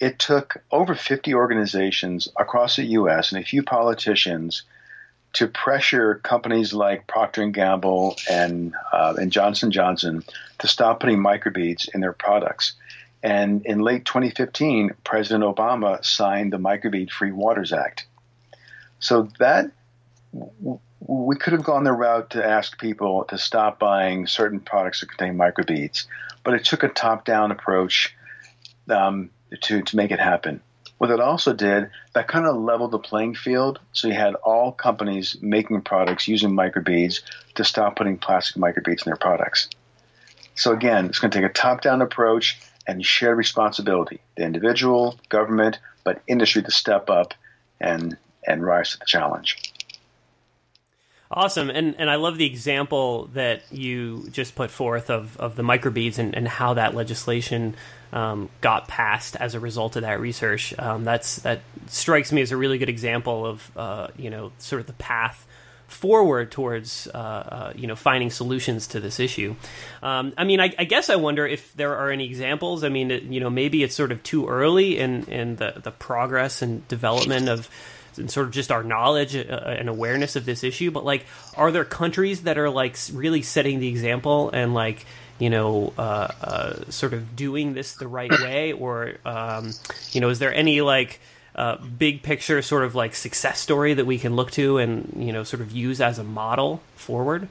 It 0.00 0.18
took 0.18 0.62
over 0.72 0.94
50 0.94 1.34
organizations 1.34 2.28
across 2.36 2.76
the 2.76 2.84
U.S. 2.86 3.30
and 3.30 3.40
a 3.40 3.46
few 3.46 3.62
politicians 3.62 4.62
to 5.34 5.46
pressure 5.46 6.16
companies 6.16 6.72
like 6.72 7.06
Procter 7.06 7.42
and 7.42 7.54
Gamble 7.54 8.16
and 8.30 8.74
uh, 8.92 9.14
and 9.18 9.32
Johnson 9.32 9.70
Johnson 9.70 10.22
to 10.58 10.68
stop 10.68 11.00
putting 11.00 11.18
microbeads 11.18 11.88
in 11.94 12.00
their 12.00 12.12
products. 12.12 12.74
And 13.22 13.64
in 13.64 13.78
late 13.78 14.04
2015, 14.04 14.90
President 15.04 15.44
Obama 15.44 16.04
signed 16.04 16.52
the 16.52 16.58
Microbead 16.58 17.10
Free 17.10 17.30
Waters 17.30 17.72
Act. 17.72 18.06
So 18.98 19.28
that 19.38 19.70
we 21.00 21.36
could 21.36 21.52
have 21.52 21.64
gone 21.64 21.84
the 21.84 21.92
route 21.92 22.30
to 22.30 22.44
ask 22.44 22.78
people 22.78 23.24
to 23.24 23.38
stop 23.38 23.78
buying 23.78 24.26
certain 24.26 24.60
products 24.60 25.00
that 25.00 25.08
contain 25.08 25.36
microbeads, 25.36 26.06
but 26.44 26.54
it 26.54 26.64
took 26.64 26.82
a 26.82 26.88
top-down 26.88 27.50
approach 27.50 28.14
um, 28.88 29.30
to 29.62 29.82
to 29.82 29.96
make 29.96 30.10
it 30.10 30.20
happen. 30.20 30.60
What 31.02 31.10
it 31.10 31.18
also 31.18 31.52
did, 31.52 31.90
that 32.12 32.28
kind 32.28 32.46
of 32.46 32.54
leveled 32.54 32.92
the 32.92 32.98
playing 33.00 33.34
field. 33.34 33.80
So 33.90 34.06
you 34.06 34.14
had 34.14 34.36
all 34.36 34.70
companies 34.70 35.36
making 35.42 35.80
products 35.80 36.28
using 36.28 36.52
microbeads 36.52 37.22
to 37.56 37.64
stop 37.64 37.96
putting 37.96 38.18
plastic 38.18 38.62
microbeads 38.62 39.04
in 39.04 39.06
their 39.06 39.16
products. 39.16 39.68
So 40.54 40.70
again, 40.72 41.06
it's 41.06 41.18
going 41.18 41.32
to 41.32 41.40
take 41.40 41.50
a 41.50 41.52
top-down 41.52 42.02
approach 42.02 42.60
and 42.86 43.04
shared 43.04 43.36
responsibility. 43.36 44.20
The 44.36 44.44
individual, 44.44 45.18
government, 45.28 45.80
but 46.04 46.22
industry 46.28 46.62
to 46.62 46.70
step 46.70 47.10
up 47.10 47.34
and 47.80 48.16
and 48.46 48.64
rise 48.64 48.92
to 48.92 49.00
the 49.00 49.04
challenge. 49.04 49.72
Awesome, 51.32 51.68
and 51.68 51.96
and 51.98 52.10
I 52.10 52.14
love 52.14 52.38
the 52.38 52.46
example 52.46 53.28
that 53.32 53.62
you 53.72 54.28
just 54.30 54.54
put 54.54 54.70
forth 54.70 55.10
of, 55.10 55.36
of 55.38 55.56
the 55.56 55.64
microbeads 55.64 56.18
and, 56.18 56.32
and 56.32 56.46
how 56.46 56.74
that 56.74 56.94
legislation 56.94 57.74
um, 58.12 58.50
got 58.60 58.88
passed 58.88 59.36
as 59.36 59.54
a 59.54 59.60
result 59.60 59.96
of 59.96 60.02
that 60.02 60.20
research. 60.20 60.74
Um, 60.78 61.04
that's 61.04 61.36
that 61.36 61.60
strikes 61.86 62.32
me 62.32 62.42
as 62.42 62.52
a 62.52 62.56
really 62.56 62.78
good 62.78 62.88
example 62.88 63.46
of 63.46 63.70
uh, 63.76 64.08
you 64.16 64.30
know 64.30 64.52
sort 64.58 64.80
of 64.80 64.86
the 64.86 64.92
path 64.94 65.46
forward 65.86 66.50
towards 66.50 67.06
uh, 67.08 67.18
uh, 67.18 67.72
you 67.76 67.86
know 67.86 67.96
finding 67.96 68.30
solutions 68.30 68.88
to 68.88 69.00
this 69.00 69.20
issue. 69.20 69.54
Um, 70.02 70.32
I 70.36 70.44
mean, 70.44 70.60
I, 70.60 70.74
I, 70.78 70.84
guess 70.84 71.10
I 71.10 71.16
wonder 71.16 71.46
if 71.46 71.72
there 71.74 71.96
are 71.96 72.10
any 72.10 72.24
examples. 72.26 72.82
I 72.82 72.88
mean, 72.88 73.10
it, 73.10 73.24
you 73.24 73.40
know, 73.40 73.50
maybe 73.50 73.82
it's 73.82 73.94
sort 73.94 74.12
of 74.12 74.22
too 74.22 74.48
early 74.48 74.98
in 74.98 75.24
in 75.24 75.56
the 75.56 75.80
the 75.82 75.90
progress 75.90 76.62
and 76.62 76.86
development 76.88 77.48
of 77.48 77.68
and 78.18 78.30
sort 78.30 78.46
of 78.46 78.52
just 78.52 78.70
our 78.70 78.82
knowledge 78.82 79.34
uh, 79.36 79.40
and 79.40 79.88
awareness 79.88 80.36
of 80.36 80.44
this 80.44 80.64
issue. 80.64 80.90
But 80.90 81.04
like, 81.04 81.24
are 81.56 81.70
there 81.70 81.84
countries 81.84 82.42
that 82.42 82.58
are 82.58 82.70
like 82.70 82.96
really 83.12 83.42
setting 83.42 83.80
the 83.80 83.88
example 83.88 84.50
and 84.50 84.74
like 84.74 85.06
you 85.42 85.50
know, 85.50 85.92
uh, 85.98 86.28
uh, 86.40 86.74
sort 86.88 87.12
of 87.12 87.34
doing 87.34 87.74
this 87.74 87.94
the 87.94 88.06
right 88.06 88.30
way, 88.42 88.72
or 88.72 89.14
um, 89.24 89.72
you 90.12 90.20
know, 90.20 90.28
is 90.28 90.38
there 90.38 90.54
any 90.54 90.80
like 90.82 91.18
uh, 91.56 91.78
big 91.78 92.22
picture 92.22 92.62
sort 92.62 92.84
of 92.84 92.94
like 92.94 93.16
success 93.16 93.58
story 93.58 93.92
that 93.94 94.04
we 94.04 94.18
can 94.18 94.36
look 94.36 94.52
to 94.52 94.78
and 94.78 95.12
you 95.16 95.32
know, 95.32 95.42
sort 95.42 95.60
of 95.60 95.72
use 95.72 96.00
as 96.00 96.20
a 96.20 96.24
model 96.24 96.80
forward? 96.94 97.48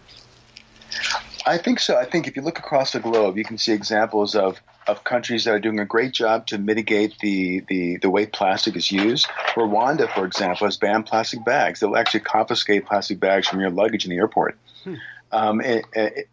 I 1.45 1.57
think 1.57 1.81
so. 1.81 1.97
I 1.97 2.05
think 2.05 2.29
if 2.29 2.37
you 2.37 2.43
look 2.43 2.59
across 2.59 2.93
the 2.93 3.01
globe, 3.01 3.37
you 3.37 3.43
can 3.43 3.57
see 3.57 3.73
examples 3.73 4.35
of, 4.35 4.61
of 4.87 5.03
countries 5.03 5.43
that 5.43 5.51
are 5.51 5.59
doing 5.59 5.79
a 5.79 5.85
great 5.85 6.13
job 6.13 6.47
to 6.47 6.57
mitigate 6.57 7.15
the, 7.19 7.61
the, 7.67 7.97
the 7.97 8.09
way 8.09 8.25
plastic 8.25 8.77
is 8.77 8.89
used. 8.89 9.27
Rwanda, 9.55 10.13
for 10.13 10.25
example, 10.25 10.67
has 10.67 10.77
banned 10.77 11.07
plastic 11.07 11.43
bags. 11.43 11.81
They'll 11.81 11.97
actually 11.97 12.21
confiscate 12.21 12.85
plastic 12.85 13.19
bags 13.19 13.49
from 13.49 13.59
your 13.59 13.69
luggage 13.69 14.05
in 14.05 14.11
the 14.11 14.17
airport. 14.17 14.57
Hmm. 14.84 14.95
Um, 15.32 15.61
in, 15.61 15.84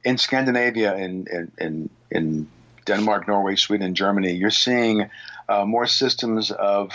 in, 0.05 0.19
Scandinavia, 0.19 0.97
in, 0.97 1.51
in, 1.59 1.91
in 2.11 2.49
Denmark, 2.85 3.29
Norway, 3.29 3.55
Sweden, 3.55 3.95
Germany, 3.95 4.33
you're 4.33 4.51
seeing 4.51 5.09
uh, 5.49 5.65
more 5.65 5.87
systems 5.87 6.51
of, 6.51 6.93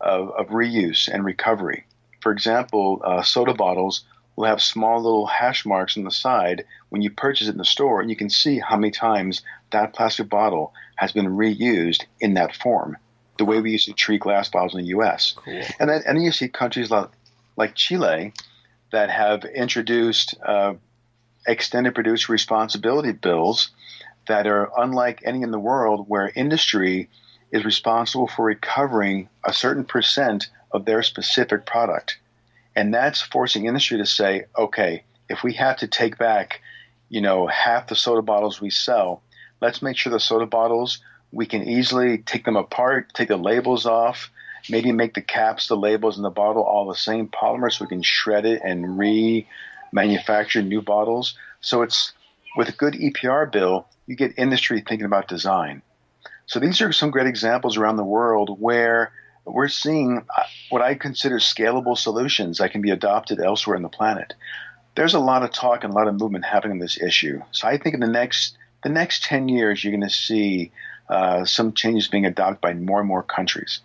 of, 0.00 0.30
of, 0.30 0.48
reuse 0.48 1.08
and 1.08 1.24
recovery. 1.24 1.84
For 2.20 2.32
example, 2.32 3.00
uh, 3.04 3.22
soda 3.22 3.54
bottles 3.54 4.04
will 4.36 4.46
have 4.46 4.60
small 4.60 5.02
little 5.02 5.26
hash 5.26 5.64
marks 5.64 5.96
on 5.96 6.04
the 6.04 6.10
side 6.10 6.64
when 6.90 7.02
you 7.02 7.10
purchase 7.10 7.48
it 7.48 7.52
in 7.52 7.58
the 7.58 7.64
store, 7.64 8.00
and 8.00 8.10
you 8.10 8.16
can 8.16 8.30
see 8.30 8.58
how 8.58 8.76
many 8.76 8.90
times 8.90 9.42
that 9.72 9.94
plastic 9.94 10.28
bottle 10.28 10.72
has 10.96 11.12
been 11.12 11.26
reused 11.26 12.04
in 12.20 12.34
that 12.34 12.54
form. 12.54 12.96
The 13.38 13.44
way 13.44 13.60
we 13.60 13.70
used 13.72 13.86
to 13.86 13.92
treat 13.92 14.20
glass 14.20 14.48
bottles 14.48 14.74
in 14.74 14.82
the 14.82 14.88
U.S. 14.88 15.34
Cool. 15.44 15.62
And 15.80 15.88
then, 15.88 16.02
and 16.06 16.16
then 16.16 16.24
you 16.24 16.32
see 16.32 16.48
countries 16.48 16.90
like, 16.90 17.08
like 17.56 17.74
Chile 17.74 18.32
that 18.90 19.10
have 19.10 19.44
introduced 19.44 20.34
uh, 20.44 20.74
extended 21.48 21.94
producer 21.94 22.32
responsibility 22.32 23.12
bills 23.12 23.70
that 24.28 24.46
are 24.46 24.70
unlike 24.76 25.22
any 25.24 25.42
in 25.42 25.50
the 25.50 25.58
world 25.58 26.04
where 26.06 26.30
industry 26.34 27.08
is 27.50 27.64
responsible 27.64 28.28
for 28.28 28.44
recovering 28.44 29.28
a 29.44 29.52
certain 29.52 29.84
percent 29.84 30.48
of 30.70 30.84
their 30.84 31.02
specific 31.02 31.64
product. 31.64 32.18
And 32.76 32.92
that's 32.92 33.22
forcing 33.22 33.66
industry 33.66 33.98
to 33.98 34.06
say, 34.06 34.44
okay, 34.56 35.04
if 35.28 35.42
we 35.42 35.54
have 35.54 35.78
to 35.78 35.88
take 35.88 36.18
back, 36.18 36.60
you 37.08 37.22
know, 37.22 37.46
half 37.46 37.88
the 37.88 37.96
soda 37.96 38.22
bottles 38.22 38.60
we 38.60 38.70
sell, 38.70 39.22
let's 39.60 39.82
make 39.82 39.96
sure 39.96 40.12
the 40.12 40.20
soda 40.20 40.46
bottles 40.46 41.00
we 41.32 41.46
can 41.46 41.66
easily 41.66 42.18
take 42.18 42.44
them 42.44 42.56
apart, 42.56 43.12
take 43.14 43.28
the 43.28 43.36
labels 43.36 43.86
off, 43.86 44.30
maybe 44.70 44.92
make 44.92 45.14
the 45.14 45.22
caps, 45.22 45.68
the 45.68 45.76
labels, 45.76 46.16
and 46.16 46.24
the 46.24 46.30
bottle 46.30 46.62
all 46.62 46.88
the 46.88 46.94
same 46.94 47.28
polymer 47.28 47.72
so 47.72 47.84
we 47.84 47.88
can 47.88 48.02
shred 48.02 48.44
it 48.44 48.60
and 48.64 48.98
re 48.98 49.46
manufacture 49.92 50.62
new 50.62 50.82
bottles. 50.82 51.34
So 51.60 51.82
it's 51.82 52.12
with 52.56 52.68
a 52.68 52.72
good 52.72 52.94
EPR 52.94 53.50
bill, 53.50 53.86
you 54.06 54.16
get 54.16 54.38
industry 54.38 54.82
thinking 54.86 55.06
about 55.06 55.28
design. 55.28 55.82
So 56.46 56.60
these 56.60 56.80
are 56.80 56.92
some 56.92 57.10
great 57.10 57.26
examples 57.26 57.76
around 57.76 57.96
the 57.96 58.04
world 58.04 58.58
where 58.58 59.12
we're 59.44 59.68
seeing 59.68 60.18
uh, 60.18 60.42
what 60.70 60.82
I 60.82 60.94
consider 60.94 61.36
scalable 61.36 61.96
solutions 61.96 62.58
that 62.58 62.72
can 62.72 62.80
be 62.80 62.90
adopted 62.90 63.40
elsewhere 63.40 63.76
in 63.76 63.82
the 63.82 63.88
planet. 63.88 64.34
There's 64.94 65.14
a 65.14 65.18
lot 65.20 65.42
of 65.42 65.52
talk 65.52 65.84
and 65.84 65.92
a 65.92 65.96
lot 65.96 66.08
of 66.08 66.14
movement 66.18 66.44
happening 66.44 66.72
on 66.72 66.78
this 66.78 67.00
issue. 67.00 67.42
So 67.52 67.68
I 67.68 67.78
think 67.78 67.94
in 67.94 68.00
the 68.00 68.08
next 68.08 68.56
the 68.82 68.88
next 68.88 69.24
ten 69.24 69.48
years, 69.48 69.82
you're 69.82 69.92
going 69.92 70.08
to 70.08 70.14
see 70.14 70.70
uh, 71.08 71.44
some 71.44 71.72
changes 71.72 72.08
being 72.08 72.26
adopted 72.26 72.60
by 72.60 72.74
more 72.74 73.00
and 73.00 73.08
more 73.08 73.22
countries. 73.22 73.80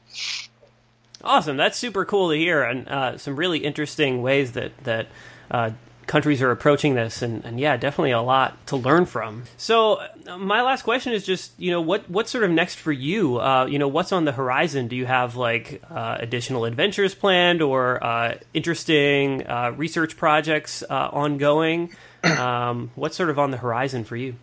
Awesome, 1.23 1.57
that's 1.57 1.77
super 1.77 2.05
cool 2.05 2.29
to 2.29 2.37
hear, 2.37 2.63
and 2.63 2.87
uh, 2.87 3.17
some 3.17 3.35
really 3.35 3.59
interesting 3.59 4.21
ways 4.21 4.53
that 4.53 4.77
that 4.83 5.07
uh, 5.49 5.71
countries 6.07 6.41
are 6.41 6.51
approaching 6.51 6.95
this 6.95 7.21
and, 7.21 7.43
and, 7.45 7.59
yeah 7.59 7.77
definitely 7.77 8.11
a 8.11 8.21
lot 8.21 8.65
to 8.67 8.75
learn 8.75 9.05
from. 9.05 9.43
So 9.57 10.01
uh, 10.27 10.37
my 10.37 10.61
last 10.61 10.83
question 10.83 11.13
is 11.13 11.25
just 11.25 11.51
you 11.57 11.71
know 11.71 11.81
what 11.81 12.09
what's 12.09 12.31
sort 12.31 12.43
of 12.43 12.51
next 12.51 12.75
for 12.75 12.91
you? 12.91 13.39
Uh, 13.39 13.65
you 13.65 13.79
know 13.79 13.87
what's 13.87 14.11
on 14.11 14.25
the 14.25 14.31
horizon? 14.31 14.87
Do 14.87 14.95
you 14.95 15.05
have 15.05 15.35
like 15.35 15.81
uh, 15.89 16.17
additional 16.19 16.65
adventures 16.65 17.15
planned 17.15 17.61
or 17.61 18.03
uh, 18.03 18.37
interesting 18.53 19.47
uh, 19.47 19.73
research 19.75 20.17
projects 20.17 20.83
uh, 20.89 21.09
ongoing? 21.11 21.93
Um, 22.23 22.91
what's 22.95 23.17
sort 23.17 23.29
of 23.29 23.37
on 23.37 23.51
the 23.51 23.57
horizon 23.57 24.03
for 24.05 24.15
you? 24.15 24.35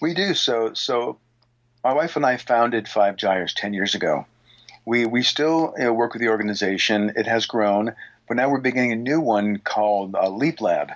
We 0.00 0.14
do. 0.14 0.34
So 0.34 0.72
so 0.74 1.18
my 1.82 1.92
wife 1.92 2.16
and 2.16 2.24
i 2.24 2.38
founded 2.38 2.88
five 2.88 3.16
gyres 3.16 3.52
10 3.54 3.74
years 3.74 3.94
ago. 3.94 4.26
We 4.86 5.06
we 5.06 5.22
still 5.22 5.74
you 5.78 5.84
know, 5.84 5.94
work 5.94 6.12
with 6.12 6.22
the 6.22 6.28
organization. 6.28 7.12
It 7.16 7.26
has 7.26 7.46
grown, 7.46 7.94
but 8.28 8.36
now 8.36 8.48
we're 8.48 8.60
beginning 8.60 8.92
a 8.92 8.96
new 8.96 9.20
one 9.20 9.58
called 9.58 10.14
uh, 10.14 10.28
Leap 10.28 10.60
Lab. 10.60 10.92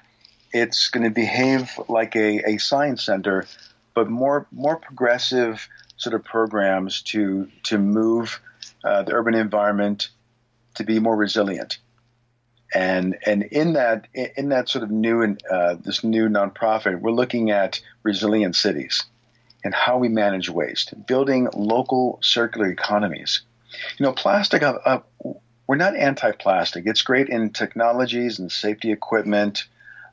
It's 0.53 0.89
going 0.89 1.05
to 1.05 1.11
behave 1.11 1.70
like 1.89 2.16
a, 2.16 2.53
a 2.53 2.59
science 2.59 3.05
center, 3.05 3.47
but 3.95 4.09
more 4.09 4.47
more 4.51 4.76
progressive 4.76 5.68
sort 5.97 6.14
of 6.14 6.24
programs 6.24 7.03
to 7.03 7.49
to 7.64 7.79
move 7.79 8.41
uh, 8.85 9.03
the 9.03 9.12
urban 9.12 9.35
environment 9.35 10.09
to 10.76 10.85
be 10.85 10.99
more 10.99 11.16
resilient. 11.16 11.79
And 12.74 13.16
and 13.26 13.43
in 13.43 13.74
that 13.74 14.09
in 14.14 14.51
that 14.51 14.68
sort 14.68 14.85
of 14.85 14.91
new 14.91 15.37
uh, 15.51 15.76
this 15.83 16.05
new 16.05 16.29
nonprofit, 16.29 17.01
we're 17.01 17.12
looking 17.12 17.51
at 17.51 17.81
resilient 18.03 18.57
cities 18.57 19.05
and 19.64 19.74
how 19.74 19.99
we 19.99 20.09
manage 20.09 20.49
waste, 20.49 20.95
building 21.07 21.49
local 21.55 22.18
circular 22.22 22.70
economies. 22.70 23.43
You 23.99 24.05
know, 24.05 24.12
plastic. 24.12 24.62
Uh, 24.62 24.79
uh, 24.85 25.01
we're 25.68 25.76
not 25.76 25.94
anti-plastic. 25.94 26.86
It's 26.86 27.02
great 27.02 27.28
in 27.28 27.50
technologies 27.50 28.38
and 28.38 28.50
safety 28.50 28.90
equipment. 28.90 29.66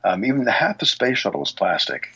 Um, 0.04 0.24
even 0.24 0.44
the 0.44 0.52
half 0.52 0.78
the 0.78 0.86
space 0.86 1.18
shuttle 1.18 1.42
is 1.42 1.50
plastic. 1.50 2.08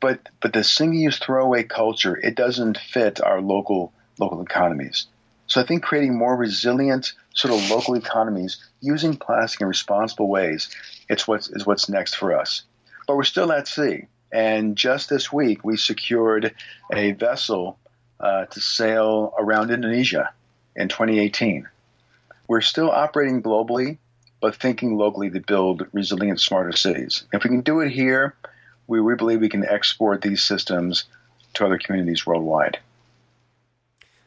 But 0.00 0.28
but 0.40 0.52
the 0.52 0.64
single-use 0.64 1.18
throwaway 1.18 1.62
culture 1.62 2.16
it 2.16 2.34
doesn't 2.34 2.76
fit 2.76 3.22
our 3.22 3.40
local 3.40 3.92
local 4.18 4.42
economies. 4.42 5.06
So 5.46 5.60
I 5.60 5.64
think 5.64 5.82
creating 5.82 6.18
more 6.18 6.36
resilient 6.36 7.14
sort 7.32 7.54
of 7.54 7.70
local 7.70 7.94
economies 7.94 8.58
using 8.80 9.16
plastic 9.16 9.62
in 9.62 9.68
responsible 9.68 10.28
ways 10.28 10.68
it's 11.08 11.26
what's 11.26 11.48
is 11.48 11.64
what's 11.64 11.88
next 11.88 12.14
for 12.14 12.38
us. 12.38 12.64
But 13.06 13.16
we're 13.16 13.22
still 13.22 13.52
at 13.52 13.68
sea, 13.68 14.06
and 14.32 14.76
just 14.76 15.08
this 15.08 15.32
week 15.32 15.64
we 15.64 15.76
secured 15.76 16.54
a 16.92 17.12
vessel 17.12 17.78
uh, 18.20 18.46
to 18.46 18.60
sail 18.60 19.32
around 19.38 19.70
Indonesia 19.70 20.32
in 20.76 20.88
2018. 20.88 21.68
We're 22.48 22.62
still 22.62 22.90
operating 22.90 23.42
globally, 23.42 23.98
but 24.40 24.56
thinking 24.56 24.96
locally 24.96 25.30
to 25.30 25.40
build 25.40 25.86
resilient, 25.92 26.40
smarter 26.40 26.72
cities. 26.72 27.24
If 27.32 27.44
we 27.44 27.50
can 27.50 27.60
do 27.60 27.80
it 27.80 27.90
here, 27.90 28.34
we, 28.86 29.00
we 29.00 29.14
believe 29.14 29.40
we 29.40 29.48
can 29.48 29.64
export 29.64 30.22
these 30.22 30.42
systems 30.42 31.04
to 31.54 31.66
other 31.66 31.78
communities 31.78 32.26
worldwide. 32.26 32.78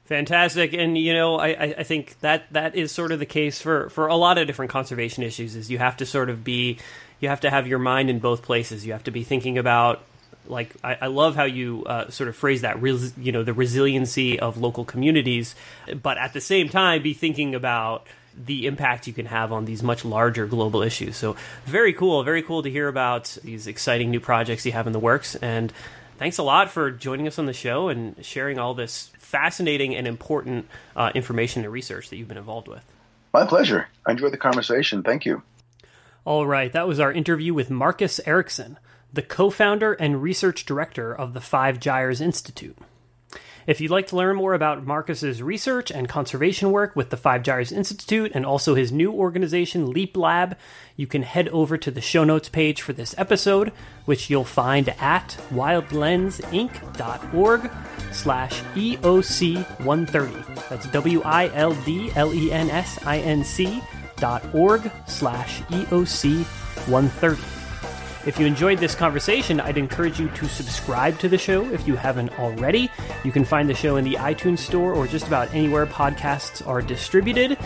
Fantastic, 0.05 0.73
and 0.73 0.97
you 0.97 1.13
know, 1.13 1.39
I, 1.39 1.73
I 1.77 1.83
think 1.83 2.19
that 2.19 2.51
that 2.51 2.75
is 2.75 2.91
sort 2.91 3.13
of 3.13 3.19
the 3.19 3.25
case 3.25 3.61
for 3.61 3.89
for 3.89 4.07
a 4.07 4.15
lot 4.15 4.37
of 4.37 4.45
different 4.45 4.69
conservation 4.69 5.23
issues. 5.23 5.55
Is 5.55 5.71
you 5.71 5.77
have 5.77 5.95
to 5.97 6.05
sort 6.05 6.29
of 6.29 6.43
be, 6.43 6.79
you 7.21 7.29
have 7.29 7.39
to 7.41 7.49
have 7.49 7.65
your 7.65 7.79
mind 7.79 8.09
in 8.09 8.19
both 8.19 8.41
places. 8.41 8.85
You 8.85 8.91
have 8.91 9.05
to 9.05 9.11
be 9.11 9.23
thinking 9.23 9.57
about, 9.57 10.03
like, 10.47 10.75
I, 10.83 10.97
I 11.01 11.07
love 11.07 11.35
how 11.35 11.43
you 11.43 11.83
uh, 11.85 12.09
sort 12.09 12.27
of 12.29 12.35
phrase 12.35 12.61
that, 12.61 12.81
res, 12.81 13.13
you 13.17 13.31
know, 13.31 13.43
the 13.43 13.53
resiliency 13.53 14.39
of 14.39 14.57
local 14.57 14.85
communities, 14.85 15.55
but 16.01 16.17
at 16.17 16.33
the 16.33 16.41
same 16.41 16.69
time, 16.69 17.01
be 17.01 17.13
thinking 17.13 17.55
about 17.55 18.07
the 18.35 18.65
impact 18.65 19.07
you 19.07 19.13
can 19.13 19.25
have 19.25 19.51
on 19.51 19.65
these 19.65 19.83
much 19.83 20.05
larger 20.05 20.45
global 20.45 20.81
issues. 20.81 21.17
So 21.17 21.35
very 21.65 21.93
cool, 21.93 22.23
very 22.23 22.41
cool 22.41 22.63
to 22.63 22.71
hear 22.71 22.87
about 22.87 23.37
these 23.43 23.67
exciting 23.67 24.09
new 24.09 24.19
projects 24.19 24.65
you 24.65 24.71
have 24.71 24.87
in 24.87 24.93
the 24.93 24.99
works. 24.99 25.35
And 25.35 25.73
thanks 26.17 26.37
a 26.37 26.43
lot 26.43 26.69
for 26.69 26.91
joining 26.91 27.27
us 27.27 27.37
on 27.39 27.45
the 27.45 27.53
show 27.53 27.89
and 27.89 28.15
sharing 28.23 28.57
all 28.57 28.73
this 28.73 29.11
fascinating 29.19 29.95
and 29.95 30.07
important 30.07 30.67
uh, 30.95 31.11
information 31.13 31.63
and 31.63 31.73
research 31.73 32.09
that 32.09 32.17
you've 32.17 32.27
been 32.27 32.37
involved 32.37 32.67
with. 32.67 32.83
My 33.33 33.45
pleasure. 33.45 33.87
I 34.05 34.11
enjoyed 34.11 34.33
the 34.33 34.37
conversation. 34.37 35.03
Thank 35.03 35.25
you. 35.25 35.41
All 36.23 36.45
right, 36.45 36.71
that 36.73 36.87
was 36.87 36.99
our 36.99 37.11
interview 37.11 37.53
with 37.53 37.71
Marcus 37.71 38.19
Eriksen, 38.25 38.77
the 39.13 39.21
co 39.21 39.49
founder 39.49 39.93
and 39.93 40.21
research 40.21 40.65
director 40.65 41.13
of 41.13 41.33
the 41.33 41.41
Five 41.41 41.79
Gyres 41.79 42.21
Institute. 42.21 42.77
If 43.67 43.79
you'd 43.79 43.91
like 43.91 44.07
to 44.07 44.15
learn 44.15 44.37
more 44.37 44.55
about 44.55 44.85
Marcus's 44.85 45.43
research 45.43 45.91
and 45.91 46.09
conservation 46.09 46.71
work 46.71 46.95
with 46.95 47.11
the 47.11 47.17
Five 47.17 47.43
Gyres 47.43 47.71
Institute 47.71 48.31
and 48.33 48.43
also 48.45 48.75
his 48.75 48.91
new 48.91 49.11
organization, 49.11 49.91
Leap 49.91 50.17
Lab, 50.17 50.57
you 50.95 51.05
can 51.05 51.21
head 51.23 51.47
over 51.49 51.77
to 51.77 51.91
the 51.91 52.01
show 52.01 52.23
notes 52.23 52.49
page 52.49 52.81
for 52.81 52.93
this 52.93 53.13
episode, 53.17 53.71
which 54.05 54.29
you'll 54.29 54.43
find 54.43 54.89
at 54.99 55.37
wildlensinc.org 55.51 57.71
slash 58.11 58.61
EOC 58.61 59.85
130. 59.85 60.61
That's 60.69 60.87
W-I-L-D-L-E-N-S-I-N-C 60.87 63.81
dot 64.17 64.43
org 64.53 64.91
slash 65.07 65.61
EOC 65.61 66.43
130. 66.87 67.60
If 68.23 68.39
you 68.39 68.45
enjoyed 68.45 68.77
this 68.77 68.93
conversation, 68.93 69.59
I'd 69.59 69.79
encourage 69.79 70.19
you 70.19 70.29
to 70.29 70.47
subscribe 70.47 71.17
to 71.19 71.27
the 71.27 71.39
show 71.39 71.65
if 71.73 71.87
you 71.87 71.95
haven't 71.95 72.37
already. 72.37 72.91
You 73.23 73.31
can 73.31 73.43
find 73.43 73.67
the 73.67 73.73
show 73.73 73.95
in 73.95 74.05
the 74.05 74.13
iTunes 74.13 74.59
Store 74.59 74.93
or 74.93 75.07
just 75.07 75.25
about 75.25 75.51
anywhere 75.55 75.87
podcasts 75.87 76.65
are 76.67 76.83
distributed. 76.83 77.57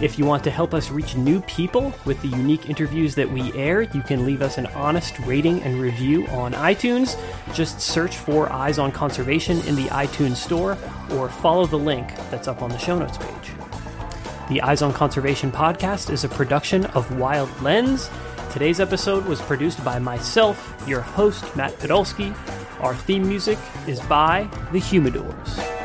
If 0.00 0.16
you 0.16 0.24
want 0.24 0.44
to 0.44 0.50
help 0.50 0.74
us 0.74 0.90
reach 0.90 1.16
new 1.16 1.40
people 1.42 1.92
with 2.04 2.22
the 2.22 2.28
unique 2.28 2.70
interviews 2.70 3.16
that 3.16 3.28
we 3.28 3.52
air, 3.54 3.82
you 3.82 4.02
can 4.02 4.24
leave 4.24 4.42
us 4.42 4.58
an 4.58 4.66
honest 4.68 5.18
rating 5.20 5.60
and 5.62 5.80
review 5.80 6.26
on 6.28 6.52
iTunes. 6.52 7.18
Just 7.52 7.80
search 7.80 8.16
for 8.16 8.52
Eyes 8.52 8.78
on 8.78 8.92
Conservation 8.92 9.58
in 9.62 9.74
the 9.74 9.86
iTunes 9.86 10.36
Store 10.36 10.78
or 11.14 11.28
follow 11.28 11.66
the 11.66 11.78
link 11.78 12.14
that's 12.30 12.46
up 12.46 12.62
on 12.62 12.70
the 12.70 12.78
show 12.78 12.96
notes 12.96 13.18
page. 13.18 13.52
The 14.50 14.62
Eyes 14.62 14.82
on 14.82 14.92
Conservation 14.92 15.50
podcast 15.50 16.10
is 16.10 16.22
a 16.22 16.28
production 16.28 16.84
of 16.86 17.18
Wild 17.18 17.50
Lens. 17.60 18.08
Today's 18.50 18.80
episode 18.80 19.26
was 19.26 19.40
produced 19.42 19.84
by 19.84 19.98
myself, 19.98 20.74
your 20.86 21.02
host, 21.02 21.54
Matt 21.56 21.72
Podolsky. 21.72 22.34
Our 22.80 22.94
theme 22.94 23.28
music 23.28 23.58
is 23.86 24.00
by 24.00 24.48
The 24.72 24.80
Humidors. 24.80 25.75